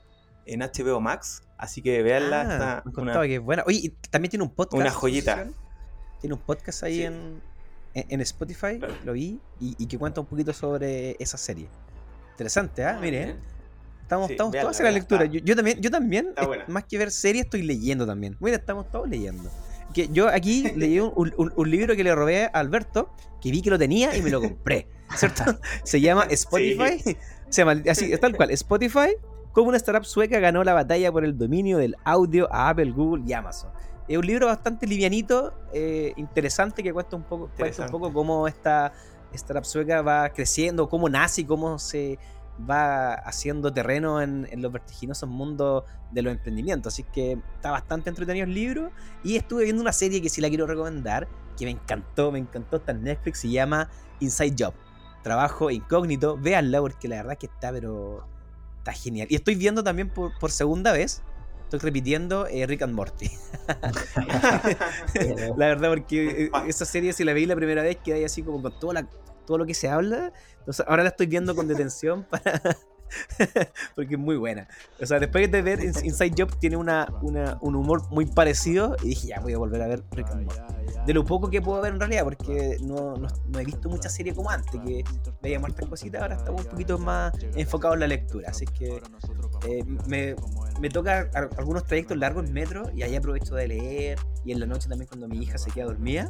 en 0.45 0.61
HBO 0.61 1.01
Max. 1.01 1.43
Así 1.57 1.81
que 1.81 2.01
véanla, 2.03 2.41
Ah, 2.41 2.81
está 2.83 2.83
me 2.95 3.01
una- 3.01 3.21
que 3.23 3.35
es 3.35 3.41
buena. 3.41 3.63
Oye, 3.67 3.79
y 3.83 3.89
también 4.09 4.29
tiene 4.29 4.43
un 4.45 4.51
podcast. 4.51 4.79
una 4.79 4.91
joyita. 4.91 5.31
Sucesión. 5.33 5.55
Tiene 6.21 6.33
un 6.35 6.39
podcast 6.41 6.83
ahí 6.83 6.97
Sí. 6.97 7.03
en, 7.03 7.41
en, 7.93 8.21
Spotify, 8.21 8.77
Claro. 8.79 8.93
lo 9.03 9.13
vi, 9.13 9.39
y, 9.59 9.75
y 9.77 9.87
que 9.87 9.97
cuenta 9.97 10.21
un 10.21 10.27
poquito 10.27 10.53
sobre 10.53 11.15
esa 11.19 11.37
serie. 11.37 11.67
Interesante, 12.31 12.85
¿ah? 12.85 12.97
Mire, 13.01 13.35
estamos, 14.07 14.27
Sí, 14.27 14.33
estamos 14.33 14.51
véanla, 14.53 14.69
todos 14.69 14.79
en 14.79 14.85
la 14.85 14.91
lectura. 14.91 15.25
Yo, 15.25 15.39
yo 15.43 15.55
también, 15.55 15.81
yo 15.81 15.91
también 15.91 16.33
más 16.67 16.85
que 16.85 16.97
ver 16.97 17.11
series, 17.11 17.45
estoy 17.45 17.61
leyendo 17.63 18.05
también. 18.05 18.37
Mira, 18.39 18.55
estamos 18.57 18.89
todos 18.89 19.07
leyendo. 19.09 19.49
Que 19.93 20.07
yo 20.09 20.29
aquí 20.29 20.71
leí 20.75 20.99
un, 20.99 21.11
un- 21.15 21.53
un 21.55 21.71
libro 21.71 21.95
que 21.95 22.03
le 22.03 22.15
robé 22.15 22.45
a 22.45 22.47
Alberto, 22.47 23.09
que 23.41 23.51
vi 23.51 23.61
que 23.61 23.69
lo 23.69 23.77
tenía 23.77 24.15
y 24.15 24.21
me 24.21 24.29
lo 24.29 24.41
compré. 24.41 24.87
¿Cierto? 25.15 25.43
Se 25.83 25.99
llama 26.01 26.25
Spotify. 26.29 27.17
Se 27.49 27.61
llama 27.63 27.81
así, 27.89 28.11
es 28.11 28.19
tal 28.19 28.35
cual. 28.35 28.51
Spotify, 28.51 29.15
como 29.51 29.69
una 29.69 29.77
startup 29.77 30.05
sueca 30.05 30.39
ganó 30.39 30.63
la 30.63 30.73
batalla 30.73 31.11
por 31.11 31.23
el 31.25 31.37
dominio 31.37 31.77
del 31.77 31.95
audio 32.03 32.47
a 32.53 32.69
Apple, 32.69 32.91
Google 32.91 33.23
y 33.27 33.33
Amazon. 33.33 33.69
Es 34.07 34.17
un 34.17 34.25
libro 34.25 34.47
bastante 34.47 34.87
livianito, 34.87 35.53
eh, 35.73 36.13
interesante, 36.15 36.81
que 36.81 36.93
cuenta 36.93 37.15
un 37.17 37.23
poco, 37.23 37.49
cuenta 37.57 37.83
un 37.85 37.91
poco 37.91 38.13
cómo 38.13 38.47
esta 38.47 38.93
startup 39.33 39.65
sueca 39.65 40.01
va 40.01 40.29
creciendo, 40.29 40.87
cómo 40.87 41.09
nace 41.09 41.41
y 41.41 41.45
cómo 41.45 41.77
se 41.77 42.17
va 42.69 43.13
haciendo 43.13 43.71
terreno 43.73 44.21
en, 44.21 44.47
en 44.51 44.61
los 44.61 44.71
vertiginosos 44.71 45.29
mundos 45.29 45.83
de 46.11 46.21
los 46.21 46.31
emprendimientos. 46.33 46.93
Así 46.93 47.03
que 47.03 47.39
está 47.55 47.71
bastante 47.71 48.09
entretenido 48.09 48.45
el 48.45 48.53
libro. 48.53 48.91
Y 49.23 49.35
estuve 49.35 49.65
viendo 49.65 49.81
una 49.81 49.93
serie 49.93 50.21
que 50.21 50.29
sí 50.29 50.41
la 50.41 50.49
quiero 50.49 50.65
recomendar, 50.67 51.27
que 51.57 51.65
me 51.65 51.71
encantó, 51.71 52.31
me 52.31 52.39
encantó, 52.39 52.77
está 52.77 52.91
en 52.91 53.03
Netflix, 53.03 53.39
se 53.39 53.49
llama 53.49 53.89
Inside 54.19 54.55
Job. 54.57 54.73
Trabajo 55.23 55.69
incógnito, 55.71 56.37
véanla 56.37 56.79
porque 56.79 57.07
la 57.07 57.17
verdad 57.17 57.37
que 57.37 57.47
está, 57.47 57.71
pero 57.71 58.25
está 58.79 58.93
genial. 58.93 59.27
Y 59.29 59.35
estoy 59.35 59.55
viendo 59.55 59.83
también 59.83 60.09
por, 60.09 60.37
por 60.39 60.51
segunda 60.51 60.93
vez, 60.93 61.21
estoy 61.63 61.79
repitiendo 61.79 62.47
eh, 62.47 62.65
Rick 62.65 62.83
and 62.83 62.93
Morty. 62.93 63.29
La 65.57 65.67
verdad, 65.67 65.89
porque 65.89 66.45
eh, 66.45 66.51
esa 66.67 66.85
serie, 66.85 67.13
si 67.13 67.23
la 67.23 67.33
veí 67.33 67.45
la 67.45 67.55
primera 67.55 67.81
vez, 67.81 67.97
quedé 68.03 68.17
ahí 68.19 68.23
así 68.23 68.41
como 68.43 68.61
con 68.61 68.79
toda 68.79 68.93
la- 68.95 69.07
todo 69.47 69.57
lo 69.57 69.65
que 69.65 69.73
se 69.73 69.89
habla. 69.89 70.31
Entonces, 70.59 70.85
ahora 70.87 71.01
la 71.01 71.09
estoy 71.09 71.25
viendo 71.25 71.55
con 71.55 71.67
detención 71.67 72.23
para. 72.29 72.61
porque 73.95 74.15
es 74.15 74.19
muy 74.19 74.35
buena. 74.35 74.67
O 75.01 75.05
sea, 75.05 75.17
después 75.17 75.49
de 75.49 75.61
ver 75.61 75.79
Ins- 75.79 76.03
Inside 76.03 76.33
Job, 76.37 76.59
tiene 76.59 76.75
una, 76.75 77.07
una- 77.21 77.57
un 77.61 77.75
humor 77.77 78.01
muy 78.11 78.25
parecido. 78.25 78.97
Y 79.01 79.09
dije, 79.09 79.27
ya 79.29 79.39
voy 79.39 79.53
a 79.53 79.57
volver 79.57 79.81
a 79.81 79.87
ver 79.87 80.03
Rick 80.11 80.27
and 80.31 80.43
Morty. 80.45 80.61
De 81.05 81.13
lo 81.13 81.23
poco 81.23 81.49
que 81.49 81.61
puedo 81.61 81.81
ver 81.81 81.93
en 81.93 82.01
realidad, 82.01 82.25
porque 82.25 82.75
no, 82.81 83.15
no- 83.15 83.29
no 83.47 83.59
he 83.59 83.63
visto 83.63 83.87
mucha 83.87 84.09
serie 84.09 84.35
como 84.35 84.49
antes, 84.49 84.79
que 84.81 85.05
veía 85.41 85.57
muertas 85.57 85.87
cositas. 85.87 86.21
Ahora 86.21 86.35
estamos 86.35 86.63
un 86.65 86.67
poquito 86.69 86.97
más 86.99 87.31
enfocados 87.55 87.95
en 87.95 88.01
la 88.01 88.07
lectura. 88.07 88.49
Así 88.49 88.65
que 88.65 89.01
eh, 89.69 89.85
me, 90.05 90.35
me 90.81 90.89
toca 90.89 91.29
algunos 91.57 91.85
trayectos 91.85 92.17
largos 92.17 92.45
en 92.45 92.51
metro 92.53 92.91
y 92.93 93.03
ahí 93.03 93.15
aprovecho 93.15 93.55
de 93.55 93.69
leer 93.69 94.19
y 94.43 94.51
en 94.51 94.59
la 94.59 94.65
noche 94.65 94.89
también 94.89 95.07
cuando 95.07 95.29
mi 95.29 95.37
hija 95.41 95.57
se 95.57 95.71
queda 95.71 95.85
dormida 95.85 96.29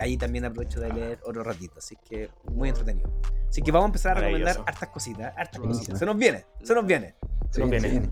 ahí 0.00 0.16
también 0.16 0.44
aprovecho 0.44 0.80
de 0.80 0.92
leer 0.92 1.18
otro 1.24 1.42
ratito 1.42 1.74
así 1.78 1.96
que 2.08 2.30
muy 2.52 2.68
entretenido. 2.68 3.10
Así 3.48 3.62
que 3.62 3.70
vamos 3.72 3.86
a 3.86 3.88
empezar 3.88 4.16
a 4.16 4.20
recomendar 4.20 4.56
hartas 4.66 4.88
cositas 4.90 5.32
hartas 5.36 5.60
cositas. 5.60 5.98
Se 5.98 6.06
nos 6.06 6.16
viene 6.16 6.44
se 6.62 6.74
nos 6.74 6.86
viene. 6.86 7.14
Se 7.50 7.60
Nos 7.60 7.70
viene. 7.70 8.10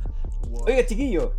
oiga 0.66 0.86
chiquillo 0.86 1.34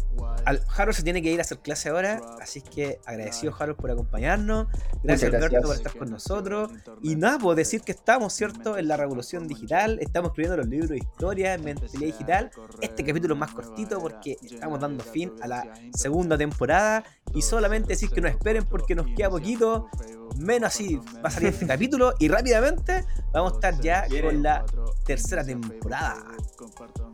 al 0.45 0.61
Harold 0.77 0.95
se 0.95 1.03
tiene 1.03 1.21
que 1.21 1.31
ir 1.31 1.39
a 1.39 1.41
hacer 1.41 1.59
clase 1.59 1.89
ahora 1.89 2.21
así 2.41 2.59
es 2.59 2.65
que 2.65 2.99
agradecido 3.05 3.53
Harold 3.57 3.77
por 3.77 3.91
acompañarnos 3.91 4.67
gracias 5.03 5.03
Muchas 5.03 5.23
Alberto 5.23 5.49
gracias. 5.49 5.63
por 5.65 5.75
estar 5.75 5.97
con 5.97 6.09
nosotros 6.11 6.71
y 7.01 7.15
nada, 7.15 7.39
puedo 7.39 7.55
decir 7.55 7.81
que 7.81 7.91
estamos, 7.91 8.33
¿cierto?, 8.33 8.77
en 8.77 8.87
la 8.87 8.97
revolución 8.97 9.47
digital, 9.47 9.97
estamos 10.01 10.29
escribiendo 10.29 10.57
los 10.57 10.67
libros 10.67 10.89
de 10.89 10.97
historia 10.97 11.53
en 11.53 11.63
mentalidad 11.63 11.99
digital. 11.99 12.51
Este 12.81 13.03
capítulo 13.03 13.33
es 13.33 13.39
más 13.39 13.51
cortito 13.51 13.99
porque 13.99 14.37
estamos 14.43 14.79
dando 14.79 15.03
fin 15.03 15.31
a 15.41 15.47
la 15.47 15.73
segunda 15.93 16.37
temporada 16.37 17.03
y 17.33 17.41
solamente 17.41 17.89
decir 17.89 18.09
que 18.09 18.21
nos 18.21 18.31
esperen 18.31 18.63
porque 18.65 18.95
nos 18.95 19.07
queda 19.15 19.29
poquito, 19.29 19.89
menos 20.37 20.67
así 20.67 20.97
va 21.23 21.29
a 21.29 21.31
salir 21.31 21.49
este 21.49 21.67
capítulo 21.67 22.13
y 22.19 22.27
rápidamente 22.27 23.03
vamos 23.31 23.53
a 23.53 23.55
estar 23.55 23.79
ya 23.81 24.05
con 24.21 24.41
la 24.43 24.65
tercera 25.05 25.43
temporada. 25.43 26.23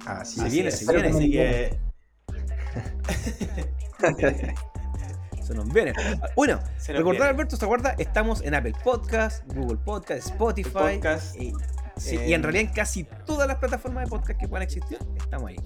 Así 0.06 0.40
Se 0.40 0.48
es. 0.48 0.54
viene, 0.54 0.70
es. 0.70 0.80
se 0.80 0.94
viene. 0.94 1.10
Así 1.10 1.32
que 1.32 1.91
Se 5.44 5.54
nos 5.56 5.72
viene. 5.74 5.94
Bueno, 6.36 6.60
se 6.78 6.94
nos 6.94 7.00
recordar, 7.00 7.22
viene. 7.22 7.30
Alberto, 7.30 7.56
¿se 7.58 7.66
acuerda? 7.66 7.96
Estamos 7.98 8.42
en 8.42 8.54
Apple 8.56 8.74
Podcast, 8.84 9.44
Google 9.54 9.78
Podcast, 9.78 10.28
Spotify. 10.28 10.70
Podcast, 10.72 11.36
y, 11.36 11.54
sí, 11.98 12.16
en- 12.18 12.30
y 12.30 12.34
en 12.34 12.44
realidad 12.44 12.68
en 12.70 12.74
casi 12.74 13.04
todas 13.26 13.48
las 13.48 13.58
plataformas 13.58 14.06
de 14.06 14.10
podcast 14.10 14.40
que 14.40 14.48
puedan 14.48 14.64
existir, 14.64 14.98
estamos 15.18 15.50
ahí. 15.50 15.58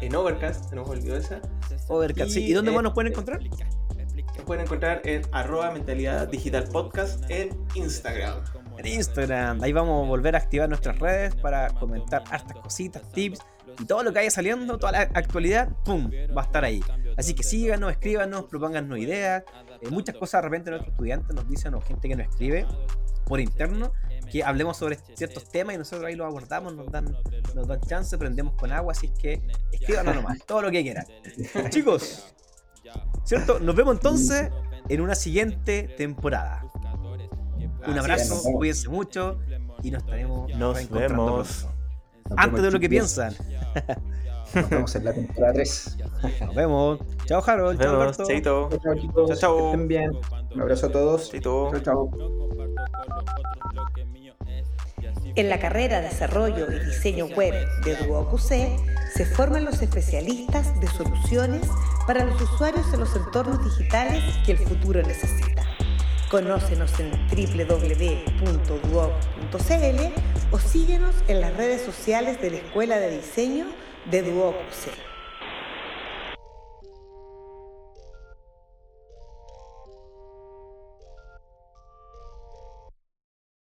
en 0.00 0.14
Overcast, 0.16 0.70
se 0.70 0.76
nos 0.76 0.88
olvidó 0.88 1.16
esa. 1.16 1.40
Overcast, 1.88 2.30
sí. 2.32 2.40
Y, 2.44 2.50
¿Y 2.50 2.52
dónde 2.54 2.70
eh, 2.70 2.74
más 2.74 2.82
nos 2.82 2.94
pueden 2.94 3.12
encontrar? 3.12 3.40
Nos 3.42 4.44
pueden 4.46 4.64
encontrar 4.64 5.02
en 5.04 5.22
arroba 5.32 5.70
mentalidad 5.70 6.26
digital 6.28 6.64
podcast 6.64 7.22
en 7.30 7.50
Instagram. 7.74 8.42
en 8.78 8.86
Instagram. 8.86 9.62
Ahí 9.62 9.72
vamos 9.72 10.04
a 10.04 10.08
volver 10.08 10.34
a 10.34 10.38
activar 10.38 10.68
nuestras 10.68 10.98
redes 10.98 11.34
para 11.36 11.68
comentar 11.68 12.24
hartas 12.30 12.56
cositas, 12.56 13.02
tips 13.12 13.40
y 13.80 13.86
todo 13.86 14.02
lo 14.02 14.12
que 14.12 14.18
vaya 14.18 14.30
saliendo, 14.30 14.78
toda 14.78 14.92
la 14.92 15.00
actualidad, 15.00 15.68
¡pum! 15.84 16.10
va 16.36 16.42
a 16.42 16.44
estar 16.44 16.64
ahí. 16.64 16.82
Así 17.16 17.34
que 17.34 17.42
síganos, 17.42 17.90
escríbanos, 17.90 18.44
propónganos 18.44 18.98
ideas. 18.98 19.42
Eh, 19.80 19.90
muchas 19.90 20.16
cosas 20.16 20.42
de 20.42 20.48
repente 20.48 20.70
nuestros 20.70 20.92
estudiantes 20.92 21.34
nos 21.34 21.48
dicen 21.48 21.74
o 21.74 21.80
gente 21.80 22.08
que 22.08 22.16
nos 22.16 22.28
escribe 22.28 22.66
por 23.24 23.40
interno 23.40 23.92
que 24.30 24.44
hablemos 24.44 24.76
sobre 24.76 24.96
ciertos 25.14 25.48
temas 25.50 25.74
y 25.74 25.78
nosotros 25.78 26.06
ahí 26.06 26.14
los 26.14 26.26
abordamos, 26.26 26.74
nos 26.74 26.90
dan, 26.90 27.16
nos 27.54 27.66
dan 27.66 27.80
chance, 27.80 28.16
prendemos 28.16 28.54
con 28.54 28.70
agua, 28.72 28.92
así 28.92 29.08
que 29.08 29.42
escríbanos 29.72 30.14
nomás, 30.14 30.38
todo 30.46 30.62
lo 30.62 30.70
que 30.70 30.82
quieran. 30.82 31.04
Chicos, 31.70 32.32
¿cierto? 33.24 33.58
Nos 33.58 33.74
vemos 33.74 33.96
entonces 33.96 34.50
en 34.88 35.00
una 35.00 35.14
siguiente 35.14 35.94
temporada. 35.96 36.64
Un 37.86 37.98
abrazo, 37.98 38.40
cuídense 38.52 38.88
mucho 38.88 39.40
y 39.82 39.90
nos 39.90 40.02
estaremos 40.02 40.54
Nos 40.54 40.90
vemos. 40.90 41.66
Antes 42.36 42.62
de 42.62 42.70
lo 42.70 42.80
que 42.80 42.88
piensan. 42.88 43.34
Nos 44.54 44.68
vemos 44.68 44.94
en 44.96 45.04
la 45.04 45.12
temporada 45.12 45.52
3. 45.52 45.98
Nos 46.40 46.54
vemos. 46.54 46.98
Chao, 47.26 47.42
Harold. 47.46 47.80
Chao. 47.80 48.00
Alberto. 48.00 48.24
Chaito. 48.26 48.68
Chao, 48.82 48.94
chicos. 48.96 49.28
Chao, 49.28 49.36
chao. 49.38 49.56
Que 49.56 49.64
estén 49.66 49.88
bien. 49.88 50.10
Un 50.54 50.60
abrazo 50.60 50.86
a 50.86 50.92
todos. 50.92 51.30
Chaito. 51.30 51.70
Chao, 51.72 51.80
chao. 51.80 52.10
En 55.36 55.48
la 55.48 55.60
carrera 55.60 56.00
Desarrollo 56.00 56.66
y 56.72 56.84
Diseño 56.86 57.26
Web 57.26 57.54
de 57.84 57.94
DuoQC 57.96 59.10
se 59.14 59.24
forman 59.24 59.64
los 59.64 59.80
especialistas 59.80 60.78
de 60.80 60.88
soluciones 60.88 61.62
para 62.06 62.24
los 62.24 62.40
usuarios 62.42 62.92
en 62.92 63.00
los 63.00 63.14
entornos 63.14 63.62
digitales 63.64 64.22
que 64.44 64.52
el 64.52 64.58
futuro 64.58 65.02
necesita. 65.02 65.69
Conócenos 66.30 66.92
en 67.00 67.10
www.duoc.cl 67.10 68.22
o 70.52 70.58
síguenos 70.60 71.16
en 71.26 71.40
las 71.40 71.56
redes 71.56 71.82
sociales 71.82 72.40
de 72.40 72.52
la 72.52 72.56
Escuela 72.58 73.00
de 73.00 73.16
Diseño 73.16 73.66
de 74.08 74.22
DuoQC. 74.22 75.09